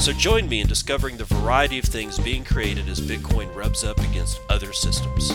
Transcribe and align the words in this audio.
So 0.00 0.12
join 0.14 0.48
me 0.48 0.60
in 0.60 0.66
discovering 0.66 1.18
the 1.18 1.24
variety 1.24 1.78
of 1.78 1.84
things 1.84 2.18
being 2.18 2.42
created 2.42 2.88
as 2.88 2.98
Bitcoin 2.98 3.54
rubs 3.54 3.84
up 3.84 3.98
against 3.98 4.40
other 4.48 4.72
systems. 4.72 5.30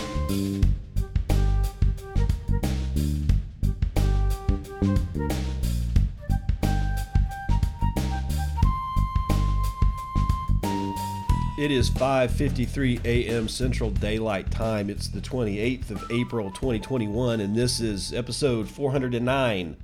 It 11.60 11.70
is 11.70 11.92
5:53 11.92 13.06
a.m. 13.06 13.48
Central 13.48 13.92
Daylight 13.92 14.50
Time. 14.50 14.90
It's 14.90 15.08
the 15.08 15.22
28th 15.22 15.92
of 15.92 16.10
April 16.10 16.50
2021 16.50 17.42
and 17.42 17.56
this 17.56 17.80
is 17.80 18.12
episode 18.12 18.68
409 18.70 19.78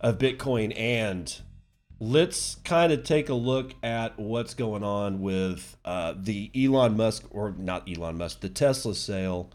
of 0.00 0.18
Bitcoin 0.18 0.72
and 0.78 1.42
let's 1.98 2.56
kind 2.64 2.92
of 2.92 3.02
take 3.04 3.28
a 3.28 3.34
look 3.34 3.74
at 3.82 4.18
what's 4.18 4.54
going 4.54 4.82
on 4.82 5.20
with 5.20 5.76
uh, 5.84 6.14
the 6.16 6.50
Elon 6.54 6.96
Musk, 6.96 7.24
or 7.30 7.54
not 7.56 7.88
Elon 7.88 8.18
Musk, 8.18 8.40
the 8.40 8.48
Tesla 8.48 8.94
sale 8.94 9.50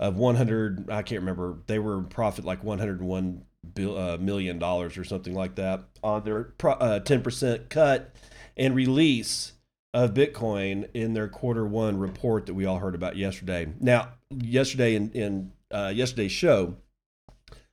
of 0.00 0.16
100. 0.16 0.90
I 0.90 1.02
can't 1.02 1.20
remember. 1.20 1.58
They 1.66 1.78
were 1.78 1.98
in 1.98 2.06
profit 2.06 2.44
like 2.44 2.64
101 2.64 3.44
bill, 3.74 3.96
uh, 3.96 4.16
million 4.18 4.58
dollars 4.58 4.98
or 4.98 5.04
something 5.04 5.34
like 5.34 5.54
that 5.54 5.84
on 6.02 6.24
their 6.24 6.52
uh, 6.62 7.00
10% 7.00 7.68
cut 7.68 8.14
and 8.56 8.74
release 8.74 9.52
of 9.92 10.12
Bitcoin 10.12 10.88
in 10.92 11.14
their 11.14 11.28
quarter 11.28 11.64
one 11.64 11.98
report 11.98 12.46
that 12.46 12.54
we 12.54 12.66
all 12.66 12.78
heard 12.78 12.96
about 12.96 13.16
yesterday. 13.16 13.68
Now, 13.80 14.08
yesterday 14.30 14.96
in, 14.96 15.10
in 15.12 15.52
uh, 15.70 15.92
yesterday's 15.94 16.32
show, 16.32 16.76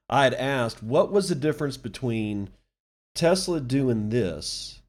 I 0.07 0.25
had 0.25 0.35
asked 0.35 0.83
what 0.83 1.11
was 1.11 1.29
the 1.29 1.35
difference 1.35 1.77
between 1.77 2.49
Tesla 3.15 3.59
doing 3.59 4.09
this 4.09 4.81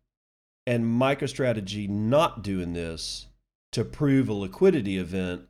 and 0.67 0.85
MicroStrategy 0.85 1.89
not 1.89 2.43
doing 2.43 2.73
this 2.73 3.27
to 3.73 3.85
prove 3.85 4.29
a 4.29 4.33
liquidity 4.33 4.99
event 4.99 5.43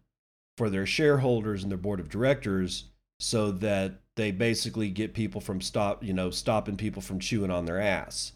for 0.56 0.70
their 0.70 0.86
shareholders 0.86 1.62
and 1.62 1.70
their 1.70 1.78
board 1.78 2.00
of 2.00 2.08
directors 2.08 2.84
so 3.20 3.50
that 3.50 4.00
they 4.16 4.30
basically 4.30 4.90
get 4.90 5.14
people 5.14 5.40
from 5.40 5.60
stop, 5.60 6.02
you 6.02 6.12
know, 6.12 6.30
stopping 6.30 6.76
people 6.76 7.02
from 7.02 7.18
chewing 7.18 7.50
on 7.50 7.64
their 7.64 7.80
ass. 7.80 8.32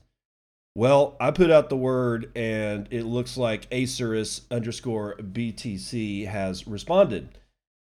Well, 0.75 1.17
I 1.19 1.31
put 1.31 1.51
out 1.51 1.70
the 1.70 1.77
word 1.77 2.31
and 2.37 2.87
it 2.91 3.05
looks 3.05 3.37
like 3.37 3.69
Acerus 3.70 4.42
underscore 4.51 5.17
BTC 5.17 6.27
has 6.27 6.67
responded. 6.67 7.39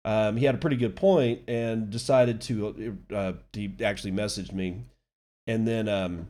Um, 0.05 0.37
he 0.37 0.45
had 0.45 0.55
a 0.55 0.59
pretty 0.59 0.75
good 0.75 0.95
point 0.95 1.41
and 1.47 1.89
decided 1.89 2.41
to, 2.41 2.97
uh, 3.13 3.33
he 3.53 3.73
actually 3.81 4.11
messaged 4.11 4.53
me 4.53 4.83
and 5.47 5.67
then 5.67 5.87
um, 5.87 6.27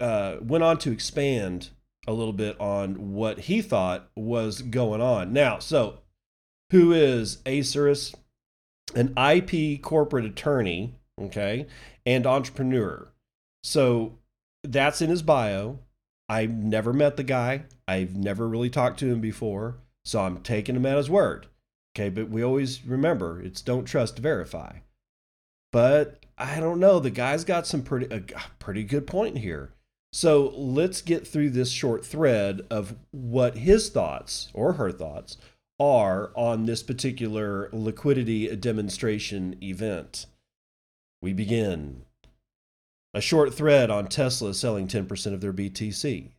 uh, 0.00 0.36
went 0.40 0.64
on 0.64 0.78
to 0.78 0.92
expand 0.92 1.70
a 2.06 2.12
little 2.12 2.32
bit 2.32 2.58
on 2.60 3.14
what 3.14 3.40
he 3.40 3.60
thought 3.60 4.08
was 4.14 4.62
going 4.62 5.00
on. 5.00 5.32
Now, 5.32 5.58
so 5.58 5.98
who 6.70 6.92
is 6.92 7.38
Acerus? 7.44 8.14
An 8.94 9.12
IP 9.18 9.82
corporate 9.82 10.24
attorney, 10.24 10.94
okay, 11.20 11.66
and 12.06 12.24
entrepreneur. 12.24 13.08
So 13.64 14.18
that's 14.62 15.02
in 15.02 15.10
his 15.10 15.22
bio. 15.22 15.80
I've 16.28 16.52
never 16.52 16.92
met 16.92 17.16
the 17.16 17.24
guy. 17.24 17.64
I've 17.88 18.16
never 18.16 18.48
really 18.48 18.70
talked 18.70 19.00
to 19.00 19.10
him 19.10 19.20
before. 19.20 19.78
So 20.04 20.20
I'm 20.20 20.40
taking 20.40 20.76
him 20.76 20.86
at 20.86 20.96
his 20.96 21.10
word. 21.10 21.48
Okay, 21.94 22.10
but 22.10 22.30
we 22.30 22.44
always 22.44 22.86
remember 22.86 23.40
it's 23.40 23.60
don't 23.60 23.86
trust, 23.86 24.18
verify. 24.18 24.78
But 25.72 26.24
I 26.38 26.60
don't 26.60 26.80
know. 26.80 27.00
The 27.00 27.10
guy's 27.10 27.44
got 27.44 27.66
some 27.66 27.82
pretty 27.82 28.14
a 28.14 28.22
pretty 28.58 28.84
good 28.84 29.06
point 29.06 29.38
here. 29.38 29.72
So 30.16 30.54
let's 30.56 31.02
get 31.02 31.28
through 31.28 31.50
this 31.50 31.70
short 31.70 32.02
thread 32.02 32.62
of 32.70 32.96
what 33.10 33.58
his 33.58 33.90
thoughts 33.90 34.48
or 34.54 34.72
her 34.72 34.90
thoughts 34.90 35.36
are 35.78 36.30
on 36.34 36.64
this 36.64 36.82
particular 36.82 37.68
liquidity 37.70 38.56
demonstration 38.56 39.62
event. 39.62 40.24
We 41.20 41.34
begin. 41.34 42.06
A 43.12 43.20
short 43.20 43.52
thread 43.52 43.90
on 43.90 44.06
Tesla 44.06 44.54
selling 44.54 44.88
10% 44.88 45.34
of 45.34 45.42
their 45.42 45.52
BTC. 45.52 46.30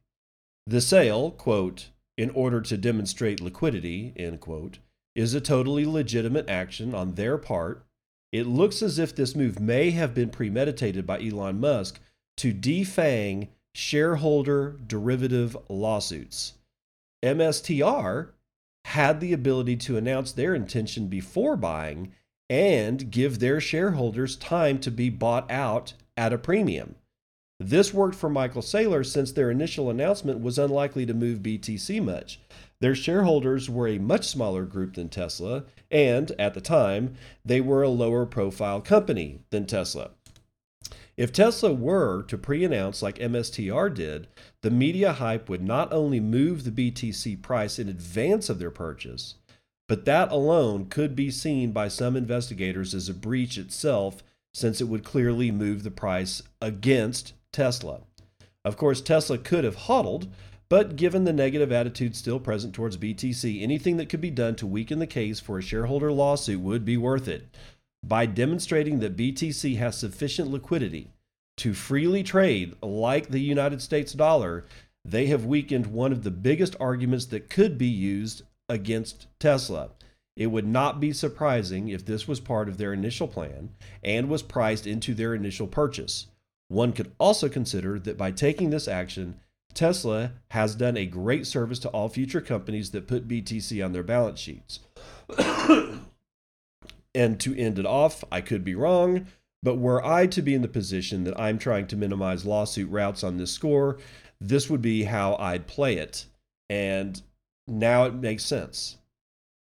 The 0.65 0.81
sale, 0.81 1.29
quote, 1.29 1.91
in 2.17 2.31
order 2.31 2.61
to 2.61 2.77
demonstrate 2.77 3.41
liquidity, 3.41 4.11
end 4.15 4.39
quote, 4.39 4.79
is 5.15 5.35
a 5.35 5.39
totally 5.39 5.85
legitimate 5.85 6.49
action 6.49 6.95
on 6.95 7.13
their 7.13 7.37
part. 7.37 7.85
It 8.31 8.47
looks 8.47 8.81
as 8.81 8.97
if 8.97 9.15
this 9.15 9.35
move 9.35 9.59
may 9.59 9.91
have 9.91 10.15
been 10.15 10.31
premeditated 10.31 11.05
by 11.05 11.21
Elon 11.21 11.59
Musk 11.59 11.99
to 12.37 12.51
defang 12.51 13.49
shareholder 13.77 14.75
derivative 14.87 15.55
lawsuits. 15.69 16.53
MSTR 17.23 18.29
had 18.85 19.19
the 19.19 19.33
ability 19.33 19.75
to 19.75 19.97
announce 19.97 20.31
their 20.31 20.55
intention 20.55 21.05
before 21.05 21.55
buying 21.55 22.11
and 22.49 23.11
give 23.11 23.37
their 23.37 23.61
shareholders 23.61 24.35
time 24.35 24.79
to 24.79 24.89
be 24.89 25.11
bought 25.11 25.49
out 25.51 25.93
at 26.17 26.33
a 26.33 26.39
premium. 26.39 26.95
This 27.59 27.93
worked 27.93 28.15
for 28.15 28.31
Michael 28.31 28.63
Saylor 28.63 29.05
since 29.05 29.31
their 29.31 29.51
initial 29.51 29.91
announcement 29.91 30.41
was 30.41 30.57
unlikely 30.57 31.05
to 31.05 31.13
move 31.13 31.43
BTC 31.43 32.03
much. 32.03 32.39
Their 32.81 32.95
shareholders 32.95 33.69
were 33.69 33.87
a 33.87 33.99
much 33.99 34.25
smaller 34.25 34.65
group 34.65 34.95
than 34.95 35.09
Tesla, 35.09 35.65
and 35.91 36.31
at 36.39 36.55
the 36.55 36.61
time, 36.61 37.13
they 37.45 37.61
were 37.61 37.83
a 37.83 37.89
lower 37.89 38.25
profile 38.25 38.81
company 38.81 39.41
than 39.51 39.67
Tesla. 39.67 40.11
If 41.17 41.33
Tesla 41.33 41.73
were 41.73 42.21
to 42.23 42.37
pre 42.37 42.63
announce 42.63 43.01
like 43.01 43.17
MSTR 43.17 43.93
did, 43.93 44.27
the 44.61 44.69
media 44.69 45.13
hype 45.13 45.49
would 45.49 45.63
not 45.63 45.91
only 45.91 46.19
move 46.19 46.63
the 46.63 46.91
BTC 46.91 47.41
price 47.41 47.79
in 47.79 47.89
advance 47.89 48.49
of 48.49 48.59
their 48.59 48.69
purchase, 48.69 49.33
but 49.87 50.05
that 50.05 50.31
alone 50.31 50.85
could 50.85 51.15
be 51.15 51.31
seen 51.31 51.71
by 51.71 51.87
some 51.87 52.15
investigators 52.15 52.93
as 52.93 53.09
a 53.09 53.15
breach 53.15 53.57
itself, 53.57 54.21
since 54.53 54.79
it 54.79 54.87
would 54.87 55.03
clearly 55.03 55.49
move 55.49 55.81
the 55.81 55.91
price 55.91 56.43
against 56.61 57.33
Tesla. 57.51 58.01
Of 58.63 58.77
course, 58.77 59.01
Tesla 59.01 59.39
could 59.39 59.63
have 59.63 59.75
huddled, 59.75 60.27
but 60.69 60.97
given 60.97 61.23
the 61.23 61.33
negative 61.33 61.71
attitude 61.71 62.15
still 62.15 62.39
present 62.39 62.75
towards 62.75 62.97
BTC, 62.97 63.63
anything 63.63 63.97
that 63.97 64.09
could 64.09 64.21
be 64.21 64.29
done 64.29 64.55
to 64.57 64.67
weaken 64.67 64.99
the 64.99 65.07
case 65.07 65.39
for 65.39 65.57
a 65.57 65.63
shareholder 65.63 66.11
lawsuit 66.11 66.59
would 66.59 66.85
be 66.85 66.97
worth 66.97 67.27
it 67.27 67.47
by 68.07 68.25
demonstrating 68.25 68.99
that 68.99 69.17
BTC 69.17 69.77
has 69.77 69.97
sufficient 69.97 70.49
liquidity 70.49 71.11
to 71.57 71.73
freely 71.73 72.23
trade 72.23 72.75
like 72.81 73.29
the 73.29 73.39
United 73.39 73.81
States 73.81 74.13
dollar, 74.13 74.65
they 75.03 75.25
have 75.27 75.45
weakened 75.45 75.87
one 75.87 76.11
of 76.11 76.23
the 76.23 76.31
biggest 76.31 76.75
arguments 76.79 77.25
that 77.25 77.49
could 77.49 77.77
be 77.77 77.87
used 77.87 78.43
against 78.69 79.27
Tesla. 79.39 79.89
It 80.35 80.47
would 80.47 80.67
not 80.67 80.99
be 80.99 81.11
surprising 81.13 81.89
if 81.89 82.05
this 82.05 82.27
was 82.27 82.39
part 82.39 82.69
of 82.69 82.77
their 82.77 82.93
initial 82.93 83.27
plan 83.27 83.71
and 84.03 84.29
was 84.29 84.43
priced 84.43 84.85
into 84.85 85.13
their 85.13 85.33
initial 85.33 85.67
purchase. 85.67 86.27
One 86.67 86.93
could 86.93 87.11
also 87.17 87.49
consider 87.49 87.97
that 87.99 88.17
by 88.17 88.31
taking 88.31 88.69
this 88.69 88.87
action, 88.87 89.39
Tesla 89.73 90.33
has 90.51 90.75
done 90.75 90.97
a 90.97 91.05
great 91.05 91.47
service 91.47 91.79
to 91.79 91.89
all 91.89 92.09
future 92.09 92.41
companies 92.41 92.91
that 92.91 93.07
put 93.07 93.27
BTC 93.27 93.83
on 93.83 93.93
their 93.93 94.03
balance 94.03 94.39
sheets. 94.39 94.79
And 97.17 97.39
to 97.39 97.57
end 97.57 97.79
it 97.79 97.85
off, 97.87 98.23
I 98.31 98.41
could 98.41 98.63
be 98.63 98.75
wrong, 98.75 99.25
but 99.63 99.75
were 99.75 100.05
I 100.05 100.27
to 100.27 100.41
be 100.43 100.53
in 100.53 100.61
the 100.61 100.67
position 100.67 101.23
that 101.23 101.39
I'm 101.39 101.57
trying 101.57 101.87
to 101.87 101.95
minimize 101.95 102.45
lawsuit 102.45 102.91
routes 102.91 103.23
on 103.23 103.37
this 103.37 103.51
score, 103.51 103.97
this 104.39 104.69
would 104.69 104.83
be 104.83 105.03
how 105.03 105.35
I'd 105.37 105.65
play 105.65 105.97
it. 105.97 106.27
And 106.69 107.19
now 107.67 108.03
it 108.03 108.13
makes 108.13 108.45
sense. 108.45 108.99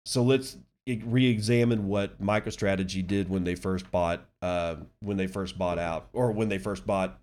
So 0.05 0.23
let's 0.23 0.59
re-examine 0.87 1.89
what 1.89 2.21
MicroStrategy 2.21 3.07
did 3.07 3.31
when 3.31 3.45
they 3.45 3.55
first 3.55 3.91
bought 3.91 4.27
uh, 4.43 4.77
when 5.01 5.17
they 5.17 5.27
first 5.27 5.57
bought 5.57 5.79
out 5.79 6.09
or 6.13 6.33
when 6.33 6.51
they 6.51 6.59
first 6.59 6.87
bought 6.87 7.19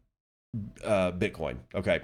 uh, 0.84 1.12
Bitcoin. 1.12 1.58
Okay, 1.76 2.02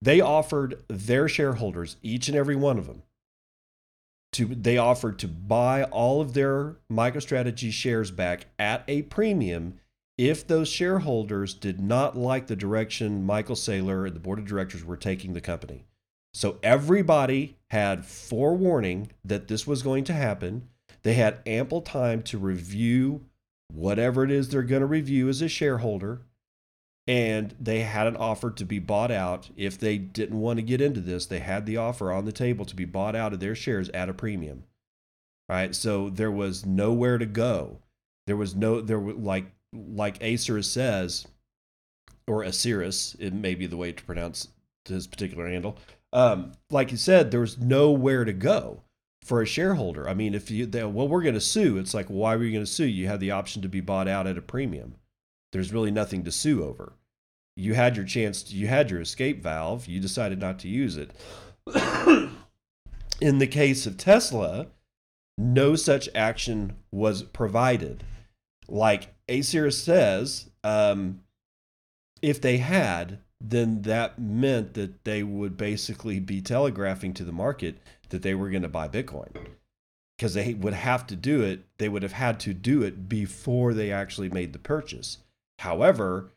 they 0.00 0.20
offered 0.20 0.82
their 0.88 1.28
shareholders, 1.28 1.96
each 2.02 2.28
and 2.28 2.36
every 2.36 2.56
one 2.56 2.78
of 2.78 2.86
them, 2.86 3.02
to 4.34 4.46
they 4.46 4.76
offered 4.76 5.18
to 5.20 5.28
buy 5.28 5.84
all 5.84 6.20
of 6.20 6.34
their 6.34 6.76
MicroStrategy 6.90 7.72
shares 7.72 8.10
back 8.10 8.46
at 8.58 8.84
a 8.86 9.02
premium 9.02 9.78
if 10.16 10.46
those 10.46 10.68
shareholders 10.68 11.54
did 11.54 11.80
not 11.80 12.16
like 12.16 12.46
the 12.46 12.56
direction 12.56 13.24
Michael 13.24 13.56
Saylor 13.56 14.06
and 14.06 14.14
the 14.14 14.20
board 14.20 14.38
of 14.38 14.46
directors 14.46 14.84
were 14.84 14.96
taking 14.96 15.32
the 15.32 15.40
company. 15.40 15.86
So 16.32 16.58
everybody 16.62 17.56
had 17.70 18.04
forewarning 18.04 19.12
that 19.24 19.48
this 19.48 19.66
was 19.66 19.82
going 19.82 20.04
to 20.04 20.12
happen. 20.12 20.68
They 21.02 21.14
had 21.14 21.38
ample 21.46 21.80
time 21.80 22.22
to 22.24 22.38
review 22.38 23.26
whatever 23.72 24.24
it 24.24 24.30
is 24.30 24.48
they're 24.48 24.62
going 24.62 24.80
to 24.80 24.86
review 24.86 25.28
as 25.28 25.42
a 25.42 25.48
shareholder. 25.48 26.22
And 27.06 27.54
they 27.60 27.80
had 27.80 28.06
an 28.06 28.16
offer 28.16 28.50
to 28.50 28.64
be 28.64 28.78
bought 28.78 29.10
out. 29.10 29.50
If 29.56 29.78
they 29.78 29.98
didn't 29.98 30.40
want 30.40 30.58
to 30.58 30.62
get 30.62 30.80
into 30.80 31.00
this, 31.00 31.26
they 31.26 31.40
had 31.40 31.66
the 31.66 31.76
offer 31.76 32.10
on 32.10 32.24
the 32.24 32.32
table 32.32 32.64
to 32.64 32.74
be 32.74 32.86
bought 32.86 33.14
out 33.14 33.32
of 33.32 33.40
their 33.40 33.54
shares 33.54 33.90
at 33.90 34.08
a 34.08 34.14
premium. 34.14 34.64
Right. 35.48 35.74
So 35.74 36.08
there 36.08 36.30
was 36.30 36.64
nowhere 36.64 37.18
to 37.18 37.26
go. 37.26 37.80
There 38.26 38.36
was 38.36 38.54
no, 38.54 38.80
there 38.80 38.98
were 38.98 39.12
like, 39.12 39.44
like 39.74 40.16
Acer 40.22 40.62
says, 40.62 41.26
or 42.26 42.42
Asiris, 42.42 43.14
it 43.20 43.34
may 43.34 43.54
be 43.54 43.66
the 43.66 43.76
way 43.76 43.92
to 43.92 44.04
pronounce 44.04 44.48
his 44.86 45.06
particular 45.06 45.46
handle. 45.48 45.76
Um, 46.14 46.52
like 46.70 46.90
you 46.90 46.96
said, 46.96 47.30
there 47.30 47.40
was 47.40 47.58
nowhere 47.58 48.24
to 48.24 48.32
go 48.32 48.80
for 49.22 49.42
a 49.42 49.46
shareholder. 49.46 50.08
I 50.08 50.14
mean, 50.14 50.34
if 50.34 50.50
you, 50.50 50.64
they, 50.64 50.84
well, 50.84 51.08
we're 51.08 51.22
going 51.22 51.34
to 51.34 51.40
sue. 51.40 51.76
It's 51.76 51.92
like, 51.92 52.06
why 52.06 52.36
were 52.36 52.44
you 52.44 52.52
going 52.52 52.64
to 52.64 52.70
sue? 52.70 52.86
You 52.86 53.08
had 53.08 53.20
the 53.20 53.32
option 53.32 53.60
to 53.62 53.68
be 53.68 53.80
bought 53.80 54.08
out 54.08 54.26
at 54.26 54.38
a 54.38 54.42
premium. 54.42 54.94
There's 55.54 55.72
really 55.72 55.92
nothing 55.92 56.24
to 56.24 56.32
sue 56.32 56.64
over. 56.64 56.94
You 57.56 57.74
had 57.74 57.94
your 57.94 58.04
chance. 58.04 58.42
To, 58.42 58.56
you 58.56 58.66
had 58.66 58.90
your 58.90 59.00
escape 59.00 59.40
valve. 59.40 59.86
You 59.86 60.00
decided 60.00 60.40
not 60.40 60.58
to 60.58 60.68
use 60.68 60.96
it. 60.96 61.12
In 63.20 63.38
the 63.38 63.46
case 63.46 63.86
of 63.86 63.96
Tesla, 63.96 64.66
no 65.38 65.76
such 65.76 66.08
action 66.12 66.74
was 66.90 67.22
provided. 67.22 68.02
Like 68.66 69.14
Acer 69.28 69.70
says, 69.70 70.50
um, 70.64 71.20
if 72.20 72.40
they 72.40 72.56
had, 72.56 73.20
then 73.40 73.82
that 73.82 74.18
meant 74.18 74.74
that 74.74 75.04
they 75.04 75.22
would 75.22 75.56
basically 75.56 76.18
be 76.18 76.40
telegraphing 76.40 77.14
to 77.14 77.22
the 77.22 77.30
market 77.30 77.78
that 78.08 78.22
they 78.22 78.34
were 78.34 78.50
going 78.50 78.62
to 78.62 78.68
buy 78.68 78.88
Bitcoin. 78.88 79.46
Because 80.18 80.34
they 80.34 80.54
would 80.54 80.74
have 80.74 81.06
to 81.06 81.14
do 81.14 81.42
it, 81.42 81.60
they 81.78 81.88
would 81.88 82.02
have 82.02 82.14
had 82.14 82.40
to 82.40 82.52
do 82.52 82.82
it 82.82 83.08
before 83.08 83.72
they 83.72 83.92
actually 83.92 84.30
made 84.30 84.52
the 84.52 84.58
purchase. 84.58 85.18
However, 85.58 86.30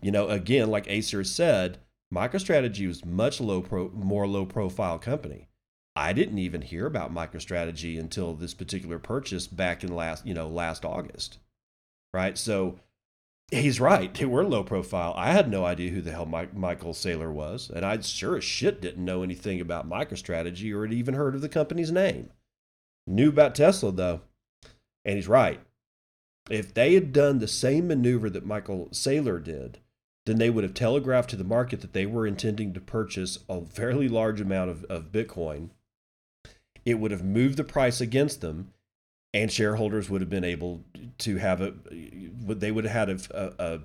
you 0.00 0.10
know, 0.10 0.28
again, 0.28 0.70
like 0.70 0.88
Acer 0.88 1.24
said, 1.24 1.78
MicroStrategy 2.12 2.86
was 2.86 3.04
much 3.04 3.40
low 3.40 3.62
pro, 3.62 3.90
more 3.90 4.26
low 4.26 4.44
profile 4.44 4.98
company. 4.98 5.48
I 5.94 6.12
didn't 6.12 6.38
even 6.38 6.62
hear 6.62 6.86
about 6.86 7.14
MicroStrategy 7.14 7.98
until 7.98 8.34
this 8.34 8.54
particular 8.54 8.98
purchase 8.98 9.46
back 9.46 9.84
in 9.84 9.94
last, 9.94 10.26
you 10.26 10.34
know, 10.34 10.48
last 10.48 10.84
August. 10.84 11.38
Right? 12.14 12.36
So 12.36 12.80
he's 13.50 13.80
right. 13.80 14.12
They 14.12 14.24
were 14.24 14.44
low 14.44 14.64
profile. 14.64 15.14
I 15.16 15.32
had 15.32 15.50
no 15.50 15.64
idea 15.64 15.90
who 15.90 16.00
the 16.00 16.10
hell 16.10 16.26
Mike, 16.26 16.54
Michael 16.54 16.92
Saylor 16.92 17.32
was, 17.32 17.70
and 17.70 17.84
I 17.84 18.00
sure 18.00 18.36
as 18.36 18.44
shit 18.44 18.80
didn't 18.80 19.04
know 19.04 19.22
anything 19.22 19.60
about 19.60 19.88
MicroStrategy 19.88 20.74
or 20.74 20.86
had 20.86 20.94
even 20.94 21.14
heard 21.14 21.34
of 21.34 21.40
the 21.40 21.48
company's 21.48 21.92
name. 21.92 22.30
Knew 23.06 23.28
about 23.28 23.54
Tesla 23.54 23.92
though, 23.92 24.22
and 25.04 25.16
he's 25.16 25.28
right. 25.28 25.60
If 26.50 26.74
they 26.74 26.94
had 26.94 27.12
done 27.12 27.38
the 27.38 27.48
same 27.48 27.88
maneuver 27.88 28.28
that 28.30 28.44
Michael 28.44 28.88
Saylor 28.92 29.42
did, 29.42 29.78
then 30.26 30.38
they 30.38 30.50
would 30.50 30.64
have 30.64 30.74
telegraphed 30.74 31.30
to 31.30 31.36
the 31.36 31.44
market 31.44 31.80
that 31.80 31.92
they 31.92 32.06
were 32.06 32.26
intending 32.26 32.72
to 32.74 32.80
purchase 32.80 33.38
a 33.48 33.64
fairly 33.64 34.08
large 34.08 34.40
amount 34.40 34.70
of, 34.70 34.84
of 34.84 35.12
Bitcoin. 35.12 35.70
It 36.84 36.94
would 36.94 37.10
have 37.10 37.24
moved 37.24 37.56
the 37.56 37.64
price 37.64 38.00
against 38.00 38.40
them, 38.40 38.72
and 39.32 39.50
shareholders 39.50 40.10
would 40.10 40.20
have 40.20 40.30
been 40.30 40.44
able 40.44 40.84
to 41.18 41.36
have 41.36 41.60
a 41.60 41.74
they 41.90 42.70
would 42.70 42.84
have 42.84 43.08
had 43.08 43.30
a, 43.30 43.54
a, 43.58 43.80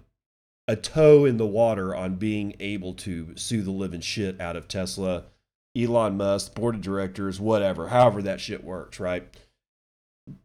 a 0.67 0.75
toe 0.75 1.25
in 1.25 1.37
the 1.37 1.45
water 1.45 1.95
on 1.95 2.15
being 2.15 2.55
able 2.59 2.93
to 2.93 3.35
sue 3.35 3.61
the 3.61 3.71
living 3.71 4.01
shit 4.01 4.41
out 4.41 4.55
of 4.55 4.67
Tesla, 4.67 5.25
Elon 5.75 6.17
Musk, 6.17 6.55
board 6.55 6.75
of 6.75 6.81
directors, 6.81 7.39
whatever, 7.39 7.89
however 7.89 8.21
that 8.23 8.41
shit 8.41 8.63
works, 8.63 8.99
right? 8.99 9.27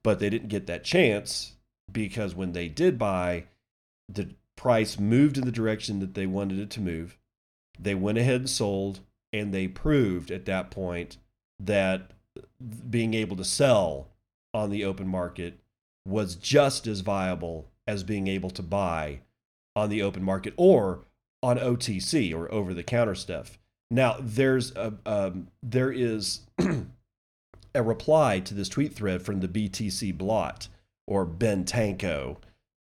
But 0.02 0.20
they 0.20 0.30
didn't 0.30 0.48
get 0.48 0.66
that 0.68 0.84
chance 0.84 1.54
because 1.92 2.34
when 2.34 2.52
they 2.52 2.68
did 2.68 2.98
buy, 2.98 3.44
the 4.08 4.34
price 4.56 4.98
moved 4.98 5.38
in 5.38 5.44
the 5.44 5.52
direction 5.52 6.00
that 6.00 6.14
they 6.14 6.26
wanted 6.26 6.58
it 6.58 6.70
to 6.70 6.80
move. 6.80 7.18
They 7.78 7.94
went 7.94 8.18
ahead 8.18 8.40
and 8.40 8.50
sold, 8.50 9.00
and 9.32 9.52
they 9.52 9.68
proved 9.68 10.30
at 10.30 10.44
that 10.46 10.70
point 10.70 11.16
that 11.58 12.12
being 12.88 13.14
able 13.14 13.36
to 13.36 13.44
sell 13.44 14.08
on 14.54 14.70
the 14.70 14.84
open 14.84 15.08
market 15.08 15.58
was 16.06 16.34
just 16.34 16.86
as 16.86 17.00
viable 17.00 17.70
as 17.86 18.02
being 18.02 18.26
able 18.26 18.50
to 18.50 18.62
buy 18.62 19.20
on 19.74 19.88
the 19.88 20.02
open 20.02 20.22
market 20.22 20.54
or 20.56 21.04
on 21.42 21.58
OTC 21.58 22.34
or 22.34 22.52
over 22.52 22.74
the 22.74 22.82
counter 22.82 23.14
stuff. 23.14 23.58
Now 23.90 24.16
there's 24.20 24.74
a 24.76 24.94
um, 25.04 25.48
there 25.62 25.92
is 25.92 26.40
a 27.74 27.82
reply 27.82 28.40
to 28.40 28.54
this 28.54 28.68
tweet 28.68 28.94
thread 28.94 29.22
from 29.22 29.40
the 29.40 29.48
BTC 29.48 30.16
blot 30.16 30.68
or 31.06 31.24
Ben 31.24 31.64
Tanko 31.64 32.38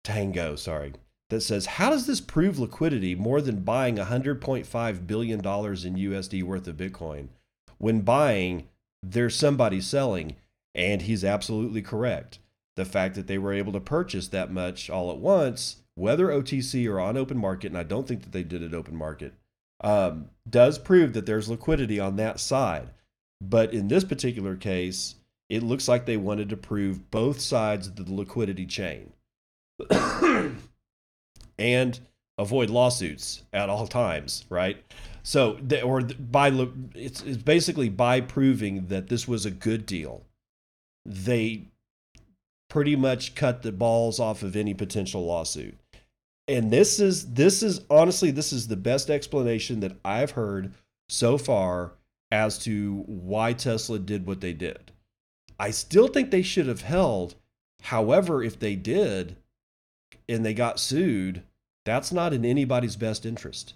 Tango 0.04 0.56
sorry 0.56 0.94
that 1.30 1.42
says 1.42 1.66
how 1.66 1.90
does 1.90 2.08
this 2.08 2.22
prove 2.22 2.60
liquidity 2.60 3.16
more 3.16 3.42
than 3.42 3.62
buying 3.62 3.98
100.5 3.98 5.08
billion 5.08 5.42
dollars 5.42 5.86
in 5.86 5.96
USD 5.96 6.44
worth 6.44 6.68
of 6.68 6.78
Bitcoin 6.78 7.28
when 7.78 8.02
buying 8.02 8.68
there's 9.04 9.36
somebody 9.36 9.82
selling 9.82 10.36
and 10.78 11.02
he's 11.02 11.26
absolutely 11.26 11.82
correct. 11.82 12.40
The 12.76 12.86
fact 12.86 13.16
that 13.16 13.28
they 13.28 13.40
were 13.40 13.52
able 13.52 13.74
to 13.74 13.80
purchase 13.80 14.28
that 14.30 14.52
much 14.52 14.90
all 14.90 15.10
at 15.10 15.18
once, 15.18 15.78
whether 15.96 16.28
OTC 16.28 16.88
or 16.88 17.00
on 17.00 17.18
open 17.18 17.38
market, 17.38 17.68
and 17.68 17.78
I 17.78 17.84
don't 17.84 18.08
think 18.08 18.22
that 18.22 18.32
they 18.32 18.44
did 18.44 18.62
it 18.62 18.76
open 18.76 18.96
market, 18.96 19.34
um, 19.84 20.30
does 20.48 20.78
prove 20.78 21.14
that 21.14 21.26
there's 21.26 21.50
liquidity 21.50 22.00
on 22.00 22.16
that 22.18 22.40
side. 22.40 22.92
But 23.42 23.74
in 23.74 23.88
this 23.88 24.04
particular 24.04 24.56
case, 24.56 25.16
it 25.50 25.64
looks 25.64 25.88
like 25.88 26.06
they 26.06 26.18
wanted 26.18 26.50
to 26.50 26.58
prove 26.58 27.10
both 27.12 27.40
sides 27.40 27.88
of 27.88 27.96
the 27.96 28.14
liquidity 28.14 28.66
chain 28.66 29.14
and 31.58 32.00
avoid 32.38 32.70
lawsuits 32.70 33.44
at 33.54 33.70
all 33.70 33.88
times, 33.88 34.46
right? 34.50 34.84
So, 35.24 35.58
they, 35.62 35.82
or 35.82 36.02
by 36.02 36.50
it's, 36.96 37.22
it's 37.22 37.38
basically 37.38 37.90
by 37.90 38.22
proving 38.22 38.88
that 38.88 39.08
this 39.08 39.28
was 39.28 39.46
a 39.46 39.52
good 39.52 39.86
deal 39.86 40.24
they 41.08 41.64
pretty 42.70 42.96
much 42.96 43.34
cut 43.34 43.62
the 43.62 43.72
balls 43.72 44.20
off 44.20 44.44
of 44.44 44.56
any 44.56 44.74
potential 44.74 45.26
lawsuit. 45.26 45.78
And 46.50 46.72
this 46.72 47.00
is 47.00 47.34
this 47.34 47.64
is 47.64 47.82
honestly 47.90 48.32
this 48.32 48.54
is 48.54 48.68
the 48.68 48.76
best 48.76 49.10
explanation 49.10 49.80
that 49.80 49.98
I've 50.04 50.32
heard 50.32 50.74
so 51.10 51.38
far 51.38 51.94
as 52.32 52.60
to 52.60 53.04
why 53.08 53.54
Tesla 53.54 54.00
did 54.00 54.26
what 54.28 54.42
they 54.42 54.54
did. 54.54 54.92
I 55.60 55.72
still 55.72 56.08
think 56.08 56.32
they 56.32 56.42
should 56.42 56.68
have 56.68 56.82
held. 56.82 57.36
However, 57.84 58.44
if 58.44 58.60
they 58.60 58.76
did 58.76 59.38
and 60.30 60.46
they 60.46 60.54
got 60.54 60.80
sued, 60.80 61.44
that's 61.86 62.12
not 62.12 62.34
in 62.34 62.46
anybody's 62.46 62.96
best 62.96 63.26
interest. 63.26 63.74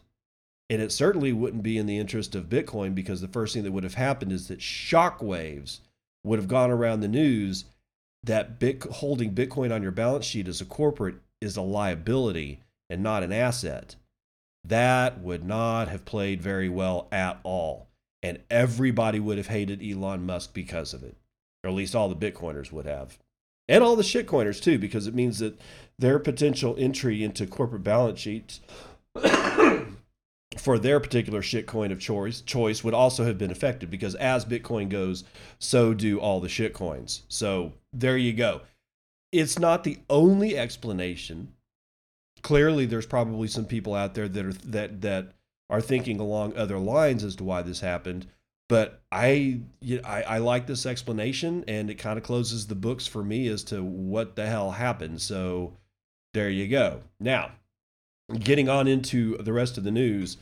And 0.69 0.81
it 0.81 0.91
certainly 0.91 1.33
wouldn't 1.33 1.63
be 1.63 1.77
in 1.77 1.85
the 1.85 1.97
interest 1.97 2.35
of 2.35 2.50
Bitcoin 2.50 2.95
because 2.95 3.21
the 3.21 3.27
first 3.27 3.53
thing 3.53 3.63
that 3.63 3.71
would 3.71 3.83
have 3.83 3.95
happened 3.95 4.31
is 4.31 4.47
that 4.47 4.59
shockwaves 4.59 5.79
would 6.23 6.39
have 6.39 6.47
gone 6.47 6.71
around 6.71 7.01
the 7.01 7.07
news 7.07 7.65
that 8.23 8.59
Bit, 8.59 8.83
holding 8.83 9.33
Bitcoin 9.33 9.73
on 9.73 9.81
your 9.81 9.91
balance 9.91 10.25
sheet 10.25 10.47
as 10.47 10.61
a 10.61 10.65
corporate 10.65 11.15
is 11.41 11.57
a 11.57 11.61
liability 11.61 12.61
and 12.89 13.01
not 13.01 13.23
an 13.23 13.31
asset. 13.31 13.95
That 14.63 15.19
would 15.21 15.43
not 15.43 15.88
have 15.88 16.05
played 16.05 16.41
very 16.41 16.69
well 16.69 17.07
at 17.11 17.39
all. 17.43 17.88
And 18.21 18.39
everybody 18.50 19.19
would 19.19 19.38
have 19.39 19.47
hated 19.47 19.81
Elon 19.81 20.25
Musk 20.25 20.53
because 20.53 20.93
of 20.93 21.03
it. 21.03 21.15
Or 21.63 21.70
at 21.70 21.75
least 21.75 21.96
all 21.96 22.10
the 22.10 22.32
Bitcoiners 22.32 22.72
would 22.72 22.86
have. 22.86 23.20
And 23.68 23.84
all 23.84 23.96
the 23.96 24.03
shitcoiners 24.03 24.62
too, 24.62 24.77
because 24.77 25.08
it 25.08 25.15
means 25.15 25.39
that 25.39 25.60
their 25.98 26.20
potential 26.20 26.75
entry 26.77 27.24
into 27.24 27.46
corporate 27.46 27.84
balance 27.84 28.20
sheets 28.20 28.60
for 30.58 30.77
their 30.77 31.00
particular 31.00 31.41
shitcoin 31.41 31.91
of 31.91 32.00
choice 32.00 32.41
choice 32.41 32.84
would 32.84 32.94
also 32.94 33.24
have 33.24 33.38
been 33.38 33.51
affected 33.51 33.89
because 33.89 34.15
as 34.15 34.46
Bitcoin 34.46 34.89
goes, 34.89 35.24
so 35.60 35.94
do 35.94 36.20
all 36.20 36.39
the 36.39 36.48
shitcoins. 36.48 37.22
So 37.30 37.74
there 37.94 38.18
you 38.18 38.34
go. 38.34 38.62
It's 39.32 39.58
not 39.58 39.84
the 39.84 40.00
only 40.10 40.58
explanation. 40.58 41.53
Clearly, 42.41 42.86
there's 42.86 43.06
probably 43.06 43.48
some 43.48 43.65
people 43.65 43.94
out 43.94 44.13
there 44.13 44.27
that 44.27 44.46
are 44.46 44.53
that 44.53 45.01
that 45.01 45.32
are 45.70 45.82
thinking 45.82 46.20
along 46.20 46.56
other 46.56 46.77
lines 46.77 47.24
as 47.24 47.36
to 47.38 47.44
why 47.44 47.62
this 47.62 47.80
happened. 47.80 48.27
But 48.71 49.01
I, 49.11 49.59
you 49.81 49.97
know, 49.97 50.07
I, 50.07 50.21
I 50.21 50.37
like 50.37 50.65
this 50.65 50.85
explanation, 50.85 51.65
and 51.67 51.89
it 51.89 51.95
kind 51.95 52.17
of 52.17 52.23
closes 52.23 52.67
the 52.67 52.75
books 52.75 53.05
for 53.05 53.21
me 53.21 53.49
as 53.49 53.65
to 53.65 53.83
what 53.83 54.37
the 54.37 54.47
hell 54.47 54.71
happened. 54.71 55.21
So 55.21 55.73
there 56.33 56.49
you 56.49 56.69
go. 56.69 57.01
Now, 57.19 57.51
Getting 58.39 58.69
on 58.69 58.87
into 58.87 59.37
the 59.37 59.53
rest 59.53 59.77
of 59.77 59.83
the 59.83 59.91
news, 59.91 60.37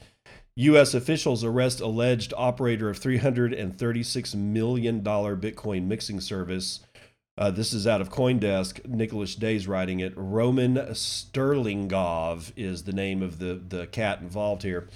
U.S. 0.56 0.94
officials 0.94 1.44
arrest 1.44 1.80
alleged 1.80 2.34
operator 2.38 2.90
of 2.90 3.00
$336 3.00 4.36
million 4.36 5.02
Bitcoin 5.02 5.86
mixing 5.86 6.22
service. 6.22 6.82
Uh, 7.38 7.50
this 7.50 7.74
is 7.74 7.88
out 7.88 8.02
of 8.02 8.12
Coindesk. 8.12 8.82
Nikhilesh 8.82 9.40
De's 9.40 9.68
writing 9.68 10.02
it. 10.02 10.14
Roman 10.16 10.76
Sterlingov 10.76 12.52
is 12.56 12.84
the 12.84 12.94
name 12.94 13.24
of 13.24 13.40
the, 13.40 13.56
the 13.56 13.88
cat 13.88 14.22
involved 14.22 14.64
here. 14.64 14.88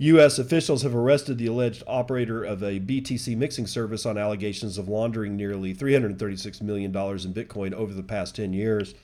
U.S. 0.00 0.38
officials 0.38 0.82
have 0.82 0.94
arrested 0.94 1.38
the 1.38 1.48
alleged 1.48 1.82
operator 1.88 2.44
of 2.44 2.62
a 2.62 2.78
BTC 2.78 3.36
mixing 3.36 3.66
service 3.66 4.06
on 4.06 4.16
allegations 4.16 4.78
of 4.78 4.88
laundering 4.88 5.34
nearly 5.34 5.74
$336 5.74 6.62
million 6.62 6.90
in 6.90 7.34
Bitcoin 7.34 7.72
over 7.72 7.92
the 7.92 8.04
past 8.04 8.36
10 8.36 8.52
years. 8.52 8.94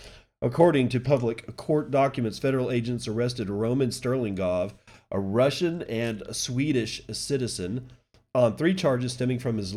According 0.41 0.91
to 0.91 1.01
public 1.01 1.57
court 1.57 1.91
documents, 1.91 2.39
federal 2.39 2.71
agents 2.71 3.09
arrested 3.09 3.51
Roman 3.51 3.89
Sterlingov, 3.89 4.75
a 5.11 5.19
Russian 5.19 5.83
and 5.83 6.23
Swedish 6.31 7.03
citizen, 7.11 7.91
on 8.33 8.57
three 8.57 8.75
charges 8.75 9.15
stemming 9.15 9.41
from 9.41 9.59
his 9.59 9.75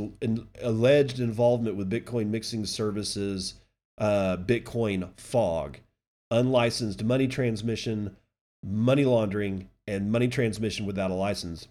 alleged 0.62 1.20
involvement 1.20 1.78
with 1.78 1.90
Bitcoin 1.90 2.28
mixing 2.28 2.66
services, 2.66 3.56
uh, 3.98 4.38
Bitcoin 4.38 5.10
Fog, 5.18 5.78
unlicensed 6.30 7.04
money 7.04 7.28
transmission, 7.28 8.16
money 8.64 9.06
laundering, 9.06 9.70
and 9.88 10.12
money 10.12 10.28
transmission 10.28 10.86
without 10.86 11.12
a 11.12 11.16
license. 11.16 11.68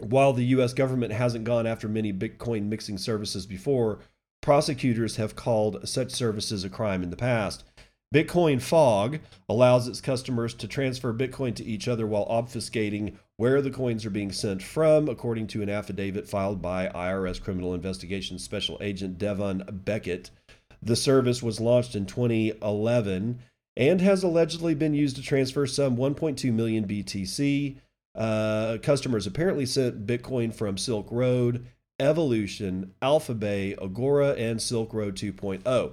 While 0.00 0.32
the 0.32 0.44
US 0.46 0.74
government 0.74 1.12
hasn't 1.12 1.44
gone 1.44 1.66
after 1.66 1.88
many 1.88 2.12
Bitcoin 2.12 2.68
mixing 2.68 2.98
services 2.98 3.46
before, 3.46 4.00
prosecutors 4.42 5.16
have 5.16 5.36
called 5.36 5.88
such 5.88 6.10
services 6.10 6.64
a 6.64 6.70
crime 6.70 7.02
in 7.02 7.10
the 7.10 7.16
past. 7.16 7.64
Bitcoin 8.14 8.60
Fog 8.62 9.18
allows 9.50 9.86
its 9.86 10.00
customers 10.00 10.54
to 10.54 10.66
transfer 10.66 11.12
Bitcoin 11.12 11.54
to 11.54 11.64
each 11.64 11.88
other 11.88 12.06
while 12.06 12.26
obfuscating 12.26 13.16
where 13.36 13.60
the 13.60 13.70
coins 13.70 14.06
are 14.06 14.10
being 14.10 14.32
sent 14.32 14.62
from, 14.62 15.08
according 15.08 15.46
to 15.48 15.62
an 15.62 15.68
affidavit 15.68 16.26
filed 16.26 16.62
by 16.62 16.88
IRS 16.88 17.40
Criminal 17.40 17.74
Investigation 17.74 18.38
Special 18.38 18.78
Agent 18.80 19.18
Devon 19.18 19.62
Beckett. 19.84 20.30
The 20.80 20.96
service 20.96 21.42
was 21.42 21.60
launched 21.60 21.94
in 21.94 22.06
2011 22.06 23.40
and 23.78 24.00
has 24.00 24.24
allegedly 24.24 24.74
been 24.74 24.92
used 24.92 25.16
to 25.16 25.22
transfer 25.22 25.64
some 25.66 25.96
1.2 25.96 26.52
million 26.52 26.86
BTC. 26.86 27.76
Uh, 28.14 28.76
customers 28.82 29.26
apparently 29.26 29.64
sent 29.64 30.04
Bitcoin 30.04 30.52
from 30.52 30.76
Silk 30.76 31.06
Road, 31.12 31.64
Evolution, 32.00 32.92
Alphabay, 33.00 33.80
Agora, 33.80 34.30
and 34.32 34.60
Silk 34.60 34.92
Road 34.92 35.14
2.0. 35.14 35.92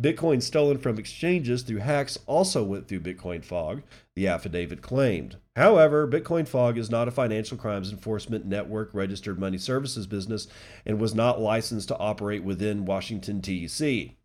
Bitcoin 0.00 0.42
stolen 0.42 0.78
from 0.78 0.98
exchanges 0.98 1.62
through 1.62 1.78
hacks 1.78 2.18
also 2.26 2.62
went 2.62 2.88
through 2.88 3.00
Bitcoin 3.00 3.44
Fog, 3.44 3.82
the 4.14 4.26
affidavit 4.26 4.82
claimed. 4.82 5.36
However, 5.56 6.06
Bitcoin 6.08 6.46
Fog 6.46 6.76
is 6.76 6.90
not 6.90 7.08
a 7.08 7.10
financial 7.12 7.56
crimes 7.56 7.90
enforcement 7.90 8.44
network 8.44 8.90
registered 8.92 9.38
money 9.38 9.58
services 9.58 10.06
business 10.06 10.48
and 10.84 10.98
was 10.98 11.14
not 11.14 11.40
licensed 11.40 11.88
to 11.88 11.98
operate 11.98 12.42
within 12.42 12.84
Washington, 12.84 13.40
D.C. 13.40 14.16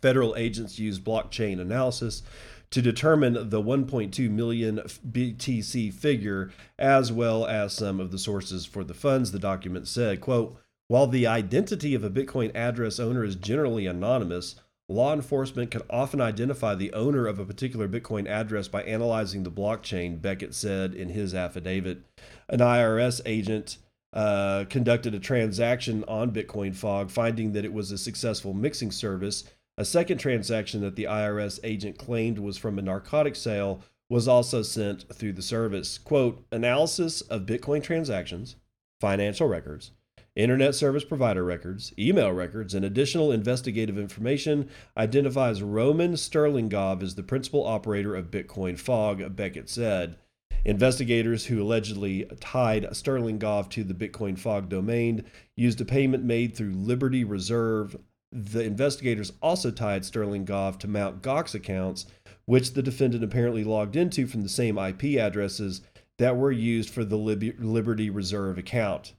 Federal 0.00 0.36
agents 0.36 0.78
used 0.78 1.04
blockchain 1.04 1.60
analysis 1.60 2.22
to 2.70 2.82
determine 2.82 3.48
the 3.48 3.62
1.2 3.62 4.30
million 4.30 4.80
BTC 5.10 5.92
figure, 5.92 6.50
as 6.78 7.10
well 7.10 7.46
as 7.46 7.72
some 7.72 7.98
of 7.98 8.10
the 8.10 8.18
sources 8.18 8.66
for 8.66 8.84
the 8.84 8.94
funds. 8.94 9.32
The 9.32 9.38
document 9.38 9.88
said, 9.88 10.20
quote, 10.20 10.60
while 10.88 11.06
the 11.06 11.26
identity 11.26 11.94
of 11.94 12.04
a 12.04 12.10
Bitcoin 12.10 12.54
address 12.54 12.98
owner 12.98 13.24
is 13.24 13.36
generally 13.36 13.86
anonymous, 13.86 14.56
law 14.88 15.12
enforcement 15.12 15.70
can 15.70 15.82
often 15.90 16.20
identify 16.20 16.74
the 16.74 16.92
owner 16.92 17.26
of 17.26 17.38
a 17.38 17.44
particular 17.44 17.88
Bitcoin 17.88 18.26
address 18.26 18.68
by 18.68 18.82
analyzing 18.82 19.42
the 19.42 19.50
blockchain, 19.50 20.20
Beckett 20.20 20.54
said 20.54 20.94
in 20.94 21.10
his 21.10 21.34
affidavit. 21.34 22.02
An 22.48 22.60
IRS 22.60 23.20
agent 23.26 23.78
uh, 24.14 24.64
conducted 24.70 25.14
a 25.14 25.20
transaction 25.20 26.04
on 26.08 26.32
Bitcoin 26.32 26.74
Fog, 26.74 27.10
finding 27.10 27.52
that 27.52 27.66
it 27.66 27.72
was 27.72 27.92
a 27.92 27.98
successful 27.98 28.54
mixing 28.54 28.90
service 28.90 29.44
a 29.78 29.84
second 29.84 30.18
transaction 30.18 30.80
that 30.80 30.96
the 30.96 31.04
IRS 31.04 31.60
agent 31.62 31.96
claimed 31.96 32.40
was 32.40 32.58
from 32.58 32.80
a 32.80 32.82
narcotic 32.82 33.36
sale 33.36 33.80
was 34.10 34.26
also 34.26 34.60
sent 34.60 35.04
through 35.14 35.32
the 35.32 35.40
service. 35.40 35.98
Quote, 35.98 36.44
analysis 36.50 37.20
of 37.20 37.46
Bitcoin 37.46 37.80
transactions, 37.80 38.56
financial 39.00 39.46
records, 39.46 39.92
internet 40.34 40.74
service 40.74 41.04
provider 41.04 41.44
records, 41.44 41.92
email 41.96 42.32
records, 42.32 42.74
and 42.74 42.84
additional 42.84 43.30
investigative 43.30 43.96
information 43.96 44.68
identifies 44.96 45.62
Roman 45.62 46.14
Sterlingov 46.14 47.00
as 47.00 47.14
the 47.14 47.22
principal 47.22 47.64
operator 47.64 48.16
of 48.16 48.32
Bitcoin 48.32 48.76
Fog, 48.76 49.36
Beckett 49.36 49.70
said. 49.70 50.16
Investigators 50.64 51.46
who 51.46 51.62
allegedly 51.62 52.28
tied 52.40 52.82
Sterlingov 52.90 53.70
to 53.70 53.84
the 53.84 53.94
Bitcoin 53.94 54.36
Fog 54.36 54.68
domain 54.68 55.24
used 55.54 55.80
a 55.80 55.84
payment 55.84 56.24
made 56.24 56.56
through 56.56 56.72
Liberty 56.72 57.22
Reserve 57.22 57.96
the 58.30 58.62
investigators 58.62 59.32
also 59.40 59.70
tied 59.70 60.02
Sterlingov 60.02 60.78
to 60.80 60.88
Mount 60.88 61.22
Gox 61.22 61.54
accounts, 61.54 62.06
which 62.44 62.74
the 62.74 62.82
defendant 62.82 63.24
apparently 63.24 63.64
logged 63.64 63.96
into 63.96 64.26
from 64.26 64.42
the 64.42 64.48
same 64.48 64.78
IP 64.78 65.18
addresses 65.18 65.82
that 66.18 66.36
were 66.36 66.52
used 66.52 66.90
for 66.90 67.04
the 67.04 67.16
Liberty 67.16 68.10
Reserve 68.10 68.58
account. 68.58 69.14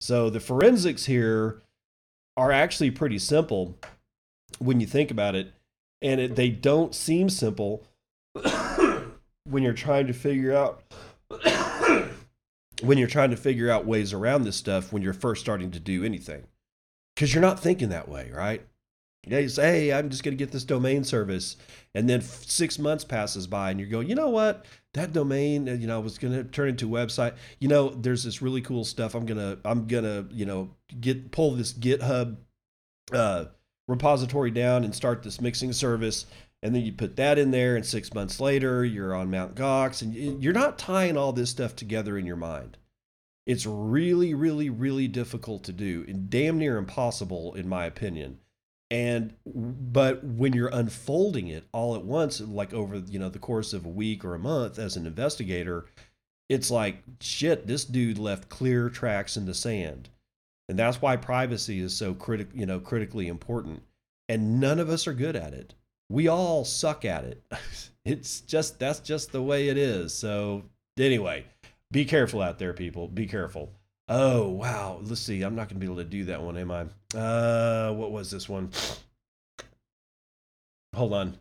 So 0.00 0.30
the 0.30 0.40
forensics 0.40 1.04
here 1.04 1.62
are 2.36 2.50
actually 2.50 2.90
pretty 2.90 3.18
simple 3.18 3.78
when 4.58 4.80
you 4.80 4.86
think 4.86 5.10
about 5.10 5.34
it, 5.34 5.52
and 6.00 6.20
it, 6.20 6.36
they 6.36 6.48
don't 6.48 6.94
seem 6.94 7.28
simple 7.28 7.86
when 9.44 9.62
you're 9.62 9.72
trying 9.72 10.06
to 10.06 10.12
figure 10.12 10.54
out 10.54 10.82
when 12.82 12.98
you're 12.98 13.06
trying 13.06 13.30
to 13.30 13.36
figure 13.36 13.70
out 13.70 13.86
ways 13.86 14.12
around 14.12 14.42
this 14.42 14.56
stuff 14.56 14.92
when 14.92 15.02
you're 15.02 15.12
first 15.12 15.40
starting 15.40 15.70
to 15.70 15.80
do 15.80 16.04
anything 16.04 16.44
because 17.22 17.32
you're 17.32 17.40
not 17.40 17.60
thinking 17.60 17.90
that 17.90 18.08
way, 18.08 18.32
right? 18.34 18.66
You 19.24 19.48
say, 19.48 19.62
hey, 19.62 19.92
I'm 19.92 20.10
just 20.10 20.24
going 20.24 20.36
to 20.36 20.44
get 20.44 20.50
this 20.50 20.64
domain 20.64 21.04
service. 21.04 21.56
And 21.94 22.10
then 22.10 22.20
six 22.20 22.80
months 22.80 23.04
passes 23.04 23.46
by 23.46 23.70
and 23.70 23.78
you're 23.78 23.88
going, 23.88 24.08
you 24.08 24.16
know 24.16 24.30
what? 24.30 24.66
That 24.94 25.12
domain, 25.12 25.68
uh, 25.68 25.74
you 25.74 25.86
know, 25.86 26.00
was 26.00 26.18
going 26.18 26.34
to 26.34 26.42
turn 26.42 26.70
into 26.70 26.88
a 26.88 27.06
website. 27.06 27.34
You 27.60 27.68
know, 27.68 27.90
there's 27.90 28.24
this 28.24 28.42
really 28.42 28.60
cool 28.60 28.84
stuff. 28.84 29.14
I'm 29.14 29.24
going 29.24 29.38
to, 29.38 29.56
I'm 29.64 29.86
going 29.86 30.02
to, 30.02 30.26
you 30.34 30.44
know, 30.44 30.70
get, 31.00 31.30
pull 31.30 31.52
this 31.52 31.72
GitHub 31.72 32.38
uh, 33.12 33.44
repository 33.86 34.50
down 34.50 34.82
and 34.82 34.92
start 34.92 35.22
this 35.22 35.40
mixing 35.40 35.72
service. 35.72 36.26
And 36.60 36.74
then 36.74 36.82
you 36.82 36.92
put 36.92 37.14
that 37.14 37.38
in 37.38 37.52
there. 37.52 37.76
And 37.76 37.86
six 37.86 38.12
months 38.12 38.40
later, 38.40 38.84
you're 38.84 39.14
on 39.14 39.30
Mount 39.30 39.54
Gox 39.54 40.02
and 40.02 40.42
you're 40.42 40.52
not 40.52 40.76
tying 40.76 41.16
all 41.16 41.32
this 41.32 41.50
stuff 41.50 41.76
together 41.76 42.18
in 42.18 42.26
your 42.26 42.34
mind. 42.34 42.78
It's 43.46 43.66
really, 43.66 44.34
really, 44.34 44.70
really 44.70 45.08
difficult 45.08 45.64
to 45.64 45.72
do 45.72 46.04
and 46.06 46.30
damn 46.30 46.58
near 46.58 46.76
impossible, 46.76 47.54
in 47.54 47.68
my 47.68 47.86
opinion. 47.86 48.38
And 48.90 49.34
but 49.46 50.22
when 50.22 50.52
you're 50.52 50.68
unfolding 50.68 51.48
it 51.48 51.64
all 51.72 51.96
at 51.96 52.04
once, 52.04 52.40
like 52.40 52.74
over 52.74 52.98
you 52.98 53.18
know 53.18 53.30
the 53.30 53.38
course 53.38 53.72
of 53.72 53.86
a 53.86 53.88
week 53.88 54.22
or 54.22 54.34
a 54.34 54.38
month 54.38 54.78
as 54.78 54.96
an 54.96 55.06
investigator, 55.06 55.86
it's 56.50 56.70
like 56.70 57.02
shit. 57.20 57.66
This 57.66 57.86
dude 57.86 58.18
left 58.18 58.50
clear 58.50 58.90
tracks 58.90 59.38
in 59.38 59.46
the 59.46 59.54
sand, 59.54 60.10
and 60.68 60.78
that's 60.78 61.00
why 61.00 61.16
privacy 61.16 61.80
is 61.80 61.96
so 61.96 62.12
critic 62.12 62.48
you 62.52 62.66
know 62.66 62.80
critically 62.80 63.28
important. 63.28 63.82
And 64.28 64.60
none 64.60 64.78
of 64.78 64.90
us 64.90 65.06
are 65.06 65.14
good 65.14 65.36
at 65.36 65.54
it. 65.54 65.74
We 66.10 66.28
all 66.28 66.64
suck 66.64 67.04
at 67.04 67.24
it. 67.24 67.42
It's 68.04 68.40
just 68.40 68.80
that's 68.80 68.98
just 68.98 69.30
the 69.30 69.40
way 69.40 69.68
it 69.68 69.78
is. 69.78 70.12
So 70.12 70.64
anyway, 70.98 71.44
be 71.92 72.04
careful 72.04 72.42
out 72.42 72.58
there, 72.58 72.72
people. 72.72 73.06
Be 73.06 73.26
careful. 73.26 73.70
Oh, 74.08 74.48
wow. 74.48 74.98
Let's 75.02 75.20
see. 75.20 75.42
I'm 75.42 75.54
not 75.54 75.68
going 75.68 75.80
to 75.80 75.86
be 75.86 75.86
able 75.86 76.02
to 76.02 76.04
do 76.04 76.24
that 76.24 76.42
one, 76.42 76.56
am 76.56 76.70
I? 76.70 76.86
Uh, 77.16 77.92
what 77.92 78.10
was 78.10 78.30
this 78.30 78.48
one? 78.48 78.70
Hold 80.94 81.12
on. 81.12 81.38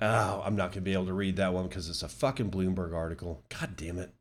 Oh, 0.00 0.42
I'm 0.44 0.56
not 0.56 0.72
going 0.72 0.72
to 0.72 0.80
be 0.82 0.92
able 0.92 1.06
to 1.06 1.14
read 1.14 1.36
that 1.36 1.54
one 1.54 1.68
because 1.68 1.88
it's 1.88 2.02
a 2.02 2.08
fucking 2.08 2.50
Bloomberg 2.50 2.94
article. 2.94 3.42
God 3.48 3.76
damn 3.76 3.98
it. 3.98 4.12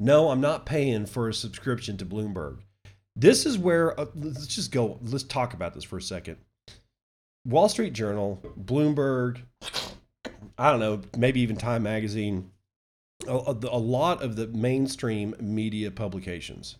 No, 0.00 0.30
I'm 0.30 0.40
not 0.40 0.66
paying 0.66 1.06
for 1.06 1.28
a 1.28 1.34
subscription 1.34 1.96
to 1.98 2.04
Bloomberg. 2.06 2.58
This 3.16 3.46
is 3.46 3.56
where, 3.56 3.98
uh, 3.98 4.06
let's 4.14 4.48
just 4.48 4.72
go, 4.72 4.98
let's 5.02 5.22
talk 5.22 5.54
about 5.54 5.72
this 5.72 5.84
for 5.84 5.96
a 5.96 6.02
second. 6.02 6.36
Wall 7.46 7.68
Street 7.68 7.92
Journal, 7.92 8.42
Bloomberg, 8.58 9.38
I 10.58 10.70
don't 10.70 10.80
know, 10.80 11.00
maybe 11.16 11.40
even 11.40 11.56
Time 11.56 11.84
Magazine, 11.84 12.50
a, 13.28 13.56
a 13.70 13.78
lot 13.78 14.22
of 14.22 14.36
the 14.36 14.46
mainstream 14.48 15.34
media 15.40 15.90
publications, 15.90 16.76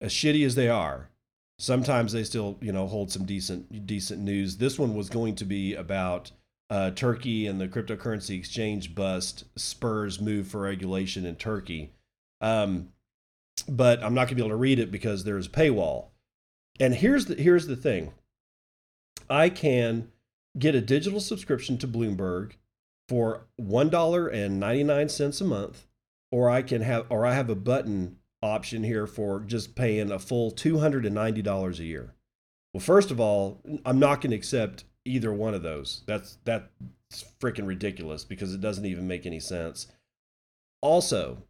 as 0.00 0.12
shitty 0.12 0.44
as 0.44 0.54
they 0.54 0.68
are, 0.68 1.10
sometimes 1.58 2.12
they 2.12 2.24
still 2.24 2.58
you 2.60 2.72
know 2.72 2.86
hold 2.86 3.10
some 3.10 3.24
decent 3.24 3.86
decent 3.86 4.20
news. 4.20 4.56
This 4.56 4.78
one 4.78 4.94
was 4.94 5.08
going 5.08 5.34
to 5.36 5.44
be 5.44 5.74
about 5.74 6.30
uh, 6.70 6.90
Turkey 6.90 7.46
and 7.46 7.60
the 7.60 7.68
cryptocurrency 7.68 8.38
exchange 8.38 8.94
bust 8.94 9.44
spurs 9.56 10.20
move 10.20 10.48
for 10.48 10.60
regulation 10.60 11.24
in 11.24 11.36
Turkey. 11.36 11.92
Um, 12.40 12.92
but 13.68 14.02
I'm 14.02 14.14
not 14.14 14.22
going 14.22 14.28
to 14.28 14.34
be 14.36 14.42
able 14.42 14.50
to 14.50 14.56
read 14.56 14.78
it 14.78 14.90
because 14.90 15.24
there's 15.24 15.46
a 15.46 15.50
paywall. 15.50 16.06
And 16.78 16.94
here's 16.94 17.26
the 17.26 17.34
here's 17.34 17.66
the 17.66 17.76
thing. 17.76 18.12
I 19.28 19.48
can 19.48 20.10
get 20.58 20.74
a 20.74 20.80
digital 20.80 21.20
subscription 21.20 21.78
to 21.78 21.88
Bloomberg 21.88 22.52
for 23.08 23.46
$1.99 23.60 25.40
a 25.40 25.44
month 25.44 25.86
or 26.30 26.50
I 26.50 26.62
can 26.62 26.82
have 26.82 27.06
or 27.08 27.24
I 27.24 27.34
have 27.34 27.50
a 27.50 27.54
button 27.54 28.18
option 28.42 28.84
here 28.84 29.06
for 29.06 29.40
just 29.40 29.74
paying 29.74 30.10
a 30.10 30.18
full 30.18 30.52
$290 30.52 31.78
a 31.78 31.84
year. 31.84 32.14
Well, 32.72 32.80
first 32.80 33.10
of 33.10 33.18
all, 33.18 33.62
I'm 33.84 33.98
not 33.98 34.20
going 34.20 34.30
to 34.30 34.36
accept 34.36 34.84
either 35.04 35.32
one 35.32 35.54
of 35.54 35.62
those. 35.62 36.02
That's 36.06 36.38
that's 36.44 36.68
freaking 37.40 37.66
ridiculous 37.66 38.24
because 38.24 38.52
it 38.52 38.60
doesn't 38.60 38.84
even 38.84 39.08
make 39.08 39.26
any 39.26 39.40
sense. 39.40 39.86
Also, 40.82 41.42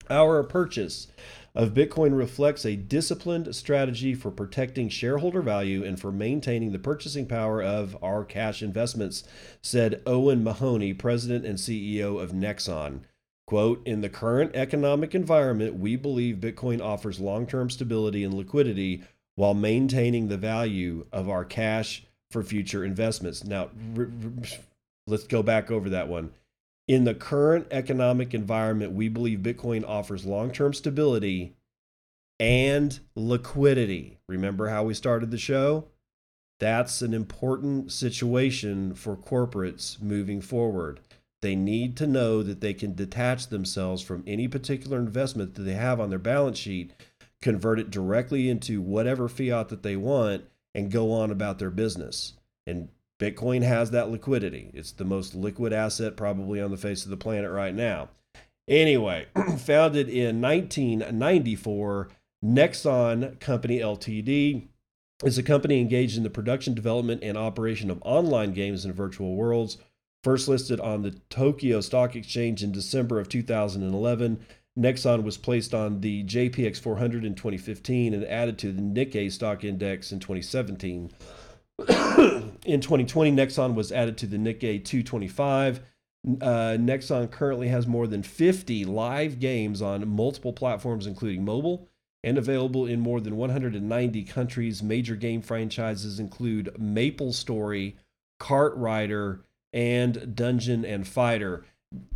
Our 0.09 0.43
purchase 0.43 1.07
of 1.55 1.75
Bitcoin 1.75 2.17
reflects 2.17 2.67
a 2.67 2.75
disciplined 2.75 3.55
strategy 3.55 4.15
for 4.15 4.33
protecting 4.33 4.89
shareholder 4.89 5.41
value 5.41 5.85
and 5.85 6.00
for 6.00 6.11
maintaining 6.11 6.73
the 6.73 6.81
purchasing 6.81 7.27
power 7.27 7.62
of 7.62 7.97
our 8.03 8.25
cash 8.25 8.61
investments, 8.61 9.23
said 9.62 10.03
Owen 10.05 10.43
Mahoney, 10.43 10.95
president 10.95 11.45
and 11.45 11.59
CEO 11.59 12.21
of 12.21 12.33
Nexon. 12.33 13.03
Quote, 13.47 13.87
in 13.87 14.00
the 14.00 14.09
current 14.09 14.55
economic 14.55 15.15
environment, 15.15 15.75
we 15.75 15.95
believe 15.95 16.37
Bitcoin 16.37 16.81
offers 16.81 17.21
long 17.21 17.47
term 17.47 17.71
stability 17.71 18.25
and 18.25 18.35
liquidity 18.35 19.05
while 19.37 19.55
maintaining 19.55 20.27
the 20.29 20.37
value 20.37 21.07
of 21.12 21.29
our 21.29 21.45
cash 21.45 22.05
for 22.31 22.43
future 22.43 22.85
investments. 22.85 23.45
Now, 23.45 23.71
let's 25.07 25.27
go 25.27 25.43
back 25.43 25.71
over 25.71 25.91
that 25.91 26.09
one. 26.09 26.33
In 26.89 27.05
the 27.05 27.15
current 27.15 27.69
economic 27.71 28.35
environment, 28.35 28.93
we 28.93 29.09
believe 29.09 29.41
Bitcoin 29.41 29.87
offers 29.87 30.27
long 30.27 30.51
term 30.51 30.75
stability 30.75 31.55
and 32.39 32.99
liquidity. 33.15 34.19
Remember 34.28 34.69
how 34.69 34.85
we 34.85 34.95
started 34.95 35.31
the 35.31 35.39
show? 35.39 35.87
That's 36.59 37.00
an 37.00 37.15
important 37.15 37.93
situation 37.93 38.95
for 38.95 39.17
corporates 39.17 40.00
moving 40.00 40.41
forward. 40.41 41.00
They 41.43 41.54
need 41.54 41.97
to 41.99 42.07
know 42.07 42.43
that 42.43 42.61
they 42.61 42.75
can 42.75 42.95
detach 42.95 43.47
themselves 43.47 44.02
from 44.02 44.25
any 44.26 44.47
particular 44.47 44.99
investment 44.99 45.54
that 45.54 45.63
they 45.63 45.75
have 45.75 46.00
on 46.00 46.11
their 46.11 46.19
balance 46.19 46.59
sheet, 46.59 46.93
convert 47.41 47.78
it 47.78 47.91
directly 47.91 48.50
into 48.50 48.83
whatever 48.83 49.26
fiat 49.28 49.71
that 49.71 49.83
they 49.83 49.97
want, 49.97 50.45
and 50.75 50.91
go 50.91 51.13
on 51.13 51.30
about 51.30 51.59
their 51.59 51.71
business. 51.71 52.35
And 52.67 52.89
Bitcoin 53.19 53.63
has 53.63 53.91
that 53.91 54.11
liquidity. 54.11 54.71
It's 54.73 54.93
the 54.93 55.04
most 55.04 55.35
liquid 55.35 55.73
asset 55.73 56.17
probably 56.17 56.61
on 56.61 56.71
the 56.71 56.76
face 56.76 57.04
of 57.04 57.11
the 57.11 57.17
planet 57.17 57.50
right 57.50 57.75
now. 57.75 58.09
Anyway, 58.69 59.26
founded 59.59 60.09
in 60.09 60.41
1994, 60.41 62.09
Nexon 62.45 63.39
Company 63.41 63.80
Ltd. 63.80 64.69
is 65.25 65.39
a 65.39 65.43
company 65.43 65.80
engaged 65.80 66.17
in 66.17 66.23
the 66.23 66.30
production, 66.30 66.75
development, 66.75 67.23
and 67.23 67.37
operation 67.37 67.91
of 67.91 68.00
online 68.04 68.52
games 68.52 68.85
and 68.85 68.95
virtual 68.95 69.35
worlds 69.35 69.78
First 70.23 70.49
listed 70.49 70.80
on 70.80 71.00
the 71.00 71.13
Tokyo 71.30 71.80
Stock 71.80 72.15
Exchange 72.15 72.63
in 72.63 72.73
December 72.73 73.19
of 73.19 73.30
2011, 73.30 74.45
Nexon 74.78 75.25
was 75.25 75.37
placed 75.37 75.75
on 75.75 76.00
the 76.00 76.25
JPX 76.25 76.78
400 76.78 77.25
in 77.25 77.35
2015 77.35 78.15
and 78.15 78.25
added 78.25 78.59
to 78.59 78.73
the 78.73 78.80
Nikkei 78.80 79.30
stock 79.30 79.65
index 79.65 80.13
in 80.13 80.21
2017. 80.21 81.11
in 82.65 82.80
2020, 82.80 83.33
Nexon 83.33 83.75
was 83.75 83.91
added 83.91 84.17
to 84.19 84.26
the 84.26 84.37
Nikkei 84.37 84.85
225. 84.85 85.80
Uh, 86.41 86.76
Nexon 86.78 87.30
currently 87.30 87.69
has 87.69 87.87
more 87.87 88.06
than 88.06 88.23
50 88.23 88.85
live 88.85 89.41
games 89.41 89.80
on 89.80 90.06
multiple 90.09 90.52
platforms, 90.52 91.06
including 91.06 91.45
mobile, 91.45 91.89
and 92.23 92.37
available 92.37 92.87
in 92.87 93.00
more 93.00 93.21
than 93.21 93.37
190 93.37 94.25
countries. 94.25 94.83
Major 94.83 95.17
game 95.17 95.41
franchises 95.41 96.21
include 96.21 96.78
Maple 96.78 97.33
Story, 97.33 97.97
Kart 98.39 98.73
Rider, 98.76 99.45
and 99.73 100.35
Dungeon 100.35 100.85
and 100.85 101.09
Fighter. 101.09 101.65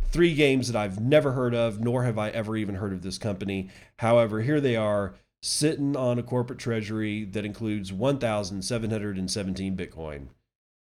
Three 0.09 0.33
games 0.33 0.71
that 0.71 0.77
I've 0.77 1.01
never 1.01 1.33
heard 1.33 1.53
of, 1.53 1.81
nor 1.81 2.03
have 2.03 2.17
I 2.17 2.29
ever 2.29 2.55
even 2.55 2.75
heard 2.75 2.93
of 2.93 3.01
this 3.01 3.17
company. 3.17 3.69
However, 3.99 4.41
here 4.41 4.61
they 4.61 4.75
are 4.75 5.15
sitting 5.41 5.95
on 5.95 6.17
a 6.17 6.23
corporate 6.23 6.59
treasury 6.59 7.25
that 7.25 7.45
includes 7.45 7.91
1,717 7.91 9.75
Bitcoin. 9.75 10.27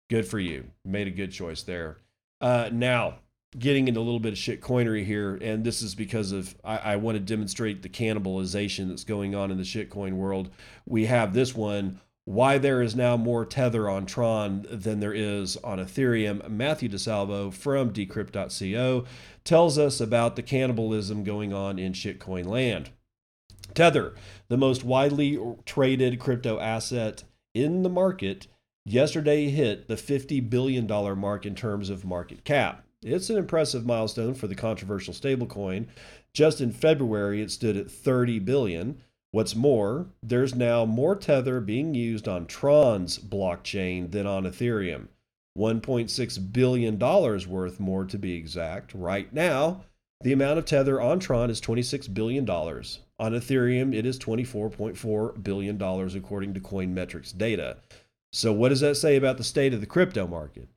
Good 0.08 0.26
for 0.26 0.38
you. 0.38 0.70
Made 0.84 1.08
a 1.08 1.10
good 1.10 1.32
choice 1.32 1.62
there. 1.62 1.98
Uh, 2.40 2.70
now, 2.72 3.18
getting 3.58 3.88
into 3.88 4.00
a 4.00 4.02
little 4.02 4.20
bit 4.20 4.32
of 4.32 4.38
shit 4.38 4.60
coinery 4.60 5.04
here, 5.04 5.36
and 5.36 5.64
this 5.64 5.82
is 5.82 5.94
because 5.94 6.32
of 6.32 6.54
I, 6.62 6.76
I 6.76 6.96
want 6.96 7.16
to 7.16 7.20
demonstrate 7.20 7.82
the 7.82 7.88
cannibalization 7.88 8.88
that's 8.88 9.04
going 9.04 9.34
on 9.34 9.50
in 9.50 9.56
the 9.56 9.64
shitcoin 9.64 10.12
world. 10.12 10.50
We 10.86 11.06
have 11.06 11.34
this 11.34 11.54
one 11.54 12.00
why 12.24 12.56
there 12.58 12.80
is 12.80 12.96
now 12.96 13.16
more 13.16 13.44
tether 13.44 13.88
on 13.88 14.06
Tron 14.06 14.66
than 14.70 15.00
there 15.00 15.12
is 15.12 15.56
on 15.58 15.78
Ethereum. 15.78 16.48
Matthew 16.48 16.88
Di 16.88 16.96
Salvo 16.96 17.50
from 17.50 17.92
decrypt.co 17.92 19.04
tells 19.44 19.78
us 19.78 20.00
about 20.00 20.36
the 20.36 20.42
cannibalism 20.42 21.22
going 21.22 21.52
on 21.52 21.78
in 21.78 21.92
shitcoin 21.92 22.46
land. 22.46 22.90
Tether, 23.74 24.14
the 24.48 24.56
most 24.56 24.84
widely 24.84 25.38
traded 25.66 26.18
crypto 26.18 26.58
asset 26.58 27.24
in 27.54 27.82
the 27.82 27.88
market, 27.90 28.46
yesterday 28.84 29.48
hit 29.48 29.88
the 29.88 29.96
$50 29.96 30.48
billion 30.48 30.86
mark 31.18 31.44
in 31.44 31.54
terms 31.54 31.90
of 31.90 32.04
market 32.04 32.44
cap. 32.44 32.84
It's 33.02 33.28
an 33.28 33.36
impressive 33.36 33.84
milestone 33.84 34.34
for 34.34 34.46
the 34.46 34.54
controversial 34.54 35.12
stablecoin. 35.12 35.88
Just 36.32 36.60
in 36.60 36.72
February, 36.72 37.42
it 37.42 37.50
stood 37.50 37.76
at 37.76 37.90
30 37.90 38.38
billion. 38.40 39.02
What's 39.34 39.56
more, 39.56 40.06
there's 40.22 40.54
now 40.54 40.84
more 40.84 41.16
Tether 41.16 41.60
being 41.60 41.92
used 41.92 42.28
on 42.28 42.46
Tron's 42.46 43.18
blockchain 43.18 44.12
than 44.12 44.28
on 44.28 44.44
Ethereum. 44.44 45.08
$1.6 45.58 46.52
billion 46.52 46.98
worth 47.00 47.80
more 47.80 48.04
to 48.04 48.16
be 48.16 48.34
exact. 48.34 48.94
Right 48.94 49.32
now, 49.32 49.86
the 50.20 50.32
amount 50.32 50.60
of 50.60 50.66
Tether 50.66 51.00
on 51.00 51.18
Tron 51.18 51.50
is 51.50 51.60
$26 51.60 52.14
billion. 52.14 52.48
On 52.48 52.84
Ethereum, 53.18 53.92
it 53.92 54.06
is 54.06 54.20
$24.4 54.20 55.42
billion, 55.42 55.82
according 55.82 56.54
to 56.54 56.60
Coinmetrics 56.60 57.36
data. 57.36 57.78
So, 58.32 58.52
what 58.52 58.68
does 58.68 58.82
that 58.82 58.94
say 58.94 59.16
about 59.16 59.38
the 59.38 59.42
state 59.42 59.74
of 59.74 59.80
the 59.80 59.86
crypto 59.86 60.28
market? 60.28 60.68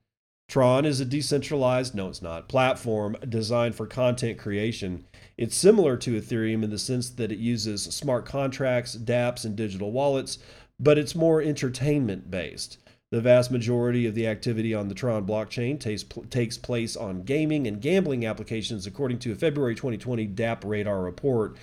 Tron 0.49 0.83
is 0.83 0.99
a 0.99 1.05
decentralized, 1.05 1.93
no, 1.93 2.07
it's 2.07 2.23
not, 2.23 2.49
platform 2.49 3.17
designed 3.29 3.75
for 3.75 3.85
content 3.85 4.39
creation. 4.39 5.05
It's 5.37 5.55
similar 5.55 5.97
to 5.97 6.19
Ethereum 6.19 6.63
in 6.63 6.71
the 6.71 6.79
sense 6.79 7.09
that 7.11 7.31
it 7.31 7.37
uses 7.37 7.83
smart 7.83 8.25
contracts, 8.25 8.95
dApps, 8.95 9.45
and 9.45 9.55
digital 9.55 9.91
wallets, 9.91 10.39
but 10.79 10.97
it's 10.97 11.13
more 11.13 11.41
entertainment 11.41 12.31
based. 12.31 12.79
The 13.11 13.21
vast 13.21 13.51
majority 13.51 14.05
of 14.05 14.15
the 14.15 14.27
activity 14.27 14.73
on 14.73 14.89
the 14.89 14.95
Tron 14.95 15.25
blockchain 15.25 15.79
takes, 15.79 16.03
takes 16.29 16.57
place 16.57 16.97
on 16.97 17.21
gaming 17.21 17.67
and 17.67 17.79
gambling 17.79 18.25
applications, 18.25 18.87
according 18.87 19.19
to 19.19 19.31
a 19.31 19.35
February 19.35 19.75
2020 19.75 20.27
DappRadar 20.27 21.03
report. 21.03 21.55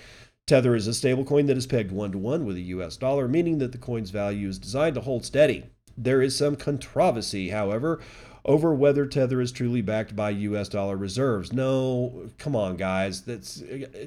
Tether 0.47 0.75
is 0.75 0.87
a 0.87 0.91
stablecoin 0.91 1.47
that 1.47 1.57
is 1.57 1.67
pegged 1.67 1.91
one 1.91 2.13
to 2.13 2.17
one 2.17 2.45
with 2.45 2.55
the 2.55 2.61
US 2.63 2.97
dollar, 2.97 3.27
meaning 3.27 3.57
that 3.57 3.73
the 3.73 3.77
coin's 3.77 4.09
value 4.09 4.47
is 4.47 4.57
designed 4.57 4.95
to 4.95 5.01
hold 5.01 5.25
steady 5.25 5.65
There 5.97 6.21
is 6.21 6.35
some 6.35 6.55
controversy, 6.55 7.49
however, 7.49 7.99
over 8.45 8.73
whether 8.73 9.05
Tether 9.07 9.41
is 9.41 9.51
truly 9.51 9.81
backed 9.81 10.15
by 10.15 10.29
US 10.29 10.69
dollar 10.69 10.95
reserves. 10.95 11.51
No, 11.51 12.29
come 12.37 12.55
on 12.55 12.77
guys, 12.77 13.23
that's 13.23 13.61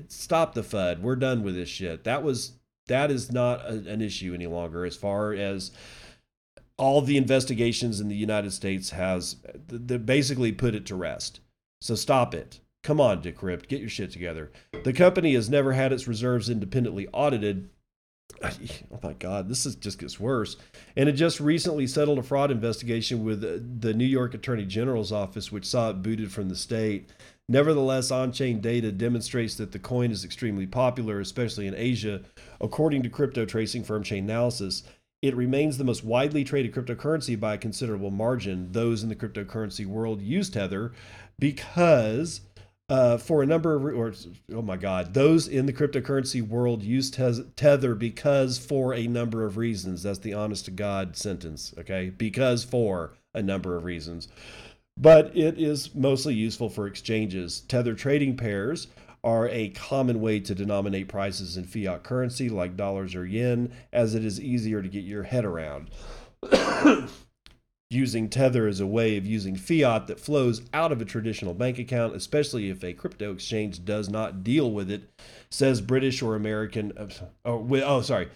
stop 0.06 0.54
the 0.54 0.62
FUD. 0.62 1.00
We're 1.00 1.16
done 1.16 1.42
with 1.42 1.56
this 1.56 1.68
shit. 1.68 2.04
That 2.04 2.22
was 2.22 2.52
that 2.86 3.10
is 3.10 3.30
not 3.30 3.60
a, 3.66 3.74
an 3.90 4.00
issue 4.00 4.32
any 4.32 4.46
longer 4.46 4.86
as 4.86 4.96
far 4.96 5.32
as 5.34 5.72
all 6.78 7.02
the 7.02 7.16
investigations 7.16 8.00
in 8.00 8.08
the 8.08 8.14
United 8.14 8.52
States 8.52 8.90
has 8.90 9.36
they 9.66 9.98
basically 9.98 10.52
put 10.52 10.74
it 10.74 10.86
to 10.86 10.94
rest. 10.94 11.40
So 11.80 11.96
stop 11.96 12.34
it. 12.34 12.60
Come 12.84 13.00
on, 13.00 13.20
Decrypt, 13.20 13.66
get 13.68 13.80
your 13.80 13.88
shit 13.88 14.12
together. 14.12 14.52
The 14.84 14.92
company 14.92 15.34
has 15.34 15.50
never 15.50 15.72
had 15.72 15.92
its 15.92 16.06
reserves 16.06 16.48
independently 16.48 17.08
audited. 17.12 17.70
Oh 18.42 19.00
my 19.02 19.14
God, 19.14 19.48
this 19.48 19.66
is 19.66 19.74
just 19.76 19.98
gets 19.98 20.20
worse. 20.20 20.56
And 20.96 21.08
it 21.08 21.12
just 21.12 21.40
recently 21.40 21.86
settled 21.86 22.18
a 22.18 22.22
fraud 22.22 22.50
investigation 22.50 23.24
with 23.24 23.42
uh, 23.42 23.58
the 23.80 23.94
New 23.94 24.04
York 24.04 24.34
Attorney 24.34 24.64
General's 24.64 25.12
office, 25.12 25.50
which 25.50 25.66
saw 25.66 25.90
it 25.90 26.02
booted 26.02 26.32
from 26.32 26.48
the 26.48 26.56
state. 26.56 27.10
Nevertheless, 27.48 28.10
on 28.10 28.30
chain 28.30 28.60
data 28.60 28.92
demonstrates 28.92 29.54
that 29.56 29.72
the 29.72 29.78
coin 29.78 30.10
is 30.10 30.24
extremely 30.24 30.66
popular, 30.66 31.18
especially 31.20 31.66
in 31.66 31.74
Asia. 31.74 32.22
According 32.60 33.02
to 33.04 33.08
crypto 33.08 33.46
tracing 33.46 33.84
firm 33.84 34.04
Chainalysis, 34.04 34.82
it 35.22 35.34
remains 35.34 35.78
the 35.78 35.84
most 35.84 36.04
widely 36.04 36.44
traded 36.44 36.72
cryptocurrency 36.72 37.38
by 37.38 37.54
a 37.54 37.58
considerable 37.58 38.10
margin. 38.10 38.70
Those 38.72 39.02
in 39.02 39.08
the 39.08 39.16
cryptocurrency 39.16 39.86
world 39.86 40.20
use 40.22 40.50
Tether 40.50 40.92
because 41.38 42.42
uh, 42.88 43.18
for 43.18 43.42
a 43.42 43.46
number 43.46 43.74
of, 43.74 43.84
or 43.84 44.14
oh 44.54 44.62
my 44.62 44.76
God, 44.76 45.12
those 45.12 45.46
in 45.46 45.66
the 45.66 45.72
cryptocurrency 45.72 46.40
world 46.40 46.82
use 46.82 47.10
Tether 47.10 47.94
because 47.94 48.58
for 48.58 48.94
a 48.94 49.06
number 49.06 49.44
of 49.44 49.56
reasons. 49.56 50.02
That's 50.02 50.20
the 50.20 50.34
honest 50.34 50.64
to 50.66 50.70
God 50.70 51.16
sentence, 51.16 51.74
okay? 51.78 52.10
Because 52.10 52.64
for 52.64 53.12
a 53.34 53.42
number 53.42 53.76
of 53.76 53.84
reasons. 53.84 54.28
But 54.96 55.36
it 55.36 55.60
is 55.60 55.94
mostly 55.94 56.34
useful 56.34 56.70
for 56.70 56.86
exchanges. 56.86 57.60
Tether 57.60 57.94
trading 57.94 58.36
pairs 58.36 58.88
are 59.22 59.48
a 59.48 59.68
common 59.70 60.20
way 60.20 60.40
to 60.40 60.54
denominate 60.54 61.08
prices 61.08 61.56
in 61.56 61.64
fiat 61.64 62.02
currency 62.02 62.48
like 62.48 62.76
dollars 62.76 63.14
or 63.14 63.26
yen, 63.26 63.72
as 63.92 64.14
it 64.14 64.24
is 64.24 64.40
easier 64.40 64.82
to 64.82 64.88
get 64.88 65.04
your 65.04 65.24
head 65.24 65.44
around. 65.44 65.90
using 67.90 68.28
Tether 68.28 68.66
as 68.66 68.80
a 68.80 68.86
way 68.86 69.16
of 69.16 69.26
using 69.26 69.56
fiat 69.56 70.06
that 70.06 70.20
flows 70.20 70.62
out 70.74 70.92
of 70.92 71.00
a 71.00 71.06
traditional 71.06 71.54
bank 71.54 71.78
account, 71.78 72.14
especially 72.14 72.68
if 72.68 72.84
a 72.84 72.92
crypto 72.92 73.32
exchange 73.32 73.84
does 73.84 74.08
not 74.08 74.44
deal 74.44 74.70
with 74.70 74.90
it, 74.90 75.08
says 75.50 75.80
British 75.80 76.22
or 76.22 76.34
American. 76.34 76.92
Uh, 76.96 77.08
oh, 77.44 77.66
oh 77.82 78.02
sorry. 78.02 78.28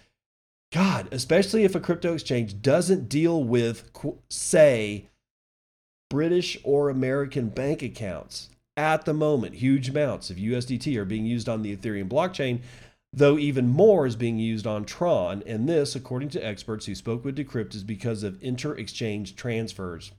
God, 0.71 1.07
especially 1.11 1.65
if 1.65 1.75
a 1.75 1.79
crypto 1.79 2.13
exchange 2.13 2.63
doesn't 2.63 3.07
deal 3.07 3.43
with, 3.43 3.91
say, 4.31 5.09
British 6.09 6.57
or 6.63 6.89
American 6.89 7.49
bank 7.49 7.83
accounts. 7.83 8.49
At 8.75 9.05
the 9.05 9.13
moment, 9.13 9.53
huge 9.53 9.89
amounts 9.89 10.31
of 10.31 10.37
USDT 10.37 10.97
are 10.97 11.05
being 11.05 11.27
used 11.27 11.47
on 11.47 11.61
the 11.61 11.77
Ethereum 11.77 12.09
blockchain 12.09 12.61
though 13.13 13.37
even 13.37 13.67
more 13.67 14.07
is 14.07 14.15
being 14.15 14.39
used 14.39 14.65
on 14.65 14.85
Tron, 14.85 15.43
and 15.45 15.69
this, 15.69 15.95
according 15.95 16.29
to 16.29 16.45
experts 16.45 16.87
who 16.87 16.95
spoke 16.95 17.23
with 17.23 17.37
Decrypt, 17.37 17.75
is 17.75 17.83
because 17.83 18.23
of 18.23 18.41
inter 18.41 18.73
exchange 18.73 19.35
transfers. 19.35 20.11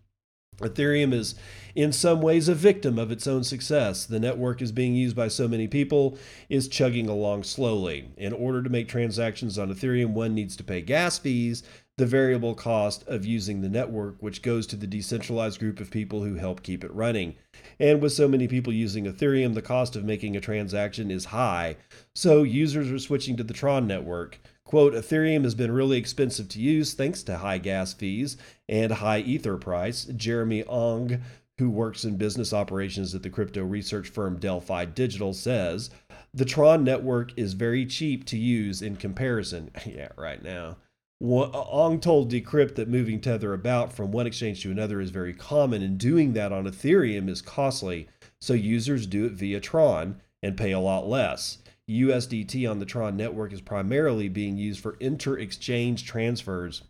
Ethereum 0.58 1.12
is 1.12 1.34
in 1.74 1.92
some 1.92 2.22
ways 2.22 2.48
a 2.48 2.54
victim 2.54 2.98
of 2.98 3.10
its 3.10 3.26
own 3.26 3.42
success. 3.42 4.06
The 4.06 4.20
network 4.20 4.62
is 4.62 4.70
being 4.70 4.94
used 4.94 5.16
by 5.16 5.28
so 5.28 5.48
many 5.48 5.66
people, 5.66 6.16
is 6.48 6.68
chugging 6.68 7.08
along 7.08 7.42
slowly. 7.42 8.10
In 8.16 8.32
order 8.32 8.62
to 8.62 8.70
make 8.70 8.88
transactions 8.88 9.58
on 9.58 9.74
Ethereum, 9.74 10.12
one 10.12 10.34
needs 10.34 10.56
to 10.56 10.64
pay 10.64 10.80
gas 10.80 11.18
fees, 11.18 11.62
the 11.96 12.06
variable 12.06 12.54
cost 12.54 13.06
of 13.06 13.24
using 13.24 13.60
the 13.60 13.68
network, 13.68 14.16
which 14.20 14.42
goes 14.42 14.66
to 14.66 14.76
the 14.76 14.86
decentralized 14.86 15.60
group 15.60 15.78
of 15.78 15.90
people 15.90 16.24
who 16.24 16.34
help 16.34 16.62
keep 16.62 16.82
it 16.82 16.92
running. 16.92 17.36
And 17.78 18.02
with 18.02 18.12
so 18.12 18.26
many 18.26 18.48
people 18.48 18.72
using 18.72 19.04
Ethereum, 19.04 19.54
the 19.54 19.62
cost 19.62 19.94
of 19.94 20.04
making 20.04 20.36
a 20.36 20.40
transaction 20.40 21.10
is 21.10 21.26
high, 21.26 21.76
so 22.14 22.42
users 22.42 22.90
are 22.90 22.98
switching 22.98 23.36
to 23.36 23.44
the 23.44 23.54
Tron 23.54 23.86
network. 23.86 24.40
Quote, 24.64 24.94
Ethereum 24.94 25.44
has 25.44 25.54
been 25.54 25.70
really 25.70 25.98
expensive 25.98 26.48
to 26.48 26.60
use 26.60 26.94
thanks 26.94 27.22
to 27.24 27.38
high 27.38 27.58
gas 27.58 27.92
fees 27.92 28.36
and 28.68 28.90
high 28.90 29.20
ether 29.20 29.56
price. 29.56 30.04
Jeremy 30.04 30.64
Ong, 30.64 31.20
who 31.58 31.70
works 31.70 32.04
in 32.04 32.16
business 32.16 32.52
operations 32.52 33.14
at 33.14 33.22
the 33.22 33.30
crypto 33.30 33.62
research 33.62 34.08
firm 34.08 34.40
Delphi 34.40 34.86
Digital, 34.86 35.32
says 35.32 35.90
the 36.32 36.44
Tron 36.44 36.82
network 36.82 37.38
is 37.38 37.52
very 37.52 37.86
cheap 37.86 38.24
to 38.26 38.36
use 38.36 38.82
in 38.82 38.96
comparison. 38.96 39.70
yeah, 39.86 40.08
right 40.16 40.42
now. 40.42 40.78
Ong 41.22 42.00
told 42.00 42.30
Decrypt 42.30 42.74
that 42.74 42.88
moving 42.88 43.20
Tether 43.20 43.54
about 43.54 43.92
from 43.92 44.12
one 44.12 44.26
exchange 44.26 44.62
to 44.62 44.70
another 44.70 45.00
is 45.00 45.10
very 45.10 45.32
common, 45.32 45.82
and 45.82 45.98
doing 45.98 46.32
that 46.34 46.52
on 46.52 46.66
Ethereum 46.66 47.28
is 47.28 47.40
costly, 47.40 48.08
so 48.40 48.52
users 48.52 49.06
do 49.06 49.24
it 49.24 49.32
via 49.32 49.60
Tron 49.60 50.20
and 50.42 50.56
pay 50.56 50.72
a 50.72 50.80
lot 50.80 51.08
less. 51.08 51.58
USDT 51.88 52.68
on 52.70 52.78
the 52.78 52.86
Tron 52.86 53.16
network 53.16 53.52
is 53.52 53.60
primarily 53.60 54.28
being 54.28 54.56
used 54.56 54.80
for 54.80 54.96
inter 55.00 55.38
exchange 55.38 56.04
transfers. 56.04 56.82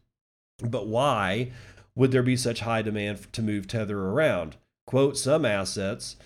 But 0.59 0.87
why 0.87 1.51
would 1.95 2.11
there 2.11 2.23
be 2.23 2.37
such 2.37 2.61
high 2.61 2.83
demand 2.83 3.33
to 3.33 3.43
move 3.43 3.67
Tether 3.67 4.01
around? 4.01 4.57
Quote, 4.87 5.17
some 5.17 5.45
assets, 5.45 6.17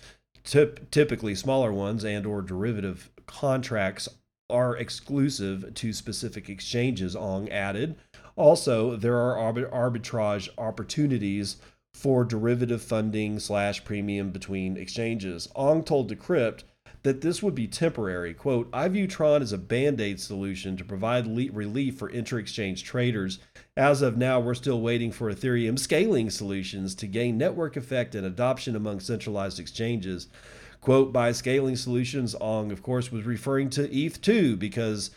typically 0.43 1.35
smaller 1.35 1.71
ones 1.71 2.03
and 2.03 2.25
or 2.25 2.41
derivative 2.41 3.11
contracts 3.25 4.07
are 4.49 4.75
exclusive 4.77 5.73
to 5.75 5.93
specific 5.93 6.49
exchanges, 6.49 7.15
Ong 7.15 7.49
added. 7.49 7.95
Also, 8.35 8.95
there 8.95 9.17
are 9.17 9.53
arbitrage 9.53 10.49
opportunities 10.57 11.57
for 11.93 12.23
derivative 12.23 12.81
funding 12.81 13.39
slash 13.39 13.83
premium 13.83 14.31
between 14.31 14.77
exchanges. 14.77 15.49
Ong 15.55 15.83
told 15.83 16.09
Decrypt 16.09 16.63
that 17.03 17.21
this 17.21 17.41
would 17.41 17.55
be 17.55 17.67
temporary. 17.67 18.33
Quote, 18.33 18.69
I 18.73 18.87
view 18.89 19.07
Tron 19.07 19.41
as 19.41 19.53
a 19.53 19.57
band 19.57 20.01
aid 20.01 20.19
solution 20.19 20.75
to 20.77 20.83
provide 20.83 21.27
relief 21.27 21.97
for 21.97 22.09
inter 22.09 22.39
exchange 22.39 22.83
traders. 22.83 23.39
As 23.77 24.01
of 24.01 24.17
now, 24.17 24.39
we're 24.39 24.53
still 24.53 24.81
waiting 24.81 25.11
for 25.11 25.31
Ethereum 25.31 25.79
scaling 25.79 26.29
solutions 26.29 26.95
to 26.95 27.07
gain 27.07 27.37
network 27.37 27.77
effect 27.77 28.15
and 28.15 28.25
adoption 28.25 28.75
among 28.75 28.99
centralized 28.99 29.59
exchanges. 29.59 30.27
Quote 30.81 31.11
by 31.11 31.31
Scaling 31.31 31.75
Solutions, 31.75 32.35
Ong, 32.39 32.71
of 32.71 32.81
course, 32.81 33.11
was 33.11 33.25
referring 33.25 33.69
to 33.71 33.87
ETH2 33.87 34.57
because 34.57 35.11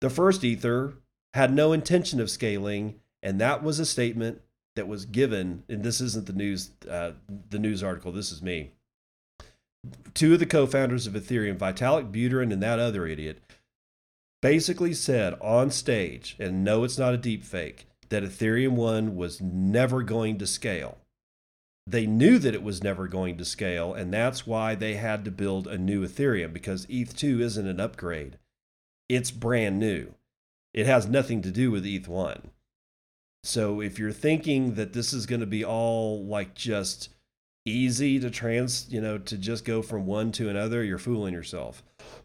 the 0.00 0.10
first 0.10 0.44
Ether 0.44 0.94
had 1.34 1.52
no 1.52 1.72
intention 1.72 2.20
of 2.20 2.30
scaling, 2.30 3.00
and 3.22 3.40
that 3.40 3.62
was 3.62 3.80
a 3.80 3.86
statement 3.86 4.40
that 4.76 4.86
was 4.86 5.04
given. 5.04 5.64
And 5.68 5.82
this 5.82 6.00
isn't 6.00 6.26
the 6.26 6.32
news, 6.32 6.70
uh, 6.88 7.12
the 7.50 7.58
news 7.58 7.82
article. 7.82 8.12
This 8.12 8.30
is 8.30 8.40
me. 8.40 8.70
Two 10.14 10.34
of 10.34 10.38
the 10.38 10.46
co-founders 10.46 11.06
of 11.06 11.14
Ethereum, 11.14 11.58
Vitalik 11.58 12.12
Buterin 12.12 12.52
and 12.52 12.62
that 12.62 12.78
other 12.78 13.06
idiot, 13.06 13.42
basically 14.40 14.94
said 14.94 15.34
on 15.40 15.70
stage, 15.70 16.36
and 16.38 16.62
no, 16.62 16.84
it's 16.84 16.98
not 16.98 17.14
a 17.14 17.18
deep 17.18 17.44
fake, 17.44 17.86
that 18.10 18.22
Ethereum 18.22 18.72
One 18.72 19.16
was 19.16 19.40
never 19.40 20.02
going 20.02 20.38
to 20.38 20.46
scale 20.46 20.98
they 21.86 22.06
knew 22.06 22.38
that 22.38 22.54
it 22.54 22.62
was 22.62 22.82
never 22.82 23.06
going 23.06 23.36
to 23.36 23.44
scale, 23.44 23.92
and 23.92 24.12
that's 24.12 24.46
why 24.46 24.74
they 24.74 24.94
had 24.94 25.24
to 25.24 25.30
build 25.30 25.66
a 25.66 25.76
new 25.76 26.06
Ethereum 26.06 26.52
because 26.52 26.86
ETH2 26.86 27.40
isn't 27.40 27.68
an 27.68 27.80
upgrade. 27.80 28.38
It's 29.08 29.30
brand 29.30 29.78
new. 29.78 30.14
It 30.72 30.86
has 30.86 31.06
nothing 31.06 31.42
to 31.42 31.50
do 31.50 31.70
with 31.70 31.84
ETH1. 31.84 32.46
So 33.42 33.82
if 33.82 33.98
you're 33.98 34.12
thinking 34.12 34.74
that 34.74 34.94
this 34.94 35.12
is 35.12 35.26
going 35.26 35.40
to 35.40 35.46
be 35.46 35.62
all 35.64 36.24
like 36.24 36.54
just 36.54 37.10
easy 37.66 38.18
to 38.18 38.30
trans, 38.30 38.86
you 38.88 39.02
know, 39.02 39.18
to 39.18 39.36
just 39.36 39.66
go 39.66 39.82
from 39.82 40.06
one 40.06 40.32
to 40.32 40.48
another, 40.48 40.82
you're 40.82 40.96
fooling 40.96 41.34
yourself. 41.34 41.82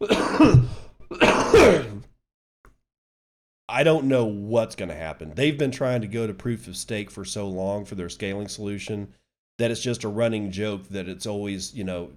I 3.68 3.84
don't 3.84 4.06
know 4.06 4.24
what's 4.24 4.74
going 4.74 4.88
to 4.88 4.94
happen. 4.94 5.32
They've 5.34 5.58
been 5.58 5.70
trying 5.70 6.00
to 6.00 6.08
go 6.08 6.26
to 6.26 6.32
proof 6.32 6.66
of 6.66 6.76
stake 6.76 7.10
for 7.10 7.26
so 7.26 7.46
long 7.46 7.84
for 7.84 7.94
their 7.94 8.08
scaling 8.08 8.48
solution 8.48 9.12
that 9.60 9.70
it's 9.70 9.82
just 9.82 10.04
a 10.04 10.08
running 10.08 10.50
joke 10.50 10.88
that 10.88 11.06
it's 11.06 11.26
always, 11.26 11.74
you 11.74 11.84
know, 11.84 12.10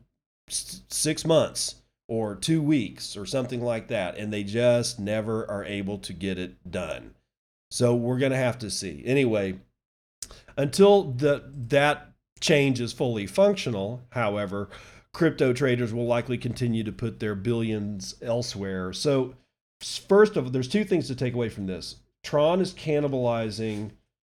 six 0.47 1.25
months 1.25 1.75
or 2.08 2.36
two 2.36 2.62
weeks 2.62 3.17
or 3.17 3.25
something 3.25 3.62
like 3.62 3.89
that. 3.89 4.17
And 4.17 4.32
they 4.32 4.45
just 4.45 4.97
never 4.97 5.49
are 5.51 5.65
able 5.65 5.97
to 5.99 6.13
get 6.13 6.38
it 6.38 6.71
done. 6.71 7.15
So 7.69 7.95
we're 7.95 8.17
going 8.17 8.32
to 8.32 8.38
have 8.38 8.58
to 8.60 8.71
see. 8.71 9.03
Anyway, 9.06 9.60
until 10.56 11.12
the, 11.12 11.43
that 11.67 12.13
change 12.39 12.79
is 12.79 12.93
fully 12.93 13.27
functional, 13.27 14.01
however, 14.12 14.69
crypto 15.13 15.51
traders 15.51 15.93
will 15.93 16.08
likely 16.08 16.38
continue 16.38 16.86
to 16.86 16.93
put 16.93 17.19
their 17.19 17.36
billions 17.36 18.15
elsewhere. 18.21 18.93
So, 18.93 19.36
first 19.82 20.38
of 20.38 20.45
all, 20.45 20.51
there's 20.51 20.69
two 20.69 20.86
things 20.86 21.08
to 21.08 21.15
take 21.15 21.34
away 21.34 21.49
from 21.49 21.65
this. 21.65 21.97
Tron 22.23 22.62
is 22.62 22.73
cannibalizing 22.73 23.91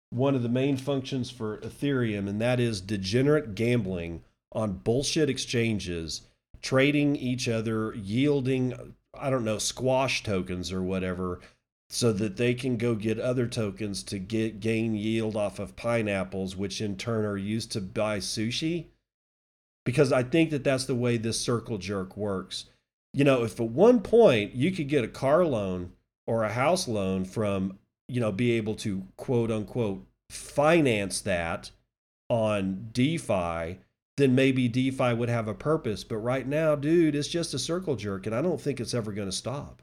one 0.09 0.35
of 0.35 0.43
the 0.43 0.49
main 0.49 0.77
functions 0.77 1.29
for 1.29 1.57
Ethereum, 1.59 2.27
and 2.27 2.41
that 2.41 2.59
is 2.59 2.81
degenerate 2.81 3.55
gambling 3.55 4.23
on 4.51 4.73
bullshit 4.73 5.29
exchanges, 5.29 6.21
trading 6.61 7.15
each 7.15 7.47
other, 7.47 7.93
yielding, 7.93 8.95
I 9.13 9.29
don't 9.29 9.45
know, 9.45 9.57
squash 9.57 10.23
tokens 10.23 10.71
or 10.71 10.81
whatever 10.81 11.41
so 11.89 12.11
that 12.11 12.35
they 12.35 12.53
can 12.53 12.77
go 12.77 12.95
get 12.95 13.19
other 13.19 13.47
tokens 13.47 14.03
to 14.03 14.19
get 14.19 14.59
gain 14.59 14.93
yield 14.93 15.35
off 15.35 15.59
of 15.59 15.75
pineapples, 15.75 16.55
which 16.55 16.81
in 16.81 16.97
turn 16.97 17.23
are 17.23 17.37
used 17.37 17.71
to 17.71 17.81
buy 17.81 18.19
sushi. 18.19 18.87
Because 19.85 20.11
I 20.11 20.23
think 20.23 20.49
that 20.49 20.65
that's 20.65 20.85
the 20.85 20.95
way 20.95 21.15
this 21.15 21.39
circle 21.39 21.77
jerk 21.77 22.17
works. 22.17 22.65
You 23.13 23.23
know, 23.23 23.43
if 23.43 23.59
at 23.59 23.69
one 23.69 24.01
point 24.01 24.53
you 24.53 24.71
could 24.71 24.89
get 24.89 25.05
a 25.05 25.09
car 25.09 25.45
loan 25.45 25.93
or 26.25 26.43
a 26.43 26.51
house 26.51 26.89
loan 26.89 27.23
from, 27.23 27.79
you 28.07 28.19
know, 28.19 28.31
be 28.31 28.51
able 28.53 28.75
to 28.75 29.03
quote 29.17 29.51
unquote 29.51 30.05
finance 30.29 31.21
that 31.21 31.71
on 32.29 32.89
DeFi, 32.91 33.79
then 34.17 34.35
maybe 34.35 34.67
DeFi 34.67 35.13
would 35.13 35.29
have 35.29 35.47
a 35.47 35.53
purpose. 35.53 36.03
But 36.03 36.17
right 36.17 36.47
now, 36.47 36.75
dude, 36.75 37.15
it's 37.15 37.27
just 37.27 37.53
a 37.53 37.59
circle 37.59 37.95
jerk, 37.95 38.25
and 38.25 38.35
I 38.35 38.41
don't 38.41 38.59
think 38.59 38.79
it's 38.79 38.93
ever 38.93 39.11
going 39.11 39.29
to 39.29 39.35
stop. 39.35 39.81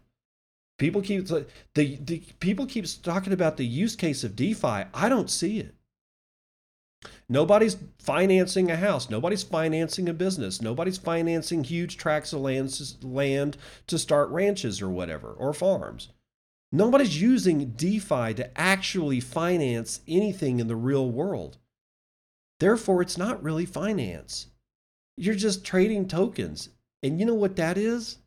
People 0.78 1.02
keep 1.02 1.26
the, 1.28 1.46
the 1.74 2.22
people 2.40 2.66
keep 2.66 2.84
talking 3.02 3.32
about 3.32 3.56
the 3.56 3.64
use 3.64 3.94
case 3.94 4.24
of 4.24 4.34
DeFi. 4.34 4.84
I 4.92 5.08
don't 5.08 5.30
see 5.30 5.60
it. 5.60 5.74
Nobody's 7.28 7.76
financing 7.98 8.70
a 8.70 8.76
house. 8.76 9.08
Nobody's 9.08 9.42
financing 9.42 10.08
a 10.08 10.14
business. 10.14 10.60
Nobody's 10.60 10.98
financing 10.98 11.62
huge 11.62 11.96
tracts 11.96 12.32
of 12.32 12.40
land, 12.40 12.96
land 13.02 13.56
to 13.86 13.98
start 13.98 14.30
ranches 14.30 14.82
or 14.82 14.88
whatever, 14.88 15.28
or 15.32 15.52
farms. 15.52 16.08
Nobody's 16.74 17.22
using 17.22 17.70
DeFi 17.76 18.34
to 18.34 18.50
actually 18.56 19.20
finance 19.20 20.00
anything 20.08 20.58
in 20.58 20.66
the 20.66 20.74
real 20.74 21.08
world. 21.08 21.56
Therefore, 22.58 23.00
it's 23.00 23.16
not 23.16 23.40
really 23.44 23.64
finance. 23.64 24.48
You're 25.16 25.36
just 25.36 25.64
trading 25.64 26.08
tokens. 26.08 26.70
And 27.00 27.20
you 27.20 27.26
know 27.26 27.34
what 27.34 27.54
that 27.54 27.78
is? 27.78 28.18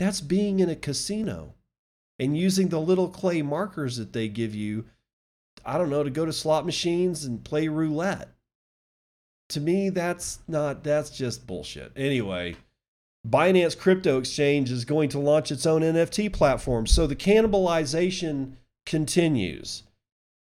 That's 0.00 0.20
being 0.20 0.58
in 0.58 0.68
a 0.68 0.74
casino 0.74 1.54
and 2.18 2.36
using 2.36 2.70
the 2.70 2.80
little 2.80 3.08
clay 3.08 3.40
markers 3.40 3.98
that 3.98 4.12
they 4.12 4.26
give 4.26 4.52
you, 4.52 4.86
I 5.64 5.78
don't 5.78 5.90
know, 5.90 6.02
to 6.02 6.10
go 6.10 6.26
to 6.26 6.32
slot 6.32 6.66
machines 6.66 7.24
and 7.24 7.44
play 7.44 7.68
roulette. 7.68 8.30
To 9.50 9.60
me, 9.60 9.90
that's 9.90 10.40
not, 10.48 10.82
that's 10.82 11.10
just 11.10 11.46
bullshit. 11.46 11.92
Anyway, 11.94 12.56
Binance 13.28 13.76
Crypto 13.76 14.18
Exchange 14.18 14.70
is 14.70 14.84
going 14.84 15.08
to 15.10 15.18
launch 15.18 15.50
its 15.50 15.66
own 15.66 15.82
NFT 15.82 16.32
platform. 16.32 16.86
So 16.86 17.06
the 17.06 17.16
cannibalization 17.16 18.52
continues. 18.84 19.82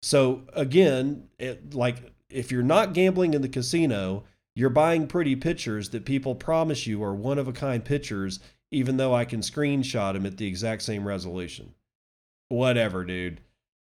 So 0.01 0.43
again, 0.53 1.27
it, 1.38 1.73
like 1.73 2.13
if 2.29 2.51
you're 2.51 2.63
not 2.63 2.93
gambling 2.93 3.34
in 3.34 3.41
the 3.41 3.49
casino, 3.49 4.23
you're 4.55 4.69
buying 4.69 5.07
pretty 5.07 5.36
pictures 5.36 5.89
that 5.89 6.05
people 6.05 6.36
promise 6.36 6.88
you 6.88 7.03
are 7.03 7.13
one 7.13 7.38
of 7.38 7.47
a 7.47 7.53
kind 7.53 7.84
pictures 7.84 8.39
even 8.71 8.97
though 8.97 9.13
I 9.13 9.25
can 9.25 9.41
screenshot 9.41 10.13
them 10.13 10.25
at 10.25 10.38
the 10.38 10.47
exact 10.47 10.81
same 10.81 11.05
resolution. 11.05 11.73
Whatever, 12.47 13.03
dude. 13.03 13.41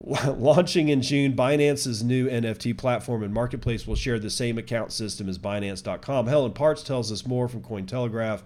Launching 0.00 0.88
in 0.88 1.02
June, 1.02 1.34
Binance's 1.34 2.04
new 2.04 2.28
NFT 2.28 2.78
platform 2.78 3.24
and 3.24 3.34
marketplace 3.34 3.86
will 3.86 3.96
share 3.96 4.20
the 4.20 4.30
same 4.30 4.56
account 4.56 4.92
system 4.92 5.28
as 5.28 5.38
Binance.com. 5.38 6.28
Helen 6.28 6.52
Partz 6.52 6.84
tells 6.84 7.10
us 7.10 7.26
more 7.26 7.48
from 7.48 7.62
Cointelegraph. 7.62 8.42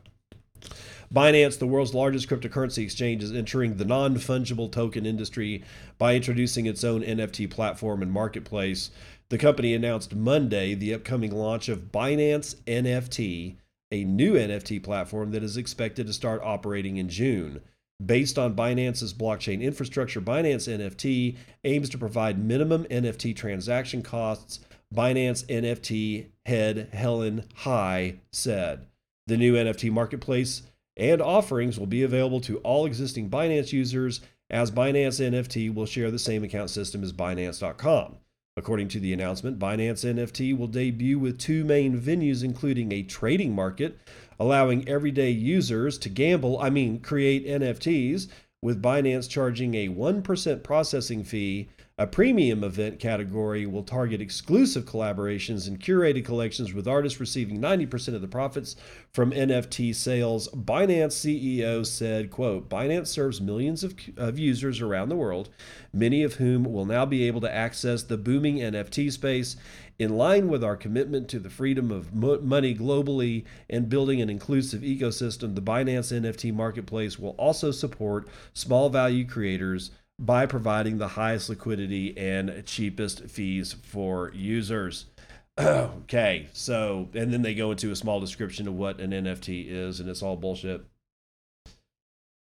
Binance, 1.12 1.58
the 1.58 1.66
world's 1.66 1.92
largest 1.92 2.28
cryptocurrency 2.28 2.82
exchange, 2.82 3.22
is 3.22 3.32
entering 3.32 3.76
the 3.76 3.84
non 3.84 4.14
fungible 4.14 4.72
token 4.72 5.04
industry 5.04 5.62
by 5.98 6.14
introducing 6.14 6.64
its 6.64 6.84
own 6.84 7.02
NFT 7.02 7.50
platform 7.50 8.00
and 8.00 8.10
marketplace. 8.10 8.90
The 9.28 9.38
company 9.38 9.74
announced 9.74 10.14
Monday 10.14 10.74
the 10.74 10.94
upcoming 10.94 11.30
launch 11.30 11.68
of 11.68 11.92
Binance 11.92 12.56
NFT, 12.66 13.56
a 13.90 14.04
new 14.04 14.34
NFT 14.34 14.82
platform 14.82 15.32
that 15.32 15.42
is 15.42 15.58
expected 15.58 16.06
to 16.06 16.12
start 16.14 16.40
operating 16.42 16.96
in 16.96 17.10
June. 17.10 17.60
Based 18.04 18.38
on 18.38 18.56
Binance's 18.56 19.12
blockchain 19.12 19.60
infrastructure, 19.60 20.20
Binance 20.20 20.66
NFT 20.66 21.36
aims 21.64 21.88
to 21.90 21.98
provide 21.98 22.42
minimum 22.42 22.84
NFT 22.84 23.36
transaction 23.36 24.02
costs. 24.02 24.60
Binance 24.94 25.44
NFT 25.46 26.26
head 26.46 26.88
Helen 26.92 27.44
Hai 27.54 28.16
said. 28.32 28.86
The 29.26 29.36
new 29.36 29.54
NFT 29.54 29.90
marketplace 29.90 30.62
and 30.96 31.22
offerings 31.22 31.78
will 31.78 31.86
be 31.86 32.02
available 32.02 32.40
to 32.42 32.58
all 32.58 32.86
existing 32.86 33.30
Binance 33.30 33.72
users, 33.72 34.20
as 34.50 34.70
Binance 34.70 35.20
NFT 35.20 35.72
will 35.72 35.86
share 35.86 36.10
the 36.10 36.18
same 36.18 36.44
account 36.44 36.70
system 36.70 37.02
as 37.02 37.12
Binance.com. 37.12 38.16
According 38.56 38.88
to 38.88 39.00
the 39.00 39.14
announcement, 39.14 39.58
Binance 39.58 40.04
NFT 40.04 40.56
will 40.56 40.66
debut 40.66 41.18
with 41.18 41.38
two 41.38 41.64
main 41.64 41.98
venues, 41.98 42.44
including 42.44 42.92
a 42.92 43.02
trading 43.02 43.54
market, 43.54 43.98
allowing 44.38 44.86
everyday 44.86 45.30
users 45.30 45.96
to 45.98 46.10
gamble, 46.10 46.60
I 46.60 46.68
mean, 46.68 47.00
create 47.00 47.46
NFTs, 47.46 48.28
with 48.60 48.82
Binance 48.82 49.28
charging 49.28 49.74
a 49.74 49.88
1% 49.88 50.62
processing 50.62 51.24
fee 51.24 51.70
a 51.98 52.06
premium 52.06 52.64
event 52.64 52.98
category 52.98 53.66
will 53.66 53.82
target 53.82 54.20
exclusive 54.20 54.86
collaborations 54.86 55.68
and 55.68 55.78
curated 55.78 56.24
collections 56.24 56.72
with 56.72 56.88
artists 56.88 57.20
receiving 57.20 57.60
90% 57.60 58.14
of 58.14 58.22
the 58.22 58.28
profits 58.28 58.76
from 59.12 59.30
NFT 59.30 59.94
sales. 59.94 60.48
Binance 60.48 61.12
CEO 61.12 61.84
said, 61.84 62.30
quote, 62.30 62.70
Binance 62.70 63.08
serves 63.08 63.42
millions 63.42 63.84
of, 63.84 63.94
of 64.16 64.38
users 64.38 64.80
around 64.80 65.10
the 65.10 65.16
world, 65.16 65.50
many 65.92 66.22
of 66.22 66.34
whom 66.34 66.64
will 66.64 66.86
now 66.86 67.04
be 67.04 67.24
able 67.24 67.42
to 67.42 67.54
access 67.54 68.02
the 68.02 68.16
booming 68.16 68.56
NFT 68.56 69.12
space. 69.12 69.56
In 69.98 70.16
line 70.16 70.48
with 70.48 70.64
our 70.64 70.76
commitment 70.76 71.28
to 71.28 71.38
the 71.38 71.50
freedom 71.50 71.92
of 71.92 72.14
money 72.14 72.74
globally 72.74 73.44
and 73.68 73.90
building 73.90 74.22
an 74.22 74.30
inclusive 74.30 74.80
ecosystem, 74.80 75.54
the 75.54 75.62
Binance 75.62 76.10
NFT 76.10 76.54
marketplace 76.54 77.18
will 77.18 77.36
also 77.38 77.70
support 77.70 78.26
small 78.54 78.88
value 78.88 79.26
creators 79.26 79.90
by 80.24 80.46
providing 80.46 80.98
the 80.98 81.08
highest 81.08 81.48
liquidity 81.48 82.16
and 82.16 82.64
cheapest 82.64 83.24
fees 83.24 83.72
for 83.72 84.30
users. 84.32 85.06
okay, 85.60 86.46
so, 86.52 87.08
and 87.12 87.32
then 87.32 87.42
they 87.42 87.54
go 87.54 87.72
into 87.72 87.90
a 87.90 87.96
small 87.96 88.20
description 88.20 88.68
of 88.68 88.74
what 88.74 89.00
an 89.00 89.10
NFT 89.10 89.68
is, 89.68 89.98
and 89.98 90.08
it's 90.08 90.22
all 90.22 90.36
bullshit. 90.36 90.84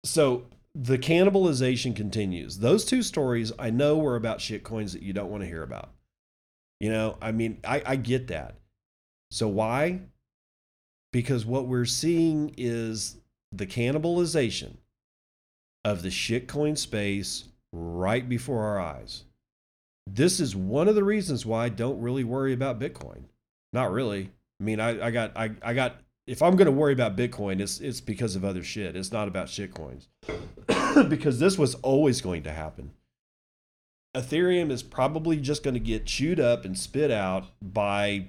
So, 0.03 0.45
the 0.73 0.97
cannibalization 0.97 1.95
continues. 1.95 2.57
Those 2.57 2.83
two 2.83 3.03
stories 3.03 3.51
I 3.59 3.69
know 3.69 3.95
were 3.97 4.15
about 4.15 4.39
shitcoins 4.39 4.93
that 4.93 5.03
you 5.03 5.13
don't 5.13 5.29
want 5.29 5.43
to 5.43 5.47
hear 5.47 5.63
about. 5.63 5.91
You 6.79 6.89
know, 6.89 7.17
I 7.21 7.31
mean, 7.31 7.59
I, 7.63 7.83
I 7.85 7.95
get 7.95 8.27
that. 8.27 8.55
So, 9.29 9.47
why? 9.47 10.01
Because 11.13 11.45
what 11.45 11.67
we're 11.67 11.85
seeing 11.85 12.55
is 12.57 13.17
the 13.51 13.67
cannibalization 13.67 14.77
of 15.85 16.01
the 16.01 16.09
shitcoin 16.09 16.75
space 16.77 17.45
right 17.71 18.27
before 18.27 18.63
our 18.63 18.79
eyes. 18.79 19.23
This 20.05 20.39
is 20.39 20.55
one 20.55 20.87
of 20.87 20.95
the 20.95 21.03
reasons 21.03 21.45
why 21.45 21.65
I 21.65 21.69
don't 21.69 22.01
really 22.01 22.23
worry 22.23 22.53
about 22.53 22.79
Bitcoin. 22.79 23.23
Not 23.73 23.91
really. 23.91 24.31
I 24.59 24.63
mean, 24.63 24.79
I, 24.79 25.07
I 25.07 25.11
got 25.11 25.35
I, 25.35 25.51
I 25.61 25.73
got 25.73 25.97
if 26.25 26.41
I'm 26.41 26.55
gonna 26.55 26.71
worry 26.71 26.93
about 26.93 27.17
Bitcoin, 27.17 27.59
it's 27.59 27.79
it's 27.79 28.01
because 28.01 28.35
of 28.35 28.45
other 28.45 28.63
shit. 28.63 28.95
It's 28.95 29.11
not 29.11 29.27
about 29.27 29.49
shit 29.49 29.73
coins. 29.73 30.07
because 31.09 31.39
this 31.39 31.57
was 31.57 31.75
always 31.75 32.21
going 32.21 32.43
to 32.43 32.51
happen. 32.51 32.91
Ethereum 34.15 34.71
is 34.71 34.81
probably 34.81 35.37
just 35.37 35.63
going 35.63 35.73
to 35.75 35.79
get 35.79 36.05
chewed 36.05 36.39
up 36.39 36.65
and 36.65 36.77
spit 36.77 37.11
out 37.11 37.45
by 37.61 38.27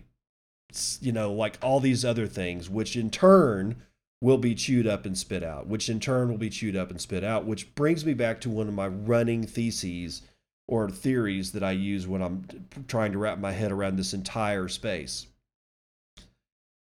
you 1.00 1.12
know, 1.12 1.32
like 1.32 1.58
all 1.62 1.80
these 1.80 2.04
other 2.04 2.26
things, 2.26 2.68
which 2.68 2.96
in 2.96 3.10
turn 3.10 3.76
will 4.20 4.38
be 4.38 4.54
chewed 4.54 4.86
up 4.86 5.06
and 5.06 5.16
spit 5.16 5.42
out, 5.42 5.66
which 5.66 5.88
in 5.88 6.00
turn 6.00 6.28
will 6.28 6.38
be 6.38 6.50
chewed 6.50 6.76
up 6.76 6.90
and 6.90 7.00
spit 7.00 7.22
out, 7.22 7.46
which 7.46 7.74
brings 7.74 8.04
me 8.04 8.14
back 8.14 8.40
to 8.40 8.50
one 8.50 8.68
of 8.68 8.74
my 8.74 8.88
running 8.88 9.46
theses 9.46 10.22
or 10.66 10.90
theories 10.90 11.52
that 11.52 11.62
I 11.62 11.70
use 11.70 12.06
when 12.06 12.20
I'm 12.20 12.44
trying 12.88 13.12
to 13.12 13.18
wrap 13.18 13.38
my 13.38 13.52
head 13.52 13.72
around 13.72 13.96
this 13.96 14.12
entire 14.12 14.68
space. 14.68 15.26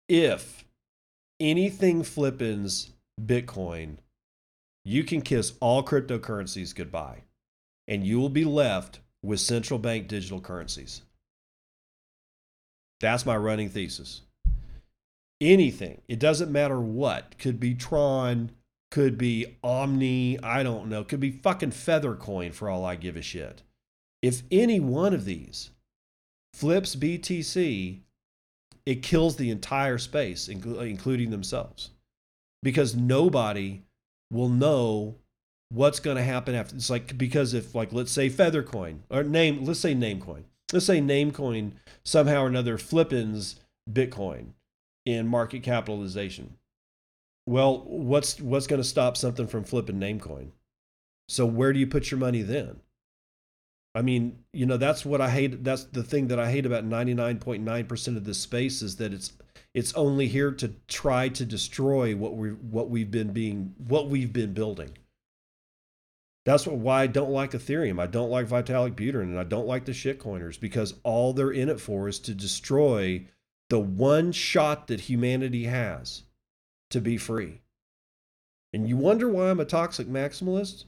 If 0.08 0.64
anything 1.40 2.02
flippins 2.04 2.90
Bitcoin, 3.20 3.96
you 4.84 5.02
can 5.02 5.20
kiss 5.20 5.54
all 5.60 5.82
cryptocurrencies 5.82 6.74
goodbye, 6.74 7.22
and 7.88 8.06
you 8.06 8.20
will 8.20 8.28
be 8.28 8.44
left 8.44 9.00
with 9.22 9.40
central 9.40 9.80
bank 9.80 10.06
digital 10.06 10.40
currencies. 10.40 11.02
That's 13.00 13.26
my 13.26 13.36
running 13.36 13.68
thesis 13.68 14.22
anything. 15.40 16.00
It 16.08 16.18
doesn't 16.18 16.50
matter 16.50 16.80
what. 16.80 17.38
Could 17.38 17.60
be 17.60 17.74
Tron, 17.74 18.50
could 18.90 19.18
be 19.18 19.56
Omni, 19.62 20.38
I 20.42 20.62
don't 20.62 20.88
know. 20.88 21.04
Could 21.04 21.20
be 21.20 21.30
fucking 21.30 21.72
Feathercoin 21.72 22.54
for 22.54 22.68
all 22.70 22.84
I 22.84 22.96
give 22.96 23.16
a 23.16 23.22
shit. 23.22 23.62
If 24.22 24.42
any 24.50 24.80
one 24.80 25.12
of 25.14 25.24
these 25.24 25.70
flips 26.54 26.96
BTC, 26.96 28.00
it 28.86 29.02
kills 29.02 29.36
the 29.36 29.50
entire 29.50 29.98
space, 29.98 30.48
including 30.48 31.30
themselves. 31.30 31.90
Because 32.62 32.96
nobody 32.96 33.82
will 34.32 34.48
know 34.48 35.16
what's 35.68 36.00
going 36.00 36.16
to 36.16 36.22
happen 36.22 36.54
after. 36.54 36.74
It's 36.74 36.90
like, 36.90 37.18
because 37.18 37.52
if, 37.52 37.74
like, 37.74 37.92
let's 37.92 38.12
say 38.12 38.30
Feathercoin, 38.30 39.00
or 39.10 39.22
name, 39.22 39.64
let's 39.64 39.80
say 39.80 39.94
Namecoin. 39.94 40.44
Let's 40.72 40.86
say 40.86 41.00
Namecoin 41.00 41.72
somehow 42.04 42.42
or 42.42 42.46
another 42.46 42.78
flippins 42.78 43.60
Bitcoin 43.90 44.46
in 45.06 45.26
market 45.26 45.62
capitalization. 45.62 46.56
Well, 47.46 47.84
what's 47.86 48.40
what's 48.40 48.66
going 48.66 48.82
to 48.82 48.88
stop 48.88 49.16
something 49.16 49.46
from 49.46 49.64
flipping 49.64 50.00
Namecoin? 50.00 50.50
So 51.28 51.46
where 51.46 51.72
do 51.72 51.78
you 51.78 51.86
put 51.86 52.10
your 52.10 52.18
money 52.18 52.42
then? 52.42 52.80
I 53.94 54.02
mean, 54.02 54.40
you 54.52 54.66
know, 54.66 54.76
that's 54.76 55.06
what 55.06 55.22
I 55.22 55.30
hate. 55.30 55.64
That's 55.64 55.84
the 55.84 56.02
thing 56.02 56.28
that 56.28 56.38
I 56.38 56.50
hate 56.50 56.66
about 56.66 56.84
99.9% 56.84 58.16
of 58.16 58.24
this 58.24 58.38
space 58.38 58.82
is 58.82 58.96
that 58.96 59.14
it's 59.14 59.32
it's 59.72 59.94
only 59.94 60.26
here 60.26 60.52
to 60.52 60.74
try 60.88 61.28
to 61.30 61.46
destroy 61.46 62.14
what 62.14 62.36
we 62.36 62.50
what 62.50 62.90
we've 62.90 63.10
been 63.10 63.32
being 63.32 63.74
what 63.86 64.08
we've 64.08 64.32
been 64.32 64.52
building. 64.52 64.90
That's 66.44 66.66
what, 66.66 66.76
why 66.76 67.02
I 67.02 67.06
don't 67.06 67.32
like 67.32 67.52
Ethereum. 67.52 68.00
I 68.00 68.06
don't 68.06 68.30
like 68.30 68.48
Vitalik 68.48 68.94
Buterin, 68.94 69.22
and 69.22 69.38
I 69.38 69.44
don't 69.44 69.66
like 69.66 69.84
the 69.84 69.92
shitcoiners 69.92 70.60
because 70.60 70.94
all 71.02 71.32
they're 71.32 71.50
in 71.50 71.68
it 71.68 71.80
for 71.80 72.08
is 72.08 72.18
to 72.20 72.34
destroy 72.34 73.26
the 73.68 73.80
one 73.80 74.32
shot 74.32 74.86
that 74.86 75.00
humanity 75.00 75.64
has 75.64 76.22
to 76.90 77.00
be 77.00 77.16
free. 77.16 77.60
And 78.72 78.88
you 78.88 78.96
wonder 78.96 79.28
why 79.28 79.50
I'm 79.50 79.60
a 79.60 79.64
toxic 79.64 80.06
maximalist? 80.06 80.84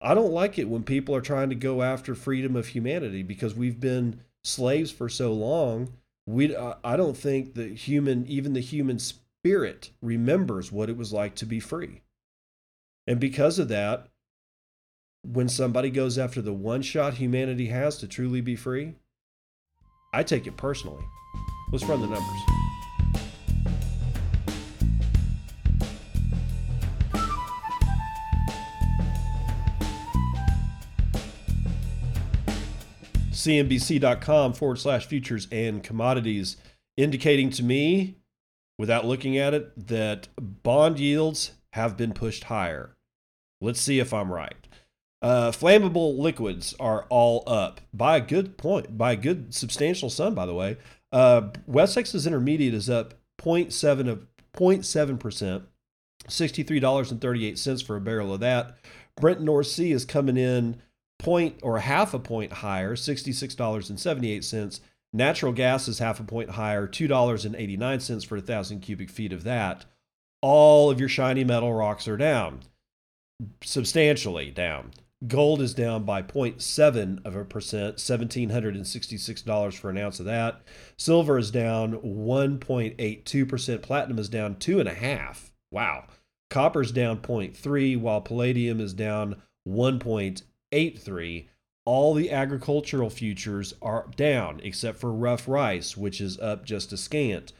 I 0.00 0.14
don't 0.14 0.32
like 0.32 0.58
it 0.58 0.68
when 0.68 0.84
people 0.84 1.14
are 1.14 1.20
trying 1.20 1.48
to 1.48 1.54
go 1.54 1.82
after 1.82 2.14
freedom 2.14 2.56
of 2.56 2.68
humanity 2.68 3.22
because 3.22 3.54
we've 3.54 3.80
been 3.80 4.20
slaves 4.42 4.90
for 4.90 5.08
so 5.08 5.32
long. 5.32 5.94
We 6.26 6.54
I 6.56 6.96
don't 6.96 7.16
think 7.16 7.54
the 7.54 7.68
human 7.68 8.26
even 8.26 8.52
the 8.52 8.60
human 8.60 8.98
spirit 8.98 9.90
remembers 10.00 10.70
what 10.70 10.88
it 10.88 10.96
was 10.96 11.12
like 11.12 11.34
to 11.36 11.46
be 11.46 11.60
free. 11.60 12.02
And 13.06 13.20
because 13.20 13.58
of 13.58 13.68
that, 13.68 14.08
when 15.22 15.48
somebody 15.48 15.90
goes 15.90 16.18
after 16.18 16.40
the 16.42 16.52
one 16.52 16.82
shot 16.82 17.14
humanity 17.14 17.66
has 17.66 17.98
to 17.98 18.08
truly 18.08 18.40
be 18.40 18.56
free, 18.56 18.94
I 20.12 20.22
take 20.22 20.46
it 20.46 20.56
personally. 20.56 21.04
Let's 21.74 21.86
run 21.86 22.00
the 22.02 22.06
numbers. 22.06 22.40
CNBC.com 33.32 34.52
forward 34.52 34.78
slash 34.78 35.06
futures 35.06 35.48
and 35.50 35.82
commodities, 35.82 36.58
indicating 36.96 37.50
to 37.50 37.64
me, 37.64 38.18
without 38.78 39.04
looking 39.04 39.36
at 39.36 39.52
it, 39.52 39.88
that 39.88 40.28
bond 40.40 41.00
yields 41.00 41.54
have 41.72 41.96
been 41.96 42.12
pushed 42.12 42.44
higher. 42.44 42.96
Let's 43.60 43.80
see 43.80 43.98
if 43.98 44.14
I'm 44.14 44.32
right. 44.32 44.68
Uh, 45.20 45.50
flammable 45.50 46.18
liquids 46.18 46.76
are 46.78 47.06
all 47.08 47.42
up 47.48 47.80
by 47.92 48.18
a 48.18 48.20
good 48.20 48.58
point, 48.58 48.96
by 48.96 49.12
a 49.12 49.16
good 49.16 49.52
substantial 49.52 50.08
sum, 50.08 50.36
by 50.36 50.46
the 50.46 50.54
way. 50.54 50.76
Uh, 51.14 51.50
West 51.68 51.94
Texas 51.94 52.26
Intermediate 52.26 52.74
is 52.74 52.90
up 52.90 53.14
0.7 53.40 54.08
of 54.08 54.26
0.7 54.52 55.20
percent, 55.20 55.62
sixty-three 56.28 56.80
dollars 56.80 57.12
and 57.12 57.20
thirty-eight 57.20 57.56
cents 57.56 57.82
for 57.82 57.94
a 57.94 58.00
barrel 58.00 58.34
of 58.34 58.40
that. 58.40 58.76
Brent 59.16 59.40
North 59.40 59.68
Sea 59.68 59.92
is 59.92 60.04
coming 60.04 60.36
in 60.36 60.82
point 61.20 61.60
or 61.62 61.78
half 61.78 62.14
a 62.14 62.18
point 62.18 62.52
higher, 62.52 62.96
sixty-six 62.96 63.54
dollars 63.54 63.90
and 63.90 64.00
seventy-eight 64.00 64.42
cents. 64.42 64.80
Natural 65.12 65.52
gas 65.52 65.86
is 65.86 66.00
half 66.00 66.18
a 66.18 66.24
point 66.24 66.50
higher, 66.50 66.88
two 66.88 67.06
dollars 67.06 67.44
and 67.44 67.54
eighty-nine 67.54 68.00
cents 68.00 68.24
for 68.24 68.36
a 68.36 68.40
thousand 68.40 68.80
cubic 68.80 69.08
feet 69.08 69.32
of 69.32 69.44
that. 69.44 69.84
All 70.42 70.90
of 70.90 70.98
your 70.98 71.08
shiny 71.08 71.44
metal 71.44 71.72
rocks 71.72 72.08
are 72.08 72.16
down, 72.16 72.62
substantially 73.62 74.50
down. 74.50 74.90
Gold 75.26 75.62
is 75.62 75.74
down 75.74 76.04
by 76.04 76.22
0.7 76.22 77.24
of 77.24 77.36
a 77.36 77.44
percent, 77.44 77.96
$1,766 77.96 79.78
for 79.78 79.90
an 79.90 79.98
ounce 79.98 80.18
of 80.18 80.26
that. 80.26 80.60
Silver 80.96 81.38
is 81.38 81.50
down 81.50 81.94
1.82%. 82.00 83.82
Platinum 83.82 84.18
is 84.18 84.28
down 84.28 84.56
2.5. 84.56 85.50
Wow. 85.70 86.06
Copper 86.50 86.82
is 86.82 86.92
down 86.92 87.18
0.3, 87.18 87.96
while 87.98 88.20
palladium 88.20 88.80
is 88.80 88.92
down 88.92 89.40
1.83. 89.66 91.48
All 91.86 92.14
the 92.14 92.30
agricultural 92.30 93.10
futures 93.10 93.74
are 93.80 94.08
down, 94.16 94.60
except 94.62 94.98
for 94.98 95.12
rough 95.12 95.46
rice, 95.46 95.96
which 95.96 96.20
is 96.20 96.38
up 96.40 96.64
just 96.64 96.92
a 96.92 96.96
scant. 96.96 97.52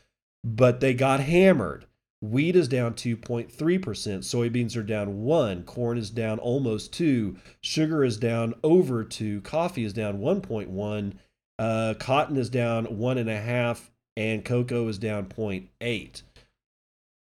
But 0.42 0.81
they 0.81 0.92
got 0.92 1.20
hammered. 1.20 1.87
Wheat 2.30 2.56
is 2.56 2.68
down 2.68 2.94
2.3%. 2.94 3.50
Soybeans 3.50 4.76
are 4.76 4.82
down 4.82 5.24
1. 5.24 5.64
Corn 5.64 5.98
is 5.98 6.10
down 6.10 6.38
almost 6.38 6.92
2. 6.94 7.37
Sugar 7.60 8.02
is 8.04 8.16
down 8.16 8.54
over 8.62 9.04
2. 9.04 9.42
Coffee 9.42 9.84
is 9.84 9.92
down 9.92 10.18
1.1. 10.18 11.12
Uh, 11.58 11.94
cotton 11.98 12.37
is 12.37 12.48
down 12.48 12.87
1.5. 12.87 13.88
And 14.16 14.44
cocoa 14.44 14.88
is 14.88 14.98
down 14.98 15.26
0.8. 15.26 16.22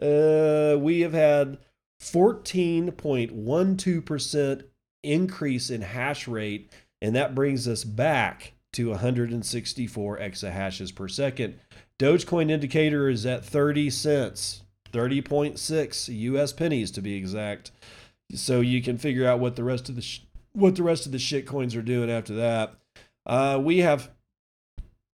Uh, 0.00 0.76
we 0.78 1.00
have 1.00 1.14
had 1.14 1.58
14.12% 2.04 4.64
increase 5.02 5.70
in 5.70 5.80
hash 5.80 6.28
rate, 6.28 6.70
and 7.00 7.16
that 7.16 7.34
brings 7.34 7.66
us 7.66 7.82
back 7.82 8.52
to 8.74 8.90
164 8.90 10.18
exahashes 10.18 10.94
per 10.94 11.08
second. 11.08 11.58
Dogecoin 11.98 12.50
indicator 12.50 13.08
is 13.08 13.24
at 13.24 13.42
30 13.44 13.88
cents, 13.88 14.64
30.6 14.92 16.14
US 16.14 16.52
pennies 16.52 16.90
to 16.90 17.00
be 17.00 17.14
exact. 17.14 17.70
So 18.34 18.60
you 18.60 18.82
can 18.82 18.98
figure 18.98 19.26
out 19.26 19.40
what 19.40 19.56
the 19.56 19.64
rest 19.64 19.88
of 19.88 19.96
the 19.96 20.02
sh- 20.02 20.20
what 20.52 20.76
the 20.76 20.82
rest 20.82 21.06
of 21.06 21.12
the 21.12 21.18
shit 21.18 21.46
coins 21.46 21.74
are 21.74 21.82
doing 21.82 22.10
after 22.10 22.34
that. 22.34 22.74
Uh, 23.26 23.58
we 23.62 23.78
have 23.78 24.10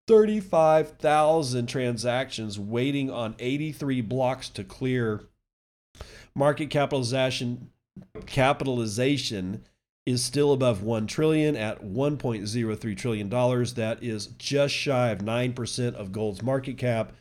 35,000 0.06 1.66
transactions 1.66 2.58
waiting 2.58 3.10
on 3.10 3.34
83 3.38 4.00
blocks 4.00 4.48
to 4.50 4.64
clear 4.64 5.22
market 6.34 6.70
capitalization 6.70 7.70
capitalization 8.26 9.64
is 10.06 10.24
still 10.24 10.52
above 10.52 10.82
1 10.82 11.06
trillion 11.06 11.56
at 11.56 11.84
1.03 11.84 12.96
trillion 12.96 13.28
dollars 13.28 13.74
that 13.74 14.02
is 14.02 14.28
just 14.38 14.74
shy 14.74 15.10
of 15.10 15.18
9% 15.18 15.94
of 15.94 16.12
gold's 16.12 16.42
market 16.42 16.78
cap 16.78 17.12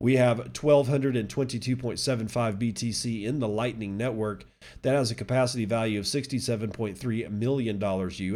We 0.00 0.16
have 0.16 0.54
1,222.75 0.54 2.56
BTC 2.56 3.24
in 3.24 3.38
the 3.38 3.48
Lightning 3.48 3.98
Network 3.98 4.46
that 4.80 4.94
has 4.94 5.10
a 5.10 5.14
capacity 5.14 5.66
value 5.66 5.98
of 5.98 6.06
$67.3 6.06 7.30
million 7.30 7.78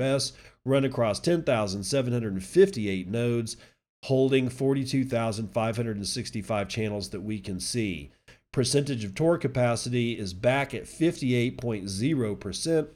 US, 0.02 0.32
run 0.66 0.84
across 0.84 1.20
10,758 1.20 3.08
nodes 3.08 3.56
holding 4.04 4.48
42,565 4.50 6.68
channels 6.68 7.08
that 7.08 7.22
we 7.22 7.40
can 7.40 7.58
see. 7.58 8.10
Percentage 8.52 9.02
of 9.02 9.14
Tor 9.14 9.38
capacity 9.38 10.18
is 10.18 10.34
back 10.34 10.74
at 10.74 10.84
58.0%. 10.84 12.88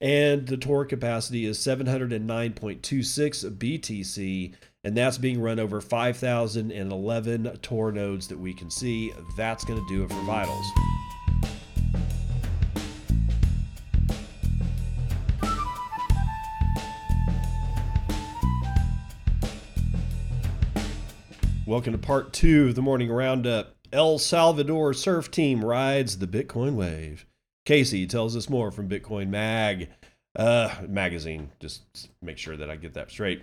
And 0.00 0.46
the 0.46 0.56
Tor 0.56 0.84
capacity 0.84 1.44
is 1.44 1.58
709.26 1.58 3.58
BTC, 3.58 4.54
and 4.84 4.96
that's 4.96 5.18
being 5.18 5.40
run 5.40 5.58
over 5.58 5.80
5,011 5.80 7.58
Tor 7.62 7.92
nodes 7.92 8.28
that 8.28 8.38
we 8.38 8.54
can 8.54 8.70
see. 8.70 9.12
That's 9.36 9.64
going 9.64 9.80
to 9.80 9.88
do 9.88 10.04
it 10.04 10.08
for 10.08 10.22
Vitals. 10.22 10.66
Welcome 21.66 21.92
to 21.92 21.98
part 21.98 22.32
two 22.32 22.68
of 22.68 22.76
the 22.76 22.82
morning 22.82 23.10
roundup. 23.10 23.74
El 23.92 24.18
Salvador 24.18 24.94
surf 24.94 25.30
team 25.30 25.64
rides 25.64 26.18
the 26.18 26.26
Bitcoin 26.26 26.74
wave. 26.74 27.26
Casey 27.66 28.06
tells 28.06 28.36
us 28.36 28.48
more 28.48 28.70
from 28.70 28.88
Bitcoin 28.88 29.28
Mag 29.28 29.90
uh, 30.36 30.74
magazine. 30.88 31.50
Just 31.60 32.10
make 32.22 32.38
sure 32.38 32.56
that 32.56 32.70
I 32.70 32.76
get 32.76 32.94
that 32.94 33.10
straight. 33.10 33.42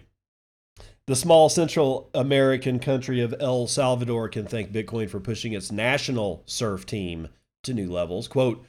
The 1.08 1.16
small 1.16 1.50
Central 1.50 2.10
American 2.16 2.80
country 2.80 3.22
of 3.22 3.36
El 3.40 3.68
Salvador 3.68 4.28
can 4.28 4.48
thank 4.48 4.72
Bitcoin 4.72 5.08
for 5.08 5.20
pushing 5.20 5.54
its 5.54 5.72
national 5.72 6.42
surf 6.48 6.88
team 6.88 7.28
to 7.62 7.76
new 7.76 7.92
levels. 7.92 8.28
Quote, 8.28 8.66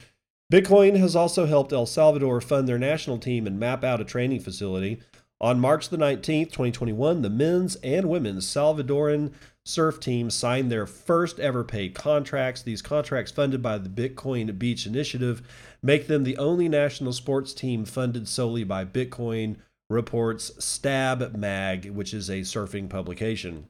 Bitcoin 0.52 0.98
has 0.98 1.16
also 1.16 1.46
helped 1.46 1.72
El 1.72 1.86
Salvador 1.86 2.42
fund 2.42 2.68
their 2.68 2.78
national 2.78 3.18
team 3.18 3.46
and 3.46 3.58
map 3.58 3.82
out 3.82 4.02
a 4.02 4.04
training 4.04 4.40
facility 4.40 5.00
on 5.40 5.60
March 5.60 5.90
the 5.90 5.98
19th, 5.98 6.46
2021, 6.46 7.22
the 7.22 7.30
men's 7.30 7.76
and 7.76 8.08
women's 8.08 8.46
Salvadoran 8.46 9.32
surf 9.64 10.00
team 10.00 10.30
signed 10.30 10.70
their 10.70 10.86
first 10.86 11.38
ever 11.38 11.62
paid 11.62 11.94
contracts. 11.94 12.62
These 12.62 12.80
contracts, 12.80 13.32
funded 13.32 13.62
by 13.62 13.78
the 13.78 13.88
Bitcoin 13.88 14.58
Beach 14.58 14.86
Initiative, 14.86 15.42
make 15.82 16.06
them 16.06 16.24
the 16.24 16.38
only 16.38 16.68
national 16.68 17.12
sports 17.12 17.52
team 17.52 17.84
funded 17.84 18.28
solely 18.28 18.64
by 18.64 18.84
Bitcoin, 18.84 19.56
reports 19.88 20.52
Stab 20.64 21.36
Mag, 21.36 21.90
which 21.90 22.12
is 22.12 22.28
a 22.28 22.40
surfing 22.40 22.88
publication. 22.88 23.68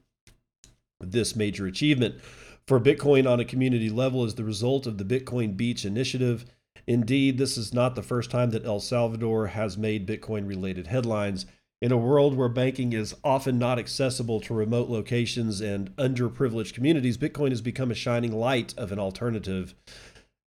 This 0.99 1.35
major 1.35 1.67
achievement 1.67 2.21
for 2.65 2.79
Bitcoin 2.79 3.29
on 3.29 3.39
a 3.39 3.45
community 3.45 3.89
level 3.89 4.25
is 4.25 4.35
the 4.35 4.43
result 4.43 4.87
of 4.87 4.97
the 4.97 5.05
Bitcoin 5.05 5.55
Beach 5.55 5.85
Initiative. 5.85 6.45
Indeed, 6.87 7.37
this 7.37 7.57
is 7.57 7.73
not 7.73 7.95
the 7.95 8.03
first 8.03 8.31
time 8.31 8.49
that 8.51 8.65
El 8.65 8.79
Salvador 8.79 9.47
has 9.47 9.77
made 9.77 10.07
Bitcoin 10.07 10.47
related 10.47 10.87
headlines. 10.87 11.45
In 11.79 11.91
a 11.91 11.97
world 11.97 12.35
where 12.35 12.49
banking 12.49 12.93
is 12.93 13.13
often 13.23 13.59
not 13.59 13.77
accessible 13.77 14.41
to 14.41 14.53
remote 14.53 14.89
locations 14.89 15.61
and 15.61 15.95
underprivileged 15.97 16.73
communities, 16.73 17.17
Bitcoin 17.17 17.51
has 17.51 17.61
become 17.61 17.91
a 17.91 17.95
shining 17.95 18.31
light 18.31 18.73
of 18.77 18.91
an 18.91 18.97
alternative. 18.97 19.75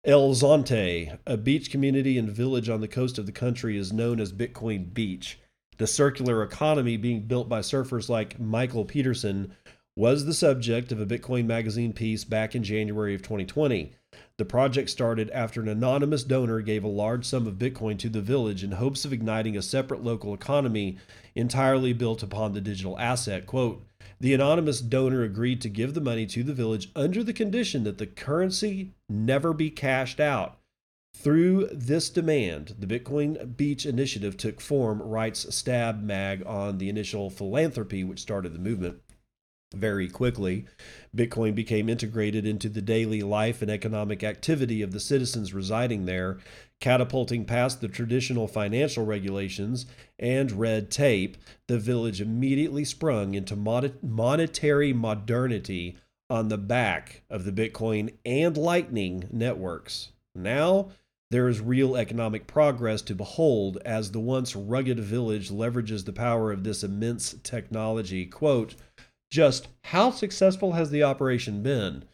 El 0.05 0.33
Zonte, 0.33 1.17
a 1.27 1.35
beach 1.35 1.69
community 1.69 2.17
and 2.17 2.29
village 2.29 2.69
on 2.69 2.79
the 2.79 2.87
coast 2.87 3.17
of 3.17 3.25
the 3.25 3.33
country, 3.33 3.77
is 3.77 3.91
known 3.91 4.21
as 4.21 4.31
Bitcoin 4.31 4.93
Beach. 4.93 5.37
The 5.77 5.87
circular 5.87 6.41
economy 6.41 6.97
being 6.97 7.21
built 7.21 7.47
by 7.47 7.59
surfers 7.59 8.09
like 8.09 8.39
Michael 8.39 8.85
Peterson 8.85 9.53
was 9.95 10.25
the 10.25 10.33
subject 10.33 10.91
of 10.91 10.99
a 10.99 11.05
Bitcoin 11.05 11.45
magazine 11.45 11.93
piece 11.93 12.23
back 12.23 12.55
in 12.55 12.63
January 12.63 13.13
of 13.15 13.21
2020. 13.21 13.93
The 14.37 14.45
project 14.45 14.89
started 14.89 15.29
after 15.31 15.61
an 15.61 15.67
anonymous 15.67 16.23
donor 16.23 16.61
gave 16.61 16.83
a 16.83 16.87
large 16.87 17.25
sum 17.25 17.47
of 17.47 17.55
Bitcoin 17.55 17.97
to 17.99 18.09
the 18.09 18.21
village 18.21 18.63
in 18.63 18.73
hopes 18.73 19.05
of 19.05 19.13
igniting 19.13 19.57
a 19.57 19.61
separate 19.61 20.03
local 20.03 20.33
economy 20.33 20.97
entirely 21.35 21.93
built 21.93 22.21
upon 22.21 22.53
the 22.53 22.61
digital 22.61 22.97
asset. 22.99 23.45
Quote, 23.45 23.83
the 24.19 24.33
anonymous 24.33 24.81
donor 24.81 25.23
agreed 25.23 25.61
to 25.61 25.69
give 25.69 25.93
the 25.93 26.01
money 26.01 26.25
to 26.27 26.43
the 26.43 26.53
village 26.53 26.89
under 26.95 27.23
the 27.23 27.33
condition 27.33 27.83
that 27.83 27.99
the 27.99 28.07
currency 28.07 28.93
never 29.09 29.53
be 29.53 29.69
cashed 29.69 30.19
out. 30.19 30.57
Through 31.19 31.69
this 31.73 32.09
demand, 32.09 32.75
the 32.79 32.87
Bitcoin 32.87 33.57
Beach 33.57 33.85
Initiative 33.85 34.37
took 34.37 34.61
form, 34.61 35.01
writes 35.01 35.53
Stab 35.53 36.01
Mag 36.01 36.45
on 36.45 36.77
the 36.77 36.89
initial 36.89 37.29
philanthropy 37.29 38.03
which 38.03 38.21
started 38.21 38.53
the 38.53 38.59
movement 38.59 39.01
very 39.73 40.07
quickly. 40.07 40.65
Bitcoin 41.15 41.55
became 41.55 41.89
integrated 41.89 42.45
into 42.45 42.69
the 42.69 42.83
daily 42.83 43.23
life 43.23 43.61
and 43.61 43.69
economic 43.69 44.23
activity 44.23 44.81
of 44.81 44.91
the 44.91 44.99
citizens 44.99 45.53
residing 45.53 46.05
there, 46.05 46.37
catapulting 46.79 47.45
past 47.45 47.81
the 47.81 47.87
traditional 47.89 48.47
financial 48.47 49.03
regulations 49.03 49.87
and 50.19 50.51
red 50.53 50.91
tape. 50.91 51.35
The 51.67 51.79
village 51.79 52.21
immediately 52.21 52.85
sprung 52.85 53.33
into 53.33 53.55
monetary 53.55 54.93
modernity 54.93 55.97
on 56.29 56.47
the 56.49 56.59
back 56.59 57.23
of 57.29 57.43
the 57.43 57.51
Bitcoin 57.51 58.13
and 58.23 58.55
Lightning 58.55 59.27
networks. 59.31 60.11
Now, 60.35 60.91
there 61.29 61.47
is 61.47 61.59
real 61.59 61.95
economic 61.95 62.47
progress 62.47 63.01
to 63.03 63.15
behold 63.15 63.77
as 63.83 64.11
the 64.11 64.19
once 64.19 64.55
rugged 64.55 64.99
village 64.99 65.49
leverages 65.49 66.05
the 66.05 66.13
power 66.13 66.51
of 66.51 66.63
this 66.63 66.83
immense 66.83 67.35
technology. 67.43 68.25
Quote, 68.25 68.75
just 69.29 69.67
how 69.85 70.09
successful 70.09 70.73
has 70.73 70.89
the 70.89 71.03
operation 71.03 71.61
been? 71.61 72.05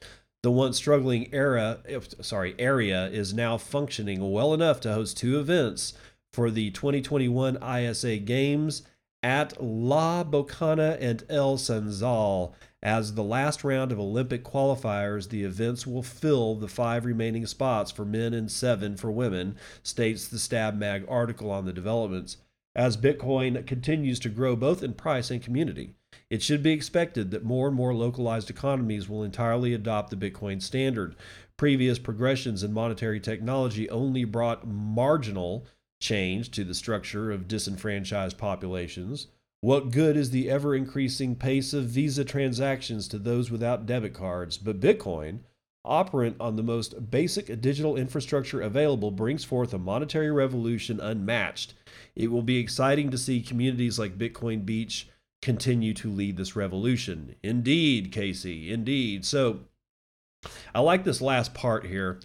The 0.41 0.51
once 0.51 0.77
struggling 0.77 1.33
era, 1.33 1.79
sorry, 2.21 2.55
area 2.57 3.07
is 3.07 3.33
now 3.33 3.57
functioning 3.57 4.31
well 4.31 4.53
enough 4.53 4.81
to 4.81 4.93
host 4.93 5.17
two 5.17 5.39
events 5.39 5.93
for 6.33 6.49
the 6.49 6.71
2021 6.71 7.57
ISA 7.63 8.17
Games 8.17 8.81
at 9.21 9.61
La 9.63 10.23
Bocana 10.23 10.97
and 10.99 11.23
El 11.29 11.57
Sunzal. 11.57 12.53
As 12.83 13.13
the 13.13 13.23
last 13.23 13.63
round 13.63 13.93
of 13.93 13.99
Olympic 13.99 14.43
qualifiers, 14.43 15.29
the 15.29 15.45
events 15.45 15.87
will 15.87 16.03
fill 16.03 16.55
the 16.55 16.67
five 16.67 17.05
remaining 17.05 17.45
spots 17.45 17.91
for 17.91 18.03
men 18.03 18.33
and 18.33 18.51
seven 18.51 18.97
for 18.97 19.09
women, 19.09 19.55
states 19.83 20.27
the 20.27 20.37
Stab 20.37 20.77
Mag 20.77 21.05
article 21.07 21.49
on 21.49 21.63
the 21.63 21.71
developments. 21.71 22.37
As 22.75 22.97
Bitcoin 22.97 23.65
continues 23.65 24.19
to 24.19 24.29
grow 24.29 24.57
both 24.57 24.83
in 24.83 24.95
price 24.95 25.31
and 25.31 25.41
community, 25.41 25.95
it 26.29 26.43
should 26.43 26.61
be 26.61 26.73
expected 26.73 27.31
that 27.31 27.45
more 27.45 27.67
and 27.69 27.75
more 27.77 27.93
localized 27.93 28.49
economies 28.49 29.07
will 29.07 29.23
entirely 29.23 29.73
adopt 29.73 30.09
the 30.09 30.17
Bitcoin 30.17 30.61
standard. 30.61 31.15
Previous 31.55 31.99
progressions 31.99 32.63
in 32.63 32.73
monetary 32.73 33.21
technology 33.21 33.89
only 33.89 34.25
brought 34.25 34.67
marginal 34.67 35.65
change 36.01 36.51
to 36.51 36.65
the 36.65 36.73
structure 36.73 37.31
of 37.31 37.47
disenfranchised 37.47 38.37
populations. 38.37 39.27
What 39.63 39.91
good 39.91 40.17
is 40.17 40.31
the 40.31 40.49
ever 40.49 40.75
increasing 40.75 41.37
pace 41.37 41.71
of 41.71 41.85
Visa 41.85 42.25
transactions 42.25 43.07
to 43.07 43.17
those 43.17 43.49
without 43.49 43.85
debit 43.85 44.13
cards? 44.13 44.57
But 44.57 44.81
Bitcoin, 44.81 45.39
operant 45.85 46.35
on 46.37 46.57
the 46.57 46.63
most 46.63 47.09
basic 47.09 47.61
digital 47.61 47.95
infrastructure 47.95 48.59
available, 48.59 49.09
brings 49.09 49.45
forth 49.45 49.73
a 49.73 49.77
monetary 49.77 50.29
revolution 50.31 50.99
unmatched. 50.99 51.75
It 52.13 52.29
will 52.29 52.41
be 52.41 52.57
exciting 52.57 53.09
to 53.11 53.17
see 53.17 53.41
communities 53.41 53.97
like 53.97 54.17
Bitcoin 54.17 54.65
Beach 54.65 55.07
continue 55.41 55.93
to 55.93 56.11
lead 56.11 56.35
this 56.35 56.57
revolution. 56.57 57.35
Indeed, 57.41 58.11
Casey, 58.11 58.69
indeed. 58.69 59.23
So 59.23 59.61
I 60.75 60.81
like 60.81 61.05
this 61.05 61.21
last 61.21 61.53
part 61.53 61.85
here. 61.85 62.19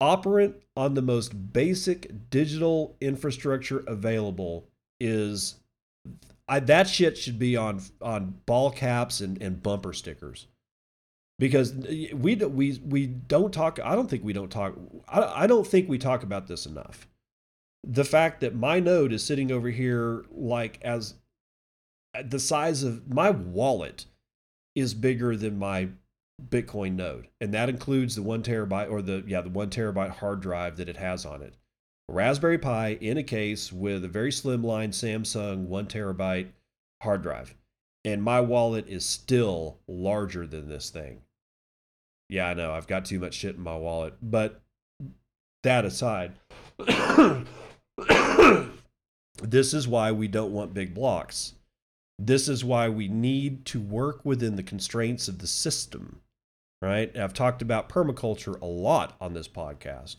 Operant 0.00 0.54
on 0.74 0.94
the 0.94 1.02
most 1.02 1.52
basic 1.52 2.30
digital 2.30 2.96
infrastructure 3.02 3.84
available 3.86 4.69
is 5.00 5.56
I, 6.48 6.60
that 6.60 6.88
shit 6.88 7.16
should 7.16 7.38
be 7.38 7.56
on 7.56 7.80
on 8.02 8.40
ball 8.44 8.70
caps 8.70 9.20
and, 9.20 9.40
and 9.40 9.62
bumper 9.62 9.92
stickers. 9.92 10.46
Because 11.38 11.72
we 12.12 12.34
we 12.34 12.80
we 12.84 13.06
don't 13.06 13.52
talk 13.52 13.78
I 13.82 13.94
don't 13.94 14.10
think 14.10 14.24
we 14.24 14.32
don't 14.32 14.50
talk 14.50 14.74
I, 15.08 15.44
I 15.44 15.46
don't 15.46 15.66
think 15.66 15.88
we 15.88 15.96
talk 15.96 16.22
about 16.22 16.48
this 16.48 16.66
enough. 16.66 17.08
The 17.86 18.04
fact 18.04 18.40
that 18.40 18.54
my 18.54 18.78
node 18.78 19.12
is 19.12 19.24
sitting 19.24 19.50
over 19.50 19.70
here 19.70 20.24
like 20.30 20.78
as 20.82 21.14
the 22.24 22.40
size 22.40 22.82
of 22.82 23.08
my 23.08 23.30
wallet 23.30 24.06
is 24.74 24.92
bigger 24.92 25.36
than 25.36 25.58
my 25.58 25.88
Bitcoin 26.48 26.96
node, 26.96 27.28
and 27.40 27.52
that 27.54 27.68
includes 27.68 28.16
the 28.16 28.22
one 28.22 28.42
terabyte 28.42 28.90
or 28.90 29.02
the 29.02 29.22
yeah 29.26 29.40
the 29.40 29.50
one 29.50 29.70
terabyte 29.70 30.10
hard 30.10 30.40
drive 30.40 30.76
that 30.78 30.88
it 30.88 30.96
has 30.96 31.24
on 31.24 31.42
it. 31.42 31.54
Raspberry 32.10 32.58
Pi 32.58 32.98
in 33.00 33.16
a 33.16 33.22
case 33.22 33.72
with 33.72 34.04
a 34.04 34.08
very 34.08 34.30
slimline 34.30 34.90
Samsung 34.90 35.66
one 35.66 35.86
terabyte 35.86 36.48
hard 37.02 37.22
drive, 37.22 37.54
And 38.04 38.22
my 38.22 38.40
wallet 38.40 38.88
is 38.88 39.04
still 39.04 39.78
larger 39.86 40.46
than 40.46 40.68
this 40.68 40.90
thing. 40.90 41.22
Yeah, 42.28 42.48
I 42.48 42.54
know. 42.54 42.72
I've 42.72 42.86
got 42.86 43.04
too 43.04 43.18
much 43.18 43.34
shit 43.34 43.56
in 43.56 43.62
my 43.62 43.76
wallet. 43.76 44.14
But 44.22 44.60
that 45.62 45.84
aside, 45.84 46.32
this 49.42 49.74
is 49.74 49.88
why 49.88 50.12
we 50.12 50.28
don't 50.28 50.52
want 50.52 50.74
big 50.74 50.94
blocks. 50.94 51.54
This 52.18 52.48
is 52.48 52.64
why 52.64 52.88
we 52.88 53.08
need 53.08 53.64
to 53.66 53.80
work 53.80 54.24
within 54.24 54.56
the 54.56 54.62
constraints 54.62 55.26
of 55.26 55.38
the 55.38 55.46
system, 55.46 56.20
right? 56.82 57.16
I've 57.16 57.34
talked 57.34 57.62
about 57.62 57.88
permaculture 57.88 58.60
a 58.60 58.66
lot 58.66 59.16
on 59.20 59.32
this 59.32 59.48
podcast. 59.48 60.16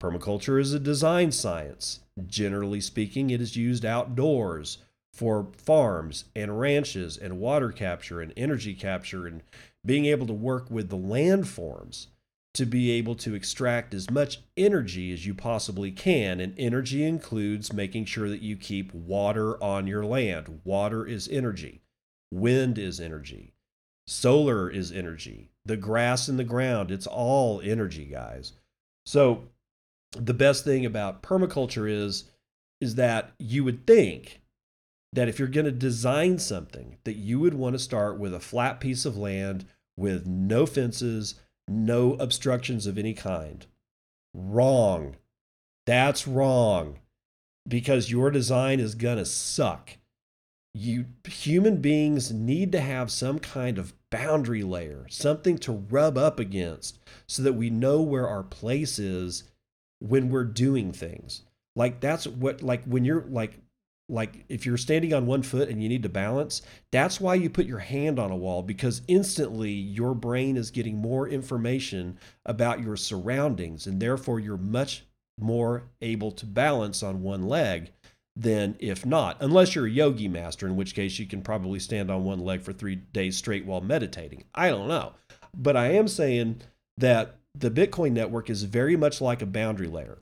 Permaculture 0.00 0.60
is 0.60 0.72
a 0.72 0.78
design 0.78 1.32
science. 1.32 2.00
Generally 2.26 2.82
speaking, 2.82 3.30
it 3.30 3.40
is 3.40 3.56
used 3.56 3.84
outdoors 3.84 4.78
for 5.12 5.48
farms 5.56 6.26
and 6.36 6.60
ranches 6.60 7.16
and 7.16 7.40
water 7.40 7.72
capture 7.72 8.20
and 8.20 8.32
energy 8.36 8.74
capture 8.74 9.26
and 9.26 9.42
being 9.84 10.04
able 10.04 10.26
to 10.26 10.32
work 10.32 10.70
with 10.70 10.90
the 10.90 10.96
landforms 10.96 12.06
to 12.54 12.64
be 12.64 12.90
able 12.92 13.14
to 13.14 13.34
extract 13.34 13.92
as 13.94 14.10
much 14.10 14.40
energy 14.56 15.12
as 15.12 15.26
you 15.26 15.34
possibly 15.34 15.90
can. 15.90 16.40
And 16.40 16.54
energy 16.58 17.04
includes 17.04 17.72
making 17.72 18.04
sure 18.04 18.28
that 18.28 18.42
you 18.42 18.56
keep 18.56 18.94
water 18.94 19.62
on 19.62 19.86
your 19.86 20.04
land. 20.04 20.60
Water 20.64 21.06
is 21.06 21.28
energy, 21.28 21.82
wind 22.32 22.78
is 22.78 23.00
energy, 23.00 23.54
solar 24.06 24.70
is 24.70 24.92
energy, 24.92 25.50
the 25.64 25.76
grass 25.76 26.28
in 26.28 26.36
the 26.36 26.44
ground, 26.44 26.90
it's 26.90 27.06
all 27.06 27.60
energy, 27.60 28.04
guys. 28.06 28.52
So, 29.04 29.48
the 30.18 30.34
best 30.34 30.64
thing 30.64 30.84
about 30.84 31.22
permaculture 31.22 31.90
is 31.90 32.24
is 32.80 32.94
that 32.94 33.32
you 33.38 33.64
would 33.64 33.86
think 33.86 34.40
that 35.12 35.28
if 35.28 35.38
you're 35.38 35.48
going 35.48 35.66
to 35.66 35.72
design 35.72 36.38
something 36.38 36.98
that 37.04 37.16
you 37.16 37.40
would 37.40 37.54
want 37.54 37.74
to 37.74 37.78
start 37.78 38.18
with 38.18 38.32
a 38.34 38.40
flat 38.40 38.78
piece 38.78 39.04
of 39.04 39.16
land 39.16 39.64
with 39.96 40.26
no 40.26 40.66
fences 40.66 41.34
no 41.68 42.14
obstructions 42.14 42.86
of 42.86 42.98
any 42.98 43.14
kind. 43.14 43.66
Wrong. 44.34 45.16
That's 45.86 46.26
wrong. 46.26 46.98
Because 47.66 48.10
your 48.10 48.30
design 48.30 48.80
is 48.80 48.94
going 48.94 49.18
to 49.18 49.24
suck. 49.24 49.98
You 50.74 51.06
human 51.28 51.80
beings 51.80 52.32
need 52.32 52.72
to 52.72 52.80
have 52.80 53.10
some 53.10 53.38
kind 53.38 53.78
of 53.78 53.94
boundary 54.10 54.62
layer, 54.62 55.06
something 55.10 55.58
to 55.58 55.72
rub 55.72 56.16
up 56.16 56.38
against 56.38 56.98
so 57.26 57.42
that 57.42 57.54
we 57.54 57.68
know 57.68 58.00
where 58.00 58.28
our 58.28 58.42
place 58.42 58.98
is 58.98 59.44
when 60.00 60.30
we're 60.30 60.44
doing 60.44 60.92
things. 60.92 61.42
Like 61.76 62.00
that's 62.00 62.26
what 62.26 62.62
like 62.62 62.84
when 62.84 63.04
you're 63.04 63.24
like 63.28 63.58
like 64.08 64.44
if 64.48 64.64
you're 64.64 64.78
standing 64.78 65.12
on 65.12 65.26
one 65.26 65.42
foot 65.42 65.68
and 65.68 65.82
you 65.82 65.88
need 65.88 66.02
to 66.02 66.08
balance, 66.08 66.62
that's 66.90 67.20
why 67.20 67.34
you 67.34 67.50
put 67.50 67.66
your 67.66 67.78
hand 67.78 68.18
on 68.18 68.30
a 68.30 68.36
wall 68.36 68.62
because 68.62 69.02
instantly 69.06 69.70
your 69.70 70.14
brain 70.14 70.56
is 70.56 70.70
getting 70.70 70.96
more 70.96 71.28
information 71.28 72.18
about 72.46 72.80
your 72.80 72.96
surroundings 72.96 73.86
and 73.86 74.00
therefore 74.00 74.40
you're 74.40 74.56
much 74.56 75.04
more 75.38 75.84
able 76.00 76.32
to 76.32 76.46
balance 76.46 77.02
on 77.02 77.22
one 77.22 77.46
leg 77.46 77.92
than 78.34 78.76
if 78.78 79.04
not, 79.04 79.36
unless 79.40 79.74
you're 79.74 79.86
a 79.86 79.90
yogi 79.90 80.28
master, 80.28 80.66
in 80.66 80.76
which 80.76 80.94
case 80.94 81.18
you 81.18 81.26
can 81.26 81.42
probably 81.42 81.80
stand 81.80 82.10
on 82.10 82.24
one 82.24 82.38
leg 82.38 82.62
for 82.62 82.72
three 82.72 82.94
days 82.94 83.36
straight 83.36 83.66
while 83.66 83.80
meditating. 83.80 84.44
I 84.54 84.70
don't 84.70 84.88
know. 84.88 85.14
But 85.56 85.76
I 85.76 85.92
am 85.92 86.06
saying 86.06 86.62
that 86.98 87.36
the 87.58 87.70
Bitcoin 87.70 88.12
network 88.12 88.48
is 88.48 88.62
very 88.64 88.96
much 88.96 89.20
like 89.20 89.42
a 89.42 89.46
boundary 89.46 89.88
layer 89.88 90.18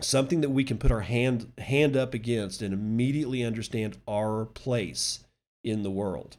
something 0.00 0.40
that 0.40 0.50
we 0.50 0.64
can 0.64 0.78
put 0.78 0.92
our 0.92 1.00
hand 1.00 1.52
hand 1.58 1.96
up 1.96 2.14
against 2.14 2.62
and 2.62 2.72
immediately 2.72 3.42
understand 3.42 3.98
our 4.08 4.44
place 4.46 5.24
in 5.64 5.82
the 5.82 5.90
world. 5.90 6.36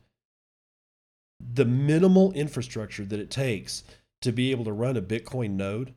The 1.40 1.66
minimal 1.66 2.32
infrastructure 2.34 3.06
that 3.06 3.20
it 3.20 3.30
takes 3.30 3.84
to 4.22 4.32
be 4.32 4.52
able 4.52 4.66
to 4.66 4.72
run 4.72 4.98
a 4.98 5.02
bitcoin 5.02 5.52
node 5.52 5.94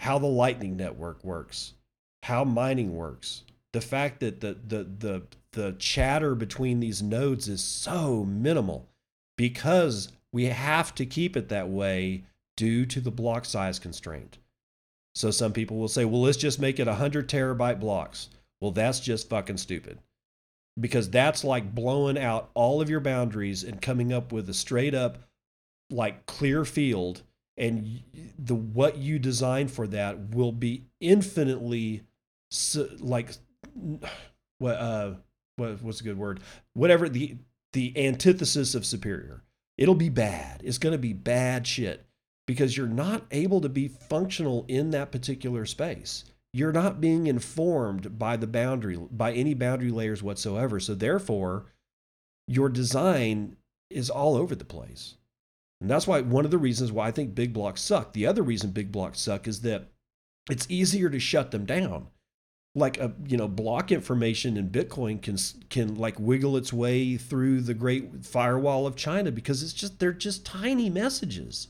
how 0.00 0.18
the 0.18 0.26
lightning 0.26 0.76
network 0.76 1.24
works 1.24 1.74
how 2.22 2.44
mining 2.44 2.94
works 2.94 3.42
the 3.72 3.80
fact 3.80 4.20
that 4.20 4.40
the 4.40 4.56
the 4.66 4.84
the 4.84 5.22
the 5.52 5.72
chatter 5.78 6.34
between 6.34 6.80
these 6.80 7.02
nodes 7.02 7.48
is 7.48 7.62
so 7.62 8.24
minimal 8.24 8.88
because 9.36 10.12
we 10.32 10.44
have 10.44 10.94
to 10.94 11.06
keep 11.06 11.36
it 11.36 11.48
that 11.48 11.68
way 11.68 12.24
due 12.56 12.86
to 12.86 13.00
the 13.00 13.10
block 13.10 13.44
size 13.44 13.78
constraint 13.78 14.38
so 15.16 15.30
some 15.30 15.54
people 15.54 15.78
will 15.78 15.88
say, 15.88 16.04
well, 16.04 16.20
let's 16.20 16.36
just 16.36 16.60
make 16.60 16.78
it 16.78 16.86
100 16.86 17.26
terabyte 17.26 17.80
blocks. 17.80 18.28
Well, 18.60 18.70
that's 18.70 19.00
just 19.00 19.30
fucking 19.30 19.56
stupid. 19.56 19.98
Because 20.78 21.08
that's 21.08 21.42
like 21.42 21.74
blowing 21.74 22.18
out 22.18 22.50
all 22.52 22.82
of 22.82 22.90
your 22.90 23.00
boundaries 23.00 23.64
and 23.64 23.80
coming 23.80 24.12
up 24.12 24.30
with 24.30 24.46
a 24.50 24.54
straight 24.54 24.94
up, 24.94 25.16
like 25.88 26.26
clear 26.26 26.66
field. 26.66 27.22
And 27.56 28.02
the 28.38 28.54
what 28.54 28.98
you 28.98 29.18
design 29.18 29.68
for 29.68 29.86
that 29.86 30.34
will 30.34 30.52
be 30.52 30.84
infinitely 31.00 32.02
like 32.98 33.30
what 34.58 34.76
uh 34.76 35.14
what 35.56 35.82
what's 35.82 36.00
a 36.00 36.04
good 36.04 36.18
word 36.18 36.40
whatever 36.74 37.08
the 37.08 37.36
the 37.72 37.92
antithesis 37.96 38.74
of 38.74 38.86
superior 38.86 39.42
it'll 39.76 39.94
be 39.94 40.08
bad 40.08 40.62
it's 40.64 40.78
going 40.78 40.92
to 40.92 40.98
be 40.98 41.12
bad 41.12 41.66
shit 41.66 42.05
because 42.46 42.76
you're 42.76 42.86
not 42.86 43.26
able 43.30 43.60
to 43.60 43.68
be 43.68 43.88
functional 43.88 44.64
in 44.68 44.90
that 44.90 45.10
particular 45.10 45.66
space. 45.66 46.24
You're 46.52 46.72
not 46.72 47.00
being 47.00 47.26
informed 47.26 48.18
by 48.18 48.36
the 48.36 48.46
boundary, 48.46 48.96
by 49.10 49.32
any 49.32 49.52
boundary 49.52 49.90
layers 49.90 50.22
whatsoever. 50.22 50.80
So, 50.80 50.94
therefore, 50.94 51.66
your 52.46 52.68
design 52.68 53.56
is 53.90 54.08
all 54.08 54.36
over 54.36 54.54
the 54.54 54.64
place. 54.64 55.16
And 55.80 55.90
that's 55.90 56.06
why 56.06 56.22
one 56.22 56.44
of 56.44 56.50
the 56.50 56.58
reasons 56.58 56.92
why 56.92 57.08
I 57.08 57.10
think 57.10 57.34
big 57.34 57.52
blocks 57.52 57.82
suck. 57.82 58.12
The 58.12 58.26
other 58.26 58.42
reason 58.42 58.70
big 58.70 58.90
blocks 58.90 59.20
suck 59.20 59.46
is 59.46 59.60
that 59.60 59.90
it's 60.48 60.66
easier 60.70 61.10
to 61.10 61.18
shut 61.18 61.50
them 61.50 61.66
down. 61.66 62.08
Like 62.74 62.98
a 62.98 63.12
you 63.26 63.38
know 63.38 63.48
block 63.48 63.90
information 63.90 64.56
in 64.56 64.68
Bitcoin 64.68 65.20
can 65.20 65.36
can 65.70 65.94
like 65.94 66.20
wiggle 66.20 66.56
its 66.58 66.72
way 66.72 67.16
through 67.16 67.62
the 67.62 67.74
great 67.74 68.24
firewall 68.24 68.86
of 68.86 68.96
China 68.96 69.30
because 69.30 69.62
it's 69.62 69.72
just 69.72 69.98
they're 69.98 70.12
just 70.12 70.44
tiny 70.44 70.90
messages 70.90 71.68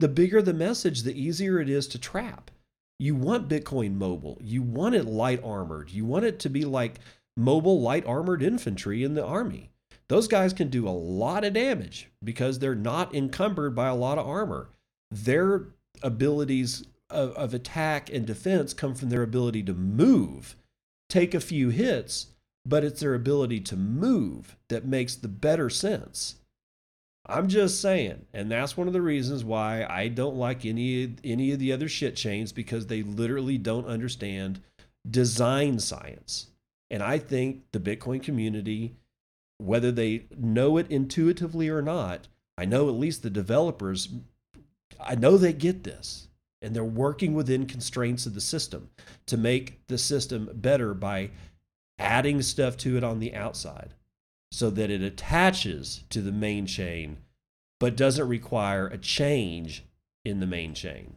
the 0.00 0.08
bigger 0.08 0.42
the 0.42 0.54
message, 0.54 1.02
the 1.02 1.20
easier 1.20 1.60
it 1.60 1.68
is 1.68 1.86
to 1.88 1.98
trap. 1.98 2.50
You 2.98 3.14
want 3.14 3.48
Bitcoin 3.48 3.94
mobile. 3.94 4.38
You 4.42 4.62
want 4.62 4.94
it 4.94 5.06
light 5.06 5.42
armored. 5.42 5.90
You 5.90 6.04
want 6.04 6.24
it 6.24 6.38
to 6.40 6.50
be 6.50 6.64
like 6.64 7.00
mobile 7.36 7.80
light 7.80 8.06
armored 8.06 8.42
infantry 8.42 9.04
in 9.04 9.14
the 9.14 9.24
army. 9.24 9.70
Those 10.08 10.28
guys 10.28 10.52
can 10.52 10.68
do 10.68 10.88
a 10.88 10.90
lot 10.90 11.44
of 11.44 11.52
damage 11.52 12.10
because 12.22 12.58
they're 12.58 12.74
not 12.74 13.14
encumbered 13.14 13.74
by 13.74 13.88
a 13.88 13.94
lot 13.94 14.18
of 14.18 14.26
armor. 14.26 14.70
Their 15.10 15.68
abilities 16.02 16.84
of, 17.08 17.30
of 17.32 17.54
attack 17.54 18.10
and 18.12 18.26
defense 18.26 18.74
come 18.74 18.94
from 18.94 19.08
their 19.08 19.22
ability 19.22 19.62
to 19.64 19.74
move, 19.74 20.56
take 21.08 21.32
a 21.32 21.40
few 21.40 21.70
hits, 21.70 22.26
but 22.66 22.84
it's 22.84 23.00
their 23.00 23.14
ability 23.14 23.60
to 23.60 23.76
move 23.76 24.56
that 24.68 24.84
makes 24.84 25.14
the 25.14 25.28
better 25.28 25.70
sense. 25.70 26.36
I'm 27.30 27.48
just 27.48 27.80
saying, 27.80 28.26
and 28.34 28.50
that's 28.50 28.76
one 28.76 28.88
of 28.88 28.92
the 28.92 29.02
reasons 29.02 29.44
why 29.44 29.86
I 29.88 30.08
don't 30.08 30.36
like 30.36 30.66
any 30.66 31.14
any 31.22 31.52
of 31.52 31.60
the 31.60 31.72
other 31.72 31.88
shit 31.88 32.16
chains 32.16 32.50
because 32.50 32.86
they 32.86 33.02
literally 33.02 33.56
don't 33.56 33.86
understand 33.86 34.60
design 35.08 35.78
science. 35.78 36.48
And 36.90 37.02
I 37.02 37.18
think 37.18 37.62
the 37.70 37.78
Bitcoin 37.78 38.20
community, 38.20 38.96
whether 39.58 39.92
they 39.92 40.24
know 40.36 40.76
it 40.76 40.90
intuitively 40.90 41.68
or 41.68 41.82
not, 41.82 42.26
I 42.58 42.64
know 42.64 42.88
at 42.88 42.94
least 42.94 43.22
the 43.22 43.30
developers, 43.30 44.08
I 44.98 45.14
know 45.14 45.36
they 45.36 45.52
get 45.52 45.84
this. 45.84 46.26
And 46.62 46.76
they're 46.76 46.84
working 46.84 47.32
within 47.32 47.64
constraints 47.64 48.26
of 48.26 48.34
the 48.34 48.40
system 48.40 48.90
to 49.26 49.38
make 49.38 49.80
the 49.86 49.96
system 49.96 50.50
better 50.52 50.92
by 50.92 51.30
adding 51.98 52.42
stuff 52.42 52.76
to 52.78 52.98
it 52.98 53.04
on 53.04 53.18
the 53.18 53.34
outside 53.34 53.94
so 54.50 54.70
that 54.70 54.90
it 54.90 55.02
attaches 55.02 56.04
to 56.10 56.20
the 56.20 56.32
main 56.32 56.66
chain, 56.66 57.18
but 57.78 57.96
doesn't 57.96 58.28
require 58.28 58.86
a 58.86 58.98
change 58.98 59.84
in 60.24 60.40
the 60.40 60.46
main 60.46 60.74
chain. 60.74 61.14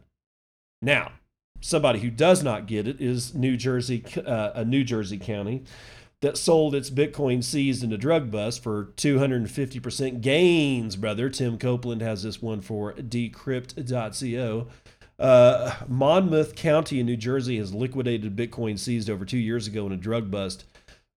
Now, 0.80 1.12
somebody 1.60 2.00
who 2.00 2.10
does 2.10 2.42
not 2.42 2.66
get 2.66 2.86
it 2.86 3.00
is 3.00 3.34
New 3.34 3.56
Jersey, 3.56 4.04
uh, 4.24 4.52
a 4.54 4.64
New 4.64 4.84
Jersey 4.84 5.18
county 5.18 5.64
that 6.20 6.38
sold 6.38 6.74
its 6.74 6.90
Bitcoin 6.90 7.44
seized 7.44 7.82
in 7.82 7.92
a 7.92 7.98
drug 7.98 8.30
bust 8.30 8.62
for 8.62 8.92
250% 8.96 10.20
gains, 10.20 10.96
brother. 10.96 11.28
Tim 11.28 11.58
Copeland 11.58 12.00
has 12.00 12.22
this 12.22 12.40
one 12.40 12.60
for 12.60 12.94
decrypt.co. 12.94 14.66
Uh, 15.18 15.74
Monmouth 15.86 16.54
County 16.54 17.00
in 17.00 17.06
New 17.06 17.16
Jersey 17.16 17.58
has 17.58 17.74
liquidated 17.74 18.36
Bitcoin 18.36 18.78
seized 18.78 19.10
over 19.10 19.24
two 19.24 19.38
years 19.38 19.66
ago 19.66 19.86
in 19.86 19.92
a 19.92 19.96
drug 19.96 20.30
bust. 20.30 20.64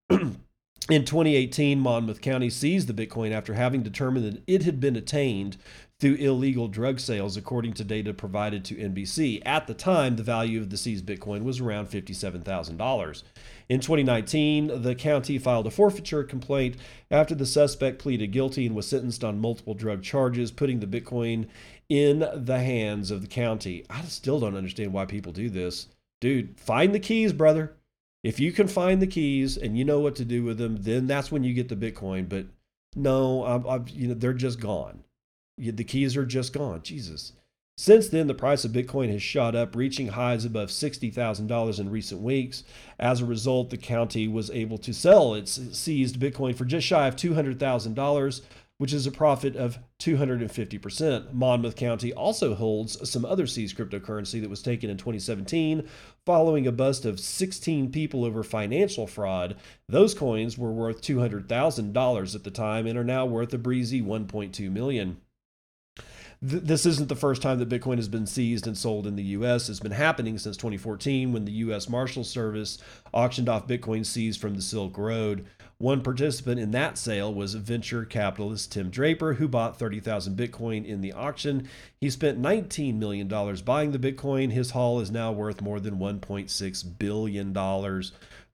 In 0.89 1.03
2018, 1.03 1.81
Monmouth 1.81 2.21
County 2.21 2.49
seized 2.49 2.87
the 2.87 2.93
Bitcoin 2.93 3.31
after 3.31 3.55
having 3.55 3.83
determined 3.83 4.25
that 4.25 4.43
it 4.47 4.63
had 4.63 4.79
been 4.79 4.95
attained 4.95 5.57
through 5.99 6.15
illegal 6.15 6.69
drug 6.69 7.01
sales, 7.01 7.35
according 7.35 7.73
to 7.73 7.83
data 7.83 8.13
provided 8.13 8.63
to 8.63 8.75
NBC. 8.75 9.41
At 9.45 9.67
the 9.67 9.73
time, 9.73 10.15
the 10.15 10.23
value 10.23 10.61
of 10.61 10.69
the 10.69 10.77
seized 10.77 11.05
Bitcoin 11.05 11.43
was 11.43 11.59
around 11.59 11.89
$57,000. 11.89 13.23
In 13.67 13.81
2019, 13.81 14.81
the 14.81 14.95
county 14.95 15.37
filed 15.37 15.67
a 15.67 15.71
forfeiture 15.71 16.23
complaint 16.23 16.77
after 17.11 17.35
the 17.35 17.45
suspect 17.45 17.99
pleaded 17.99 18.27
guilty 18.27 18.65
and 18.65 18.73
was 18.73 18.87
sentenced 18.87 19.25
on 19.25 19.41
multiple 19.41 19.73
drug 19.73 20.03
charges, 20.03 20.51
putting 20.51 20.79
the 20.79 20.87
Bitcoin 20.87 21.47
in 21.89 22.19
the 22.33 22.59
hands 22.59 23.11
of 23.11 23.19
the 23.19 23.27
county. 23.27 23.83
I 23.89 24.03
still 24.03 24.39
don't 24.39 24.55
understand 24.55 24.93
why 24.93 25.05
people 25.05 25.33
do 25.33 25.49
this. 25.49 25.87
Dude, 26.21 26.57
find 26.57 26.95
the 26.95 26.99
keys, 26.99 27.33
brother. 27.33 27.76
If 28.27 28.41
you 28.41 28.51
can 28.51 28.67
find 28.67 29.01
the 29.01 29.07
keys 29.07 29.55
and 29.55 29.77
you 29.77 29.85
know 29.85 30.01
what 30.01 30.17
to 30.17 30.25
do 30.25 30.43
with 30.43 30.57
them, 30.57 30.75
then 30.81 31.07
that's 31.07 31.31
when 31.31 31.45
you 31.45 31.53
get 31.53 31.69
the 31.69 31.77
Bitcoin. 31.77 32.27
But 32.27 32.47
no, 32.93 33.41
i 33.43 33.75
i 33.75 33.79
you 33.87 34.09
know 34.09 34.15
they're 34.15 34.33
just 34.33 34.59
gone. 34.59 35.05
The 35.57 35.85
keys 35.85 36.17
are 36.17 36.25
just 36.25 36.51
gone. 36.51 36.81
Jesus. 36.83 37.31
Since 37.77 38.09
then, 38.09 38.27
the 38.27 38.33
price 38.33 38.65
of 38.65 38.73
Bitcoin 38.73 39.09
has 39.11 39.23
shot 39.23 39.55
up, 39.55 39.77
reaching 39.77 40.09
highs 40.09 40.43
above 40.43 40.69
$60,000 40.69 41.79
in 41.79 41.89
recent 41.89 42.19
weeks. 42.19 42.65
As 42.99 43.21
a 43.21 43.25
result, 43.25 43.69
the 43.69 43.77
county 43.77 44.27
was 44.27 44.51
able 44.51 44.77
to 44.79 44.93
sell 44.93 45.33
its 45.33 45.61
seized 45.77 46.19
Bitcoin 46.19 46.53
for 46.53 46.65
just 46.65 46.85
shy 46.85 47.07
of 47.07 47.15
$200,000, 47.15 48.41
which 48.77 48.93
is 48.93 49.07
a 49.07 49.11
profit 49.11 49.55
of 49.55 49.79
250%. 49.99 51.33
Monmouth 51.33 51.75
County 51.75 52.13
also 52.13 52.53
holds 52.53 53.09
some 53.09 53.25
other 53.25 53.47
seized 53.47 53.77
cryptocurrency 53.77 54.39
that 54.41 54.49
was 54.49 54.61
taken 54.61 54.89
in 54.89 54.97
2017 54.97 55.87
following 56.25 56.67
a 56.67 56.71
bust 56.71 57.05
of 57.05 57.19
16 57.19 57.91
people 57.91 58.23
over 58.23 58.43
financial 58.43 59.07
fraud. 59.07 59.55
Those 59.89 60.13
coins 60.13 60.57
were 60.57 60.71
worth 60.71 61.01
$200,000 61.01 62.35
at 62.35 62.43
the 62.43 62.51
time 62.51 62.85
and 62.85 62.97
are 62.97 63.03
now 63.03 63.25
worth 63.25 63.53
a 63.53 63.57
breezy 63.57 64.01
1.2 64.01 64.71
million 64.71 65.17
th- 66.45 66.63
this 66.63 66.85
isn't 66.85 67.09
the 67.09 67.15
first 67.15 67.41
time 67.41 67.59
that 67.59 67.69
Bitcoin 67.69 67.97
has 67.97 68.07
been 68.07 68.27
seized 68.27 68.67
and 68.67 68.77
sold 68.77 69.07
in 69.07 69.15
the 69.15 69.23
U.S. 69.23 69.69
It's 69.69 69.79
been 69.79 69.91
happening 69.91 70.37
since 70.37 70.57
2014 70.57 71.33
when 71.33 71.45
the 71.45 71.51
U.S. 71.53 71.89
Marshal 71.89 72.23
Service 72.23 72.77
auctioned 73.13 73.49
off 73.49 73.67
Bitcoin 73.67 74.05
seized 74.05 74.39
from 74.39 74.55
the 74.55 74.61
Silk 74.61 74.97
Road. 74.97 75.45
One 75.79 76.01
participant 76.01 76.59
in 76.59 76.71
that 76.71 76.97
sale 76.97 77.31
was 77.31 77.53
venture 77.53 78.03
capitalist 78.03 78.71
Tim 78.71 78.89
Draper, 78.89 79.35
who 79.35 79.47
bought 79.47 79.77
30,000 79.77 80.35
Bitcoin 80.35 80.83
in 80.83 81.01
the 81.01 81.13
auction. 81.13 81.69
He 82.01 82.09
spent 82.09 82.41
$19 82.41 82.95
million 82.95 83.27
buying 83.27 83.91
the 83.91 83.99
Bitcoin. 83.99 84.51
His 84.51 84.71
haul 84.71 84.99
is 84.99 85.11
now 85.11 85.31
worth 85.31 85.61
more 85.61 85.79
than 85.79 85.99
$1.6 85.99 86.97
billion. 86.97 87.53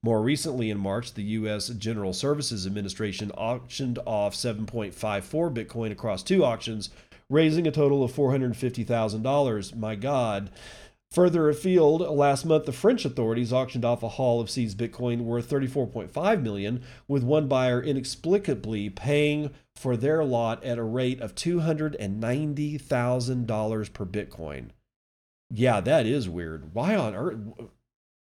More 0.05 0.21
recently, 0.21 0.69
in 0.69 0.77
March, 0.77 1.13
the 1.13 1.23
U.S. 1.23 1.69
General 1.69 2.11
Services 2.11 2.67
Administration 2.67 3.31
auctioned 3.31 3.99
off 4.05 4.33
7.54 4.33 4.91
Bitcoin 5.53 5.91
across 5.91 6.23
two 6.23 6.43
auctions 6.43 6.89
raising 7.29 7.65
a 7.65 7.71
total 7.71 8.03
of 8.03 8.11
$450,000. 8.11 9.75
My 9.77 9.95
God. 9.95 10.49
Further 11.13 11.47
afield, 11.47 12.01
last 12.01 12.43
month 12.43 12.65
the 12.65 12.71
French 12.71 13.05
authorities 13.05 13.53
auctioned 13.53 13.85
off 13.85 14.01
a 14.01 14.09
haul 14.09 14.41
of 14.41 14.49
seized 14.49 14.79
Bitcoin 14.79 15.21
worth 15.21 15.47
34.5 15.47 16.41
million, 16.41 16.81
with 17.07 17.23
one 17.23 17.47
buyer 17.47 17.79
inexplicably 17.79 18.89
paying 18.89 19.51
for 19.75 19.95
their 19.95 20.25
lot 20.25 20.63
at 20.63 20.79
a 20.79 20.83
rate 20.83 21.21
of 21.21 21.35
$290,000 21.35 23.93
per 23.93 24.05
Bitcoin. 24.07 24.69
Yeah, 25.51 25.81
that 25.81 26.07
is 26.07 26.27
weird. 26.27 26.73
Why 26.73 26.95
on 26.95 27.13
earth? 27.13 27.37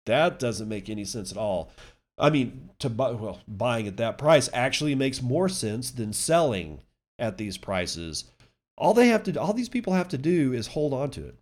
That 0.06 0.40
doesn't 0.40 0.68
make 0.68 0.90
any 0.90 1.04
sense 1.04 1.30
at 1.30 1.38
all. 1.38 1.70
I 2.18 2.30
mean, 2.30 2.70
to 2.80 2.90
buy 2.90 3.12
well, 3.12 3.38
buying 3.46 3.86
at 3.86 3.98
that 3.98 4.18
price 4.18 4.50
actually 4.52 4.96
makes 4.96 5.22
more 5.22 5.48
sense 5.48 5.92
than 5.92 6.12
selling 6.12 6.80
at 7.20 7.38
these 7.38 7.56
prices. 7.56 8.24
All 8.76 8.94
they 8.94 9.06
have 9.08 9.22
to, 9.24 9.40
all 9.40 9.52
these 9.52 9.68
people 9.68 9.92
have 9.92 10.08
to 10.08 10.18
do 10.18 10.52
is 10.52 10.66
hold 10.66 10.92
on 10.92 11.12
to 11.12 11.24
it. 11.24 11.36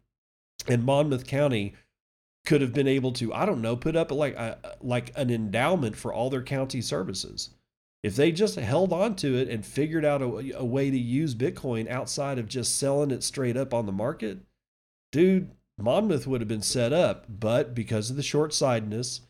And 0.67 0.85
Monmouth 0.85 1.27
County 1.27 1.75
could 2.45 2.61
have 2.61 2.73
been 2.73 2.89
able 2.89 3.13
to, 3.13 3.33
I 3.33 3.45
don't 3.47 3.63
know, 3.63 3.77
put 3.77 3.97
up 3.97 4.11
like 4.11 4.35
a, 4.35 4.59
like 4.81 5.13
an 5.17 5.31
endowment 5.31 5.97
for 5.97 6.13
all 6.13 6.31
their 6.31 6.43
county 6.43 6.81
services. 6.81 7.51
If 8.03 8.17
they 8.17 8.33
just 8.33 8.55
held 8.55 8.93
on 8.93 9.17
to 9.17 9.37
it 9.37 9.49
and 9.49 9.67
figured 9.67 10.05
out 10.05 10.23
a, 10.23 10.57
a 10.57 10.65
way 10.65 10.91
to 10.91 10.99
use 10.99 11.35
Bitcoin 11.35 11.91
outside 11.91 12.39
of 12.39 12.49
just 12.49 12.79
selling 12.79 13.11
it 13.11 13.23
straight 13.23 13.57
up 13.57 13.75
on 13.75 13.87
the 13.87 13.93
market, 13.93 14.39
dude, 15.13 15.51
Monmouth 15.79 16.27
would 16.27 16.41
have 16.41 16.49
been 16.49 16.63
set 16.63 16.93
up. 16.93 17.27
But 17.29 17.75
because 17.75 18.09
of 18.11 18.17
the 18.17 18.23
short 18.23 18.55
sightedness, 18.55 19.23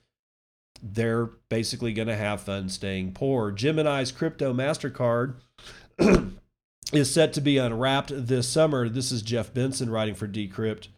they're 0.83 1.26
basically 1.49 1.93
going 1.93 2.09
to 2.09 2.16
have 2.16 2.43
fun 2.43 2.68
staying 2.68 3.12
poor. 3.12 3.51
Gemini's 3.51 4.12
crypto 4.12 4.53
MasterCard 4.53 5.35
is 6.93 7.12
set 7.12 7.33
to 7.33 7.41
be 7.41 7.59
unwrapped 7.59 8.12
this 8.14 8.49
summer. 8.49 8.89
This 8.89 9.11
is 9.11 9.22
Jeff 9.22 9.53
Benson 9.53 9.91
writing 9.91 10.14
for 10.14 10.29
Decrypt. 10.29 10.89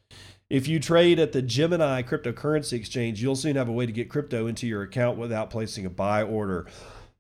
If 0.51 0.67
you 0.67 0.81
trade 0.81 1.21
at 1.21 1.31
the 1.31 1.43
Gemini 1.43 2.03
cryptocurrency 2.03 2.73
exchange, 2.73 3.23
you'll 3.23 3.37
soon 3.37 3.55
have 3.55 3.69
a 3.69 3.73
way 3.73 3.87
to 3.87 3.93
get 3.93 4.11
crypto 4.11 4.49
into 4.49 4.67
your 4.67 4.83
account 4.83 5.17
without 5.17 5.49
placing 5.49 5.87
a 5.87 5.91
buy 5.91 6.25
order. 6.25 6.67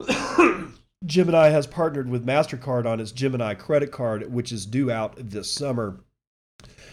Gemini 1.06 1.48
has 1.48 1.68
partnered 1.68 2.10
with 2.10 2.26
MasterCard 2.26 2.86
on 2.86 2.98
its 2.98 3.12
Gemini 3.12 3.54
credit 3.54 3.92
card, 3.92 4.32
which 4.32 4.50
is 4.50 4.66
due 4.66 4.90
out 4.90 5.14
this 5.16 5.50
summer. 5.50 6.00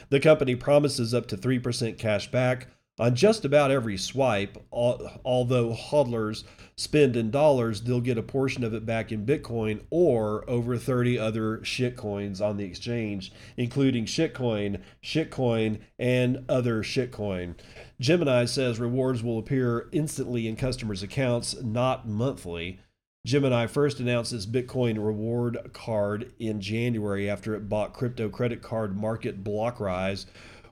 The 0.09 0.19
company 0.19 0.55
promises 0.55 1.11
up 1.11 1.25
to 1.27 1.37
3% 1.37 1.97
cash 1.97 2.29
back 2.29 2.67
on 2.99 3.15
just 3.15 3.45
about 3.45 3.69
every 3.69 3.95
swipe, 3.95 4.57
although 4.71 5.71
hodlers 5.73 6.43
spend 6.75 7.15
in 7.15 7.29
dollars, 7.29 7.81
they'll 7.81 8.01
get 8.01 8.17
a 8.17 8.23
portion 8.23 8.63
of 8.63 8.73
it 8.73 8.85
back 8.87 9.11
in 9.11 9.25
Bitcoin 9.25 9.81
or 9.91 10.49
over 10.49 10.77
30 10.77 11.19
other 11.19 11.59
shitcoins 11.59 12.41
on 12.41 12.57
the 12.57 12.65
exchange, 12.65 13.31
including 13.55 14.05
shitcoin, 14.05 14.81
shitcoin, 15.03 15.79
and 15.99 16.43
other 16.49 16.81
shitcoin. 16.81 17.55
Gemini 17.99 18.45
says 18.45 18.79
rewards 18.79 19.21
will 19.21 19.37
appear 19.37 19.89
instantly 19.91 20.47
in 20.47 20.55
customers' 20.55 21.03
accounts, 21.03 21.61
not 21.61 22.07
monthly. 22.07 22.79
Gemini 23.25 23.67
first 23.67 23.99
announced 23.99 24.31
its 24.31 24.45
Bitcoin 24.45 25.03
reward 25.03 25.57
card 25.73 26.31
in 26.39 26.61
January 26.61 27.29
after 27.29 27.53
it 27.55 27.67
bought 27.67 27.93
crypto 27.93 28.29
credit 28.29 28.61
card 28.61 28.95
market 28.95 29.43
BlockRize 29.43 30.25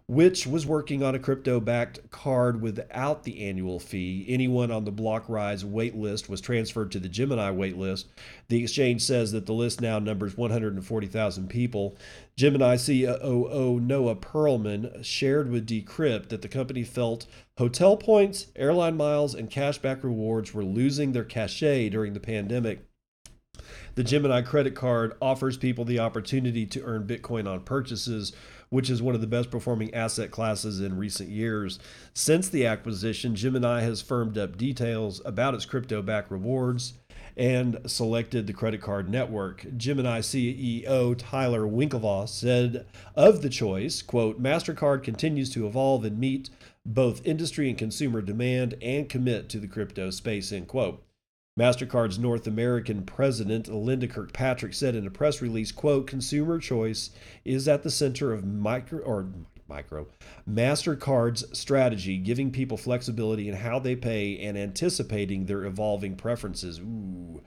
which 0.08 0.46
was 0.46 0.68
working 0.68 1.02
on 1.02 1.16
a 1.16 1.20
crypto 1.20 1.60
backed 1.60 2.12
card 2.12 2.62
without 2.62 3.24
the 3.24 3.42
annual 3.48 3.80
fee. 3.80 4.24
Anyone 4.30 4.70
on 4.70 4.86
the 4.86 4.92
BlockRize 4.92 5.64
waitlist 5.64 6.30
was 6.30 6.42
transferred 6.42 6.92
to 6.92 7.00
the 7.00 7.10
Gemini 7.10 7.52
waitlist. 7.52 8.06
The 8.48 8.62
exchange 8.62 9.02
says 9.02 9.32
that 9.32 9.48
the 9.48 9.54
list 9.54 9.82
now 9.82 9.98
numbers 9.98 10.38
140,000 10.38 11.50
people. 11.50 11.98
Gemini 12.38 12.78
COO 12.78 13.80
Noah 13.80 14.16
Perlman 14.16 15.04
shared 15.04 15.50
with 15.50 15.68
Decrypt 15.68 16.30
that 16.30 16.44
the 16.44 16.48
company 16.48 16.84
felt 16.84 17.26
hotel 17.58 17.98
points, 17.98 18.48
airline 18.56 18.98
miles, 18.98 19.34
and 19.34 19.50
cashback 19.50 20.04
rewards 20.04 20.54
were 20.54 20.64
losing 20.64 21.14
their 21.14 21.24
cachet 21.24 21.90
during 21.90 22.14
the 22.14 22.20
pandemic. 22.20 22.86
The 23.96 24.04
Gemini 24.04 24.42
credit 24.42 24.76
card 24.76 25.16
offers 25.22 25.58
people 25.58 25.86
the 25.86 26.00
opportunity 26.00 26.66
to 26.68 26.84
earn 26.84 27.08
Bitcoin 27.08 27.50
on 27.50 27.62
purchases 27.62 28.34
which 28.70 28.90
is 28.90 29.02
one 29.02 29.16
of 29.16 29.22
the 29.22 29.28
best 29.28 29.52
performing 29.52 29.94
asset 29.94 30.32
classes 30.32 30.82
in 30.82 30.98
recent 30.98 31.30
years. 31.30 31.80
Since 32.14 32.50
the 32.50 32.66
acquisition, 32.66 33.36
Gemini 33.36 33.82
has 33.82 34.02
firmed 34.02 34.38
up 34.38 34.58
details 34.58 35.22
about 35.26 35.54
its 35.54 35.66
crypto 35.66 36.02
backed 36.02 36.32
rewards 36.32 36.94
and 37.38 37.80
selected 37.86 38.48
the 38.48 38.54
credit 38.54 38.82
card 38.82 39.10
network. 39.10 39.66
Gemini 39.76 40.20
CEO 40.20 41.16
Tyler 41.18 41.64
Winklevoss 41.64 42.30
said 42.30 42.86
of 43.16 43.42
the 43.42 43.50
choice, 43.50 44.02
quote, 44.02 44.42
MasterCard 44.42 45.04
continues 45.04 45.50
to 45.52 45.68
evolve 45.68 46.06
and 46.06 46.18
meet 46.18 46.50
both 46.86 47.26
industry 47.26 47.68
and 47.70 47.78
consumer 47.78 48.22
demand 48.22 48.76
and 48.82 49.10
commit 49.10 49.50
to 49.50 49.60
the 49.60 49.68
crypto 49.68 50.10
space, 50.10 50.52
end 50.52 50.68
quote. 50.68 51.05
MasterCard's 51.58 52.20
North 52.20 52.48
American 52.48 53.04
president, 53.04 53.70
Linda 53.70 54.08
Kirkpatrick, 54.08 54.74
said 54.74 54.94
in 54.94 55.08
a 55.08 55.10
press 55.10 55.42
release, 55.42 55.72
quote, 55.72 56.06
consumer 56.06 56.60
choice 56.60 57.12
is 57.46 57.70
at 57.70 57.82
the 57.82 57.92
center 57.92 58.34
of 58.34 58.44
micro 58.44 59.00
or 59.00 59.30
micro 59.70 60.06
MasterCard's 60.50 61.58
strategy, 61.58 62.18
giving 62.18 62.52
people 62.52 62.76
flexibility 62.76 63.48
in 63.48 63.56
how 63.56 63.80
they 63.80 63.96
pay 63.96 64.38
and 64.40 64.58
anticipating 64.58 65.46
their 65.46 65.64
evolving 65.64 66.18
preferences. 66.18 66.80
Ooh. 66.80 67.42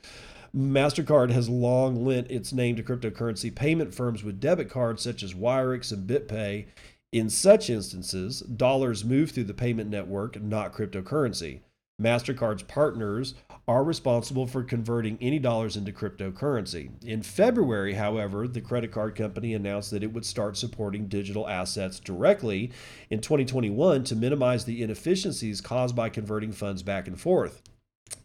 MasterCard 0.57 1.31
has 1.31 1.51
long 1.51 2.07
lent 2.07 2.31
its 2.31 2.51
name 2.51 2.77
to 2.77 2.83
cryptocurrency 2.83 3.55
payment 3.55 3.95
firms 3.95 4.25
with 4.25 4.41
debit 4.41 4.71
cards 4.71 5.03
such 5.03 5.23
as 5.23 5.35
Wirex 5.35 5.93
and 5.93 6.09
BitPay. 6.09 6.65
In 7.13 7.29
such 7.29 7.69
instances, 7.69 8.41
dollars 8.41 9.05
move 9.05 9.33
through 9.33 9.45
the 9.45 9.55
payment 9.55 9.91
network, 9.91 10.41
not 10.41 10.73
cryptocurrency. 10.73 11.61
MasterCard's 12.01 12.63
partners 12.63 13.35
are 13.69 13.85
responsible 13.85 14.47
for 14.47 14.65
converting 14.65 15.19
any 15.21 15.39
dollars 15.39 15.77
into 15.77 15.93
cryptocurrency. 15.93 16.91
In 17.05 17.23
February, 17.23 17.93
however, 17.93 18.49
the 18.49 18.63
credit 18.63 18.91
card 18.91 19.15
company 19.15 19.53
announced 19.53 19.91
that 19.91 20.03
it 20.03 20.13
would 20.13 20.25
start 20.25 20.57
supporting 20.57 21.07
digital 21.07 21.47
assets 21.47 22.01
directly 22.01 22.73
in 23.11 23.21
2021 23.21 24.05
to 24.05 24.17
minimize 24.17 24.65
the 24.65 24.83
inefficiencies 24.83 25.61
caused 25.61 25.95
by 25.95 26.09
converting 26.09 26.51
funds 26.51 26.83
back 26.83 27.07
and 27.07 27.21
forth. 27.21 27.61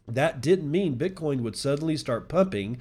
That 0.07 0.39
didn't 0.39 0.71
mean 0.71 0.97
Bitcoin 0.97 1.41
would 1.41 1.57
suddenly 1.57 1.97
start 1.97 2.29
pumping 2.29 2.77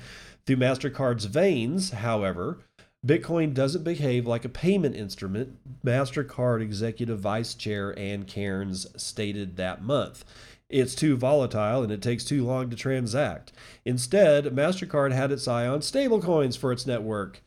through 0.46 0.56
MasterCard's 0.56 1.24
veins, 1.24 1.90
however. 1.90 2.60
Bitcoin 3.04 3.52
doesn't 3.52 3.82
behave 3.82 4.28
like 4.28 4.44
a 4.44 4.48
payment 4.48 4.94
instrument, 4.94 5.58
MasterCard 5.84 6.62
Executive 6.62 7.18
Vice 7.18 7.54
Chair 7.54 7.98
Ann 7.98 8.22
Cairns 8.22 8.86
stated 8.96 9.56
that 9.56 9.82
month. 9.82 10.24
It's 10.72 10.94
too 10.94 11.18
volatile 11.18 11.82
and 11.82 11.92
it 11.92 12.00
takes 12.00 12.24
too 12.24 12.44
long 12.46 12.70
to 12.70 12.76
transact. 12.76 13.52
Instead, 13.84 14.46
MasterCard 14.46 15.12
had 15.12 15.30
its 15.30 15.46
eye 15.46 15.66
on 15.66 15.80
stablecoins 15.80 16.56
for 16.56 16.72
its 16.72 16.86
network. 16.86 17.42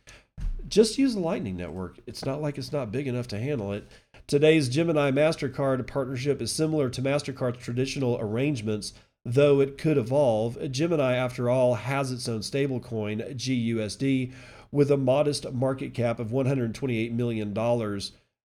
Just 0.68 1.00
use 1.00 1.16
the 1.16 1.20
Lightning 1.20 1.58
Network. 1.58 1.98
It's 2.06 2.24
not 2.24 2.42
like 2.42 2.60
it's 2.60 2.72
not 2.72 2.92
big 2.92 3.08
enough 3.08 3.28
to 3.30 3.40
handle 3.40 3.74
it. 3.74 3.88
Today's 4.28 4.70
Gemini 4.70 5.12
MasterCard 5.12 5.86
partnership 5.88 6.40
is 6.40 6.52
similar 6.52 6.90
to 6.90 7.02
MasterCard's 7.02 7.64
traditional 7.64 8.20
arrangements, 8.20 8.94
though 9.24 9.60
it 9.60 9.80
could 9.80 9.98
evolve. 9.98 10.58
Gemini, 10.72 11.16
after 11.16 11.50
all, 11.50 11.76
has 11.76 12.12
its 12.12 12.30
own 12.30 12.42
stablecoin, 12.42 13.36
GUSD, 13.36 14.34
with 14.72 14.92
a 14.92 14.98
modest 14.98 15.52
market 15.52 15.94
cap 15.94 16.20
of 16.20 16.30
$128 16.30 17.12
million. 17.12 17.54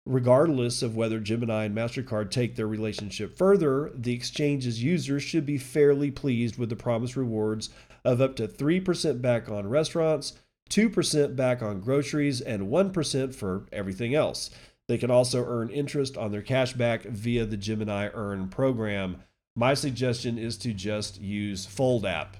Regardless 0.07 0.82
of 0.82 0.96
whether 0.96 1.20
Gemini 1.20 1.64
and 1.64 1.76
MasterCard 1.76 2.30
take 2.30 2.57
their 2.57 2.66
relationship 2.66 3.36
further, 3.36 3.90
the 3.94 4.14
exchange's 4.14 4.82
users 4.82 5.22
should 5.22 5.44
be 5.44 5.59
fairly 5.59 6.11
pleased 6.11 6.59
with 6.59 6.70
the 6.70 6.76
promised 6.76 7.16
rewards 7.16 7.68
of 8.05 8.20
up 8.20 8.34
to 8.36 8.48
3% 8.48 9.20
back 9.20 9.51
on 9.51 9.68
restaurants, 9.68 10.32
2% 10.70 11.36
back 11.36 11.62
on 11.62 11.80
groceries, 11.80 12.40
and 12.40 12.68
1% 12.68 13.34
for 13.34 13.66
everything 13.72 14.14
else. 14.14 14.51
They 14.88 14.98
can 14.98 15.11
also 15.11 15.44
earn 15.44 15.70
interest 15.70 16.16
on 16.16 16.32
their 16.32 16.42
cash 16.42 16.72
back 16.72 17.03
via 17.03 17.44
the 17.44 17.57
Gemini 17.57 18.09
Earn 18.12 18.48
program. 18.48 19.22
My 19.55 19.74
suggestion 19.74 20.38
is 20.38 20.57
to 20.59 20.72
just 20.72 21.20
use 21.20 21.66
Fold 21.66 22.07
app. 22.07 22.36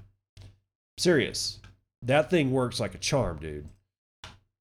Serious. 0.99 1.61
That 2.03 2.31
thing 2.31 2.51
works 2.51 2.81
like 2.81 2.95
a 2.95 2.99
charm, 2.99 3.39
dude. 3.39 3.69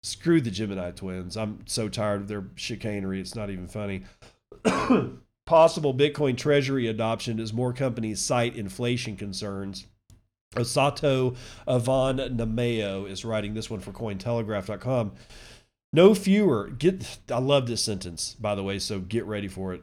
Screw 0.02 0.40
the 0.40 0.50
Gemini 0.50 0.92
twins. 0.92 1.36
I'm 1.36 1.64
so 1.66 1.88
tired 1.88 2.22
of 2.22 2.28
their 2.28 2.44
chicanery. 2.54 3.20
It's 3.20 3.34
not 3.34 3.50
even 3.50 3.68
funny. 3.68 4.04
Possible 5.46 5.94
Bitcoin 5.94 6.36
treasury 6.36 6.86
adoption 6.86 7.38
as 7.38 7.52
more 7.52 7.72
companies 7.72 8.20
cite 8.20 8.56
inflation 8.56 9.16
concerns. 9.16 9.86
Osato 10.54 11.36
Avan-Nomayo 11.68 13.08
is 13.08 13.24
writing 13.24 13.54
this 13.54 13.70
one 13.70 13.80
for 13.80 13.92
Cointelegraph.com. 13.92 15.12
No 15.92 16.14
fewer, 16.14 16.68
get, 16.68 17.18
I 17.30 17.38
love 17.38 17.66
this 17.66 17.82
sentence, 17.82 18.36
by 18.38 18.54
the 18.54 18.62
way, 18.62 18.78
so 18.78 19.00
get 19.00 19.24
ready 19.26 19.48
for 19.48 19.74
it. 19.74 19.82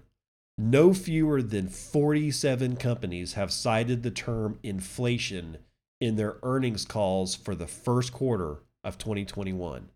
No 0.57 0.93
fewer 0.93 1.41
than 1.41 1.67
47 1.67 2.77
companies 2.77 3.33
have 3.33 3.51
cited 3.51 4.03
the 4.03 4.11
term 4.11 4.57
inflation 4.63 5.57
in 5.99 6.15
their 6.15 6.37
earnings 6.43 6.85
calls 6.85 7.35
for 7.35 7.55
the 7.55 7.67
first 7.67 8.13
quarter 8.13 8.59
of 8.83 8.97
2021. 8.97 9.89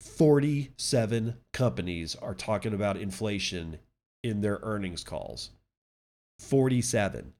47 0.00 1.36
companies 1.52 2.16
are 2.16 2.34
talking 2.34 2.72
about 2.72 2.96
inflation 2.96 3.78
in 4.22 4.40
their 4.40 4.58
earnings 4.62 5.04
calls. 5.04 5.50
47. 6.38 7.34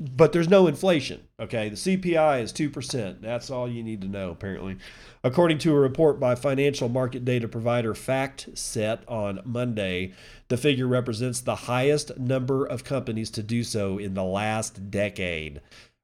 But 0.00 0.32
there's 0.32 0.48
no 0.48 0.68
inflation, 0.68 1.26
okay? 1.40 1.68
The 1.68 1.74
CPI 1.74 2.42
is 2.42 2.52
2%. 2.52 3.20
That's 3.20 3.50
all 3.50 3.68
you 3.68 3.82
need 3.82 4.00
to 4.02 4.06
know, 4.06 4.30
apparently. 4.30 4.76
According 5.24 5.58
to 5.58 5.74
a 5.74 5.80
report 5.80 6.20
by 6.20 6.36
financial 6.36 6.88
market 6.88 7.24
data 7.24 7.48
provider 7.48 7.94
FactSet 7.94 9.00
on 9.08 9.40
Monday, 9.44 10.12
the 10.46 10.56
figure 10.56 10.86
represents 10.86 11.40
the 11.40 11.56
highest 11.56 12.16
number 12.16 12.64
of 12.64 12.84
companies 12.84 13.28
to 13.30 13.42
do 13.42 13.64
so 13.64 13.98
in 13.98 14.14
the 14.14 14.22
last 14.22 14.88
decade. 14.88 15.60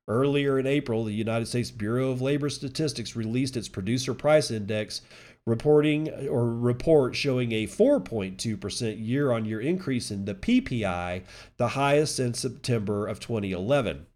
Earlier 0.09 0.59
in 0.59 0.67
April, 0.67 1.05
the 1.05 1.13
United 1.13 1.47
States 1.47 1.71
Bureau 1.71 2.11
of 2.11 2.21
Labor 2.21 2.51
Statistics 2.51 3.15
released 3.15 3.57
its 3.57 3.69
producer 3.69 4.13
price 4.13 4.51
index, 4.51 5.03
reporting 5.47 6.29
or 6.29 6.49
report 6.49 7.15
showing 7.15 7.53
a 7.53 7.67
4.2% 7.67 9.07
year 9.07 9.31
on 9.31 9.45
year 9.45 9.61
increase 9.61 10.11
in 10.11 10.25
the 10.25 10.35
PPI, 10.35 11.23
the 11.57 11.69
highest 11.69 12.17
since 12.17 12.41
September 12.41 13.07
of 13.07 13.21
2011. 13.21 14.07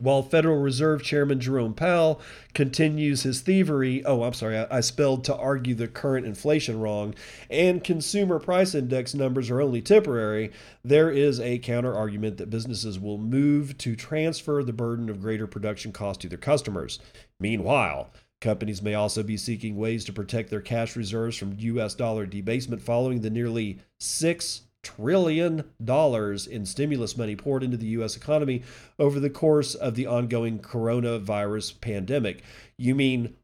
While 0.00 0.22
Federal 0.22 0.58
Reserve 0.58 1.02
Chairman 1.02 1.38
Jerome 1.38 1.74
Powell 1.74 2.20
continues 2.54 3.24
his 3.24 3.42
thievery, 3.42 4.02
oh, 4.06 4.22
I'm 4.22 4.32
sorry, 4.32 4.56
I, 4.56 4.78
I, 4.78 4.80
spelled 4.80 5.22
to 5.24 5.36
argue 5.36 5.74
the 5.74 5.86
current 5.86 6.24
inflation 6.24 6.80
wrong, 6.80 7.14
and 7.50 7.84
consumer 7.84 8.38
price 8.38 8.74
index 8.74 9.12
numbers 9.12 9.50
are 9.50 9.60
only 9.60 9.82
temporary, 9.82 10.50
there 10.82 11.10
is 11.10 11.40
a 11.40 11.58
counter 11.58 11.94
argument 11.94 12.38
that 12.38 12.48
businesses 12.48 12.98
will 12.98 13.18
move 13.18 13.76
to 13.78 13.94
transfer 13.94 14.62
the 14.62 14.72
burden 14.72 15.10
of 15.10 15.20
greater 15.20 15.46
production 15.46 15.92
costs 15.92 16.22
to 16.22 16.28
their 16.28 16.38
customers. 16.38 16.98
Meanwhile, 17.38 18.10
Companies 18.42 18.82
may 18.82 18.94
also 18.94 19.22
be 19.22 19.36
seeking 19.36 19.76
ways 19.76 20.04
to 20.04 20.12
protect 20.12 20.50
their 20.50 20.60
cash 20.60 20.96
reserves 20.96 21.36
from 21.36 21.54
U.S. 21.58 21.94
dollar 21.94 22.26
debasement 22.26 22.82
following 22.82 23.20
the 23.20 23.30
nearly 23.30 23.78
$6 24.00 24.62
trillion 24.82 25.62
in 25.78 26.66
stimulus 26.66 27.16
money 27.16 27.36
poured 27.36 27.62
into 27.62 27.76
the 27.76 27.86
U.S. 27.86 28.16
economy 28.16 28.64
over 28.98 29.20
the 29.20 29.30
course 29.30 29.76
of 29.76 29.94
the 29.94 30.08
ongoing 30.08 30.58
coronavirus 30.58 31.80
pandemic. 31.80 32.42
You 32.76 32.96
mean 32.96 33.36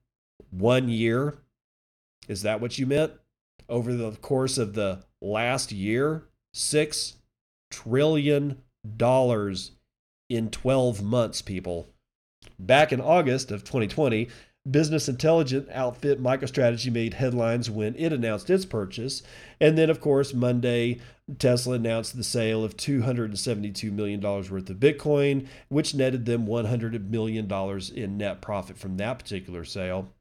one 0.51 0.89
year? 0.89 1.39
Is 2.27 2.43
that 2.43 2.61
what 2.61 2.77
you 2.77 2.87
meant? 2.87 3.13
Over 3.69 3.95
the 3.95 4.11
course 4.11 4.59
of 4.59 4.75
the 4.75 5.05
last 5.23 5.71
year? 5.71 6.25
$6 6.57 7.15
trillion 7.71 8.63
in 10.29 10.51
12 10.51 11.03
months, 11.03 11.41
people. 11.41 11.89
Back 12.59 12.93
in 12.93 13.01
August 13.01 13.53
of 13.53 13.63
2020, 13.63 14.29
business 14.71 15.09
intelligence 15.09 15.69
outfit 15.73 16.23
MicroStrategy 16.23 16.93
made 16.93 17.15
headlines 17.15 17.71
when 17.71 17.95
it 17.97 18.13
announced 18.13 18.51
its 18.51 18.65
purchase. 18.65 19.23
And 19.61 19.77
then, 19.77 19.91
of 19.91 20.01
course, 20.01 20.35
Monday, 20.35 21.01
Tesla 21.39 21.75
announced 21.75 22.17
the 22.17 22.25
sale 22.25 22.65
of 22.65 22.77
$272 22.77 23.93
million 23.93 24.21
worth 24.21 24.51
of 24.51 24.77
Bitcoin, 24.77 25.47
which 25.69 25.95
netted 25.95 26.27
them 26.27 26.47
$100 26.47 27.11
million 27.11 27.51
in 27.95 28.17
net 28.17 28.41
profit 28.41 28.79
from 28.79 28.97
that 28.97 29.19
particular 29.19 29.65
sale. 29.65 30.13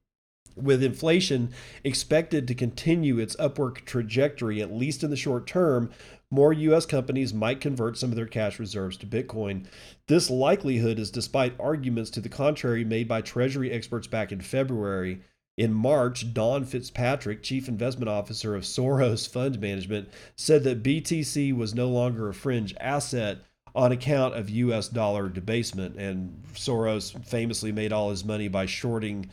With 0.56 0.82
inflation 0.82 1.54
expected 1.84 2.48
to 2.48 2.56
continue 2.56 3.20
its 3.20 3.36
upward 3.38 3.84
trajectory, 3.86 4.60
at 4.60 4.74
least 4.74 5.04
in 5.04 5.12
the 5.12 5.16
short 5.16 5.46
term, 5.46 5.92
more 6.30 6.52
U.S. 6.52 6.86
companies 6.86 7.34
might 7.34 7.62
convert 7.62 7.98
some 7.98 8.10
of 8.10 8.16
their 8.16 8.28
cash 8.28 8.60
reserves 8.60 8.98
to 8.98 9.06
Bitcoin. 9.06 9.66
This 10.08 10.30
likelihood 10.30 11.00
is 11.00 11.10
despite 11.10 11.60
arguments 11.60 12.10
to 12.12 12.22
the 12.22 12.30
contrary 12.30 12.84
made 12.84 13.08
by 13.08 13.22
Treasury 13.22 13.72
experts 13.72 14.08
back 14.08 14.32
in 14.32 14.42
February. 14.42 15.22
In 15.58 15.74
March, 15.74 16.34
Dawn 16.34 16.66
Fitzpatrick, 16.66 17.42
chief 17.42 17.68
investment 17.68 18.10
officer 18.10 18.56
of 18.56 18.64
Soros 18.64 19.28
Fund 19.28 19.60
Management, 19.60 20.10
said 20.36 20.64
that 20.66 20.84
BTC 20.84 21.56
was 21.56 21.74
no 21.74 21.88
longer 21.88 22.30
a 22.30 22.34
fringe 22.34 22.76
asset 22.80 23.40
on 23.74 23.92
account 23.92 24.36
of 24.36 24.50
US 24.50 24.90
dollar 24.90 25.30
debasement. 25.30 25.96
And 25.96 26.44
Soros 26.54 27.26
famously 27.26 27.72
made 27.72 27.94
all 27.94 28.10
his 28.10 28.26
money 28.26 28.48
by 28.48 28.66
shorting 28.66 29.30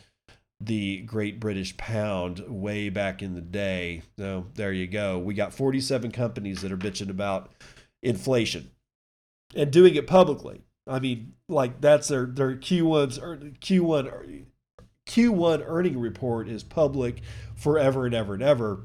the 0.61 1.01
Great 1.01 1.39
British 1.39 1.75
Pound 1.77 2.43
way 2.47 2.89
back 2.89 3.21
in 3.21 3.35
the 3.35 3.41
day. 3.41 4.01
So 4.17 4.47
there 4.55 4.71
you 4.71 4.87
go. 4.87 5.19
We 5.19 5.33
got 5.33 5.53
47 5.53 6.11
companies 6.11 6.61
that 6.61 6.71
are 6.71 6.77
bitching 6.77 7.09
about 7.09 7.51
inflation 8.01 8.71
and 9.55 9.71
doing 9.71 9.95
it 9.95 10.07
publicly. 10.07 10.61
I 10.87 10.99
mean, 10.99 11.33
like 11.49 11.81
that's 11.81 12.07
their 12.07 12.25
their 12.25 12.55
Q1's 12.55 13.19
Q1 13.19 14.45
Q1 15.07 15.63
earning 15.65 15.99
report 15.99 16.47
is 16.47 16.63
public 16.63 17.21
forever 17.55 18.05
and 18.05 18.15
ever 18.15 18.33
and 18.33 18.43
ever, 18.43 18.83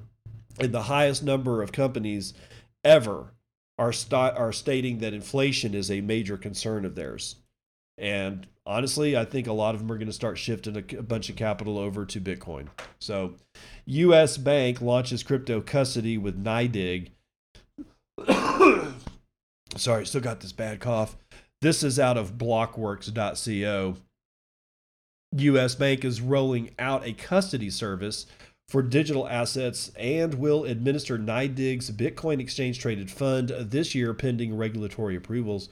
and 0.59 0.73
the 0.73 0.83
highest 0.83 1.23
number 1.23 1.63
of 1.63 1.73
companies 1.73 2.35
ever 2.85 3.35
are 3.79 3.93
st- 3.93 4.37
are 4.37 4.53
stating 4.53 4.99
that 4.99 5.15
inflation 5.15 5.75
is 5.75 5.91
a 5.91 6.01
major 6.01 6.37
concern 6.37 6.85
of 6.85 6.95
theirs. 6.95 7.37
And 8.01 8.47
honestly, 8.65 9.17
I 9.17 9.27
think 9.27 9.47
a 9.47 9.53
lot 9.53 9.75
of 9.75 9.81
them 9.81 9.93
are 9.93 9.99
going 9.99 10.07
to 10.09 10.13
start 10.13 10.39
shifting 10.39 10.77
a, 10.77 11.03
bunch 11.03 11.29
of 11.29 11.37
capital 11.37 11.79
over 11.79 12.07
to 12.07 12.21
Bitcoin. 12.21 12.69
So, 12.99 13.35
U.S. 13.85 14.39
Bank 14.39 14.81
launches 14.81 15.23
crypto 15.23 15.61
custody 15.61 16.17
with 16.17 16.43
NYDIG. 16.43 17.11
Sorry, 19.77 20.07
still 20.07 20.23
got 20.23 20.41
this 20.41 20.53
bad 20.53 20.81
cough. 20.81 21.17
This 21.61 21.83
is 21.83 22.01
out 22.01 22.17
of 22.17 22.39
blockworks.co. 22.39 23.97
U.S. 25.37 25.75
Bank 25.75 26.05
is 26.05 26.21
rolling 26.21 26.71
out 26.79 27.07
a 27.07 27.13
custody 27.13 27.71
service 27.71 28.27
for 28.69 28.83
digital 28.83 29.29
assets 29.29 29.91
and 29.99 30.35
will 30.35 30.65
administer 30.65 31.19
NYDIG's 31.19 31.91
Bitcoin 31.91 32.41
exchange 32.41 32.79
traded 32.79 33.11
fund 33.11 33.51
this 33.51 33.95
year 33.95 34.15
pending 34.15 34.57
regulatory 34.57 35.17
approvals. 35.17 35.69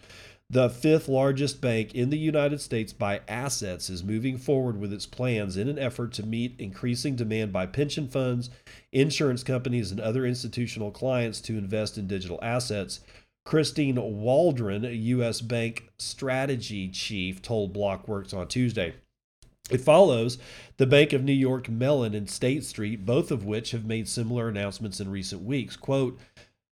The 0.50 0.70
fifth 0.70 1.08
largest 1.08 1.60
bank 1.60 1.94
in 1.94 2.08
the 2.08 2.16
United 2.16 2.62
States 2.62 2.94
by 2.94 3.20
assets 3.28 3.90
is 3.90 4.02
moving 4.02 4.38
forward 4.38 4.80
with 4.80 4.94
its 4.94 5.04
plans 5.04 5.58
in 5.58 5.68
an 5.68 5.78
effort 5.78 6.10
to 6.14 6.24
meet 6.24 6.58
increasing 6.58 7.16
demand 7.16 7.52
by 7.52 7.66
pension 7.66 8.08
funds, 8.08 8.48
insurance 8.90 9.42
companies, 9.42 9.90
and 9.90 10.00
other 10.00 10.24
institutional 10.24 10.90
clients 10.90 11.42
to 11.42 11.58
invest 11.58 11.98
in 11.98 12.06
digital 12.06 12.38
assets. 12.40 13.00
Christine 13.44 13.96
Waldron, 13.96 14.84
U.S. 14.84 15.42
Bank 15.42 15.90
strategy 15.98 16.88
chief, 16.88 17.42
told 17.42 17.74
Blockworks 17.74 18.32
on 18.32 18.48
Tuesday. 18.48 18.94
It 19.70 19.82
follows 19.82 20.38
the 20.78 20.86
Bank 20.86 21.12
of 21.12 21.22
New 21.22 21.32
York 21.34 21.68
Mellon 21.68 22.14
and 22.14 22.28
State 22.28 22.64
Street, 22.64 23.04
both 23.04 23.30
of 23.30 23.44
which 23.44 23.72
have 23.72 23.84
made 23.84 24.08
similar 24.08 24.48
announcements 24.48 24.98
in 24.98 25.10
recent 25.10 25.42
weeks. 25.42 25.76
Quote, 25.76 26.18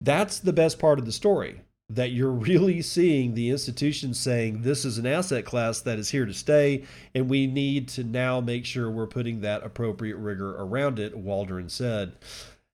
that's 0.00 0.40
the 0.40 0.52
best 0.52 0.80
part 0.80 0.98
of 0.98 1.06
the 1.06 1.12
story 1.12 1.60
that 1.90 2.12
you're 2.12 2.30
really 2.30 2.80
seeing 2.80 3.34
the 3.34 3.50
institution 3.50 4.14
saying 4.14 4.62
this 4.62 4.84
is 4.84 4.96
an 4.96 5.06
asset 5.06 5.44
class 5.44 5.80
that 5.80 5.98
is 5.98 6.10
here 6.10 6.24
to 6.24 6.32
stay, 6.32 6.84
and 7.14 7.28
we 7.28 7.46
need 7.46 7.88
to 7.88 8.04
now 8.04 8.40
make 8.40 8.64
sure 8.64 8.90
we're 8.90 9.06
putting 9.06 9.40
that 9.40 9.64
appropriate 9.64 10.16
rigor 10.16 10.54
around 10.56 10.98
it, 10.98 11.16
Waldron 11.16 11.68
said. 11.68 12.12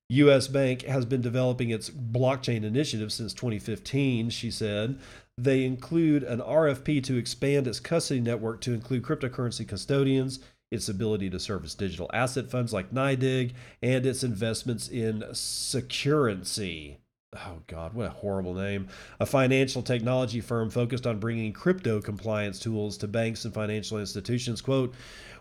US 0.09 0.47
Bank 0.47 0.83
has 0.83 1.03
been 1.03 1.21
developing 1.21 1.69
its 1.71 1.89
blockchain 1.89 2.63
initiative 2.63 3.11
since 3.11 3.33
2015, 3.33 4.29
she 4.29 4.51
said. 4.51 4.99
They 5.37 5.65
include 5.65 6.23
an 6.23 6.39
RFP 6.39 7.03
to 7.03 7.17
expand 7.17 7.67
its 7.67 7.79
custody 7.79 8.21
network 8.21 8.61
to 8.61 8.73
include 8.73 9.03
cryptocurrency 9.03 9.67
custodians, 9.67 10.39
its 10.71 10.89
ability 10.89 11.29
to 11.31 11.39
service 11.39 11.75
digital 11.75 12.09
asset 12.13 12.49
funds 12.49 12.71
like 12.71 12.91
NYDIG, 12.93 13.53
and 13.81 14.05
its 14.05 14.23
investments 14.23 14.87
in 14.87 15.23
Securrency. 15.31 16.97
Oh, 17.45 17.61
God, 17.67 17.93
what 17.93 18.07
a 18.07 18.11
horrible 18.11 18.53
name. 18.53 18.87
A 19.19 19.25
financial 19.25 19.83
technology 19.83 20.41
firm 20.41 20.69
focused 20.69 21.05
on 21.05 21.19
bringing 21.19 21.53
crypto 21.53 22.01
compliance 22.01 22.59
tools 22.59 22.97
to 22.97 23.07
banks 23.07 23.45
and 23.45 23.53
financial 23.53 23.99
institutions. 23.99 24.61
Quote, 24.61 24.95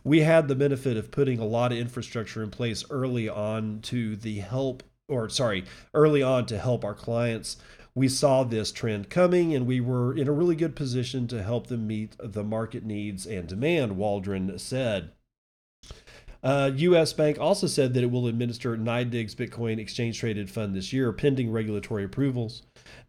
we 0.05 0.21
had 0.21 0.47
the 0.47 0.55
benefit 0.55 0.97
of 0.97 1.11
putting 1.11 1.39
a 1.39 1.47
lot 1.47 1.73
of 1.73 1.79
infrastructure 1.79 2.43
in 2.43 2.51
place 2.51 2.85
early 2.91 3.29
on 3.29 3.81
to 3.83 4.17
the 4.17 4.41
help, 4.41 4.83
or 5.09 5.29
sorry, 5.29 5.65
early 5.95 6.23
on 6.23 6.47
to 6.47 6.59
help 6.59 6.85
our 6.85 6.95
clients. 6.95 7.57
We 7.95 8.09
saw 8.09 8.45
this 8.45 8.73
trend 8.73 9.09
coming 9.09 9.55
and 9.55 9.67
we 9.67 9.81
were 9.81 10.15
in 10.15 10.29
a 10.29 10.33
really 10.33 10.55
good 10.55 10.77
position 10.77 11.27
to 11.29 11.43
help 11.43 11.69
them 11.69 11.87
meet 11.87 12.15
the 12.19 12.45
market 12.45 12.85
needs 12.85 13.27
and 13.27 13.49
demand, 13.49 13.97
Waldron 13.97 14.59
said. 14.59 15.13
Uh, 16.47 16.71
U.S. 16.77 17.13
Bank 17.13 17.41
also 17.41 17.67
said 17.67 17.93
that 17.95 18.05
it 18.05 18.11
will 18.13 18.29
administer 18.29 18.77
NYDIG's 18.77 19.35
Bitcoin 19.35 19.81
exchange 19.81 20.21
traded 20.21 20.49
fund 20.49 20.77
this 20.77 20.93
year, 20.93 21.11
pending 21.13 21.51
regulatory 21.51 22.05
approvals. 22.05 22.63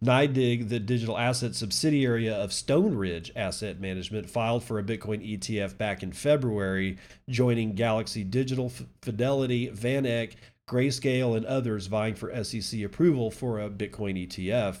NYDIG, 0.04 0.68
the 0.68 0.80
digital 0.80 1.16
asset 1.16 1.54
subsidiary 1.54 2.28
of 2.28 2.52
Stone 2.52 2.96
Ridge 2.96 3.30
Asset 3.36 3.78
Management, 3.78 4.28
filed 4.28 4.64
for 4.64 4.80
a 4.80 4.82
Bitcoin 4.82 5.24
ETF 5.24 5.78
back 5.78 6.02
in 6.02 6.10
February, 6.10 6.98
joining 7.28 7.76
Galaxy 7.76 8.24
Digital, 8.24 8.72
Fidelity, 9.02 9.68
VanEck, 9.68 10.32
Grayscale, 10.68 11.36
and 11.36 11.46
others 11.46 11.86
vying 11.86 12.16
for 12.16 12.42
SEC 12.42 12.82
approval 12.82 13.30
for 13.30 13.60
a 13.60 13.70
Bitcoin 13.70 14.26
ETF. 14.26 14.78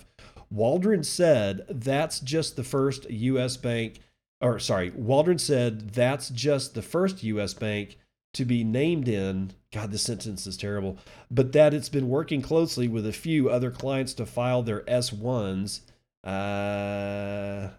Waldron 0.50 1.04
said 1.04 1.64
that's 1.68 2.18
just 2.18 2.56
the 2.56 2.64
first 2.64 3.08
U.S. 3.08 3.56
bank, 3.56 4.00
or 4.40 4.58
sorry, 4.58 4.90
Waldron 4.96 5.38
said 5.38 5.90
that's 5.90 6.28
just 6.30 6.74
the 6.74 6.82
first 6.82 7.22
U.S. 7.22 7.54
bank 7.54 7.98
to 8.38 8.44
be 8.44 8.62
named 8.62 9.08
in. 9.08 9.50
God, 9.72 9.90
this 9.90 10.02
sentence 10.02 10.46
is 10.46 10.56
terrible. 10.56 10.96
But 11.28 11.50
that 11.52 11.74
it's 11.74 11.88
been 11.88 12.08
working 12.08 12.40
closely 12.40 12.86
with 12.86 13.04
a 13.04 13.12
few 13.12 13.50
other 13.50 13.72
clients 13.72 14.14
to 14.14 14.26
file 14.26 14.62
their 14.62 14.82
S1s. 14.82 15.80
Uh, 16.22 17.70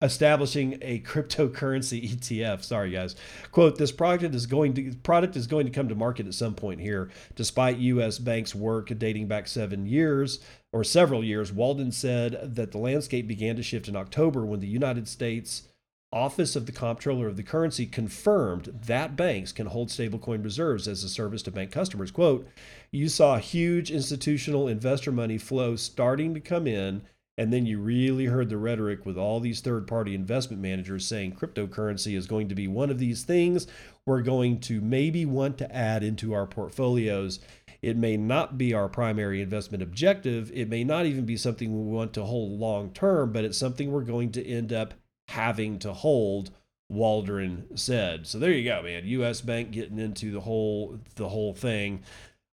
establishing 0.00 0.78
a 0.80 1.00
cryptocurrency 1.00 2.08
ETF. 2.14 2.64
Sorry, 2.64 2.90
guys. 2.90 3.14
Quote: 3.52 3.76
This 3.76 3.92
product 3.92 4.34
is 4.34 4.46
going 4.46 4.72
to 4.74 4.94
product 5.02 5.36
is 5.36 5.46
going 5.46 5.66
to 5.66 5.72
come 5.72 5.88
to 5.88 5.94
market 5.94 6.26
at 6.26 6.32
some 6.32 6.54
point 6.54 6.80
here. 6.80 7.10
Despite 7.36 7.76
U.S. 7.76 8.18
banks' 8.18 8.54
work 8.54 8.90
dating 8.98 9.26
back 9.26 9.48
seven 9.48 9.84
years 9.84 10.40
or 10.72 10.82
several 10.82 11.22
years, 11.22 11.52
Walden 11.52 11.92
said 11.92 12.54
that 12.54 12.72
the 12.72 12.78
landscape 12.78 13.26
began 13.26 13.56
to 13.56 13.62
shift 13.62 13.86
in 13.86 13.96
October 13.96 14.46
when 14.46 14.60
the 14.60 14.66
United 14.66 15.08
States 15.08 15.64
Office 16.12 16.56
of 16.56 16.66
the 16.66 16.72
Comptroller 16.72 17.28
of 17.28 17.36
the 17.36 17.44
Currency 17.44 17.86
confirmed 17.86 18.80
that 18.86 19.14
banks 19.14 19.52
can 19.52 19.66
hold 19.66 19.90
stablecoin 19.90 20.42
reserves 20.42 20.88
as 20.88 21.04
a 21.04 21.08
service 21.08 21.42
to 21.42 21.52
bank 21.52 21.70
customers. 21.70 22.10
Quote, 22.10 22.48
you 22.90 23.08
saw 23.08 23.38
huge 23.38 23.92
institutional 23.92 24.66
investor 24.66 25.12
money 25.12 25.38
flow 25.38 25.76
starting 25.76 26.34
to 26.34 26.40
come 26.40 26.66
in, 26.66 27.02
and 27.38 27.52
then 27.52 27.64
you 27.64 27.78
really 27.78 28.24
heard 28.24 28.48
the 28.48 28.56
rhetoric 28.56 29.06
with 29.06 29.16
all 29.16 29.38
these 29.38 29.60
third 29.60 29.86
party 29.86 30.12
investment 30.12 30.60
managers 30.60 31.06
saying 31.06 31.36
cryptocurrency 31.36 32.16
is 32.16 32.26
going 32.26 32.48
to 32.48 32.56
be 32.56 32.66
one 32.66 32.90
of 32.90 32.98
these 32.98 33.22
things 33.22 33.68
we're 34.04 34.20
going 34.20 34.58
to 34.58 34.80
maybe 34.80 35.24
want 35.24 35.58
to 35.58 35.74
add 35.74 36.02
into 36.02 36.32
our 36.32 36.46
portfolios. 36.46 37.38
It 37.82 37.96
may 37.96 38.16
not 38.16 38.58
be 38.58 38.74
our 38.74 38.88
primary 38.88 39.40
investment 39.40 39.80
objective. 39.80 40.50
It 40.52 40.68
may 40.68 40.82
not 40.82 41.06
even 41.06 41.24
be 41.24 41.36
something 41.36 41.70
we 41.72 41.94
want 41.94 42.12
to 42.14 42.24
hold 42.24 42.58
long 42.58 42.90
term, 42.90 43.32
but 43.32 43.44
it's 43.44 43.56
something 43.56 43.92
we're 43.92 44.00
going 44.02 44.32
to 44.32 44.44
end 44.44 44.72
up 44.72 44.94
having 45.30 45.78
to 45.78 45.92
hold 45.92 46.50
Waldron 46.88 47.76
said. 47.76 48.26
So 48.26 48.38
there 48.38 48.50
you 48.50 48.64
go, 48.64 48.82
man. 48.82 49.06
US 49.06 49.40
Bank 49.40 49.70
getting 49.70 49.98
into 49.98 50.32
the 50.32 50.40
whole 50.40 50.98
the 51.14 51.28
whole 51.28 51.54
thing. 51.54 52.02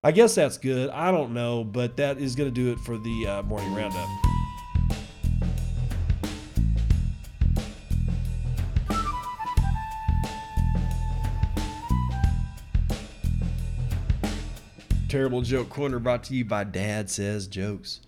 I 0.04 0.12
guess 0.12 0.36
that's 0.36 0.60
good. 0.60 0.92
I 0.92 1.12
don't 1.12 1.34
know, 1.34 1.64
but 1.64 1.98
that 1.98 2.20
is 2.20 2.36
going 2.36 2.54
to 2.54 2.54
do 2.54 2.72
it 2.72 2.80
for 2.80 3.00
the 3.00 3.28
uh, 3.28 3.44
morning 3.44 3.74
roundup. 3.74 4.08
Terrible 15.10 15.42
Joke 15.42 15.70
Corner 15.70 15.98
brought 15.98 16.26
to 16.26 16.36
you 16.36 16.46
by 16.46 16.64
Dad 16.64 17.10
Says 17.10 17.48
Jokes. 17.48 18.02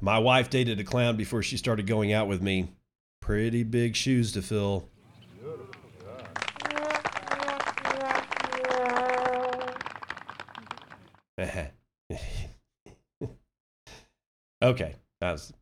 My 0.00 0.18
wife 0.18 0.48
dated 0.48 0.80
a 0.80 0.84
clown 0.84 1.16
before 1.16 1.42
she 1.42 1.58
started 1.58 1.86
going 1.86 2.12
out 2.14 2.28
with 2.28 2.40
me. 2.40 2.70
Pretty 3.26 3.62
big 3.64 3.96
shoes 3.96 4.30
to 4.32 4.40
fill. 4.40 4.88
okay, 14.62 14.94
that's 15.20 15.52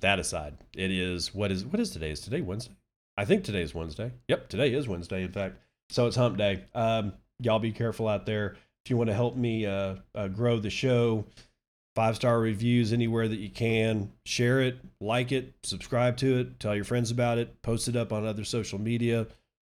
that 0.00 0.18
aside. 0.18 0.56
It 0.76 0.90
is 0.90 1.32
what 1.32 1.52
is 1.52 1.64
what 1.64 1.78
is 1.78 1.90
today? 1.90 2.10
Is 2.10 2.18
today 2.18 2.40
Wednesday? 2.40 2.74
I 3.16 3.24
think 3.24 3.44
today 3.44 3.62
is 3.62 3.72
Wednesday. 3.72 4.10
Yep, 4.26 4.48
today 4.48 4.74
is 4.74 4.88
Wednesday. 4.88 5.22
In 5.22 5.30
fact, 5.30 5.58
so 5.90 6.08
it's 6.08 6.16
Hump 6.16 6.36
Day. 6.36 6.64
Um, 6.74 7.12
y'all 7.38 7.60
be 7.60 7.70
careful 7.70 8.08
out 8.08 8.26
there. 8.26 8.56
If 8.84 8.90
you 8.90 8.96
want 8.96 9.10
to 9.10 9.14
help 9.14 9.36
me 9.36 9.64
uh, 9.64 9.94
uh, 10.16 10.26
grow 10.26 10.58
the 10.58 10.70
show, 10.70 11.24
five 11.94 12.16
star 12.16 12.40
reviews 12.40 12.92
anywhere 12.92 13.28
that 13.28 13.38
you 13.38 13.50
can. 13.50 14.12
Share 14.24 14.60
it, 14.60 14.78
like 15.00 15.32
it, 15.32 15.54
subscribe 15.62 16.16
to 16.18 16.38
it, 16.38 16.60
tell 16.60 16.74
your 16.74 16.84
friends 16.84 17.10
about 17.10 17.38
it, 17.38 17.62
post 17.62 17.88
it 17.88 17.96
up 17.96 18.12
on 18.12 18.26
other 18.26 18.44
social 18.44 18.78
media, 18.80 19.26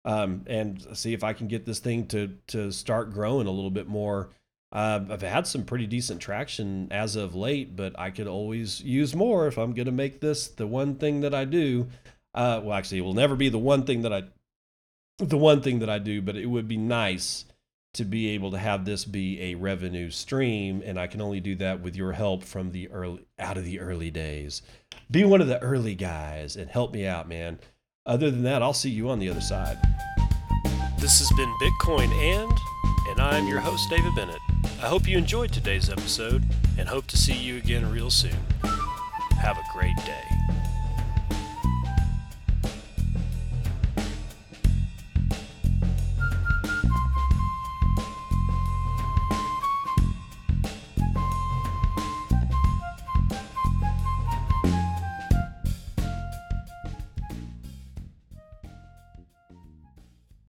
um, 0.04 0.44
and 0.46 0.86
see 0.96 1.12
if 1.12 1.24
I 1.24 1.32
can 1.32 1.48
get 1.48 1.66
this 1.66 1.78
thing 1.78 2.06
to 2.08 2.36
to 2.48 2.72
start 2.72 3.12
growing 3.12 3.46
a 3.46 3.52
little 3.52 3.70
bit 3.70 3.88
more. 3.88 4.30
Uh, 4.72 5.00
I've 5.10 5.22
had 5.22 5.46
some 5.46 5.64
pretty 5.64 5.86
decent 5.86 6.20
traction 6.20 6.88
as 6.90 7.16
of 7.16 7.34
late, 7.34 7.76
but 7.76 7.98
I 7.98 8.10
could 8.10 8.26
always 8.26 8.80
use 8.80 9.14
more 9.14 9.46
if 9.46 9.58
I'm 9.58 9.74
going 9.74 9.86
to 9.86 9.92
make 9.92 10.20
this 10.20 10.48
the 10.48 10.66
one 10.66 10.96
thing 10.96 11.20
that 11.20 11.34
I 11.34 11.44
do. 11.44 11.88
Uh, 12.34 12.60
well, 12.62 12.76
actually, 12.76 12.98
it 12.98 13.02
will 13.02 13.14
never 13.14 13.36
be 13.36 13.48
the 13.48 13.58
one 13.58 13.84
thing 13.84 14.02
that 14.02 14.12
I 14.12 14.24
the 15.18 15.38
one 15.38 15.62
thing 15.62 15.78
that 15.78 15.90
I 15.90 15.98
do, 15.98 16.20
but 16.20 16.36
it 16.36 16.46
would 16.46 16.68
be 16.68 16.76
nice 16.76 17.46
to 17.96 18.04
be 18.04 18.28
able 18.30 18.50
to 18.50 18.58
have 18.58 18.84
this 18.84 19.04
be 19.04 19.40
a 19.42 19.54
revenue 19.54 20.10
stream 20.10 20.82
and 20.84 20.98
i 20.98 21.06
can 21.06 21.20
only 21.20 21.40
do 21.40 21.54
that 21.54 21.80
with 21.80 21.96
your 21.96 22.12
help 22.12 22.44
from 22.44 22.70
the 22.70 22.88
early 22.90 23.26
out 23.38 23.56
of 23.56 23.64
the 23.64 23.80
early 23.80 24.10
days. 24.10 24.62
Be 25.10 25.24
one 25.24 25.40
of 25.40 25.46
the 25.46 25.60
early 25.62 25.94
guys 25.94 26.56
and 26.56 26.70
help 26.70 26.92
me 26.92 27.06
out 27.06 27.28
man. 27.28 27.58
Other 28.04 28.30
than 28.30 28.42
that 28.44 28.62
i'll 28.62 28.72
see 28.72 28.90
you 28.90 29.08
on 29.10 29.18
the 29.18 29.28
other 29.28 29.40
side. 29.40 29.78
This 30.98 31.18
has 31.18 31.30
been 31.36 31.52
bitcoin 31.60 32.10
and 32.12 32.52
and 33.08 33.20
i'm 33.20 33.46
your 33.46 33.60
host 33.60 33.88
david 33.90 34.14
bennett. 34.14 34.40
I 34.82 34.88
hope 34.88 35.08
you 35.08 35.16
enjoyed 35.16 35.52
today's 35.52 35.90
episode 35.90 36.44
and 36.78 36.88
hope 36.88 37.06
to 37.08 37.16
see 37.16 37.34
you 37.34 37.56
again 37.56 37.90
real 37.90 38.10
soon. 38.10 38.36
Have 39.38 39.56
a 39.56 39.64
great 39.72 39.96
day 40.04 40.35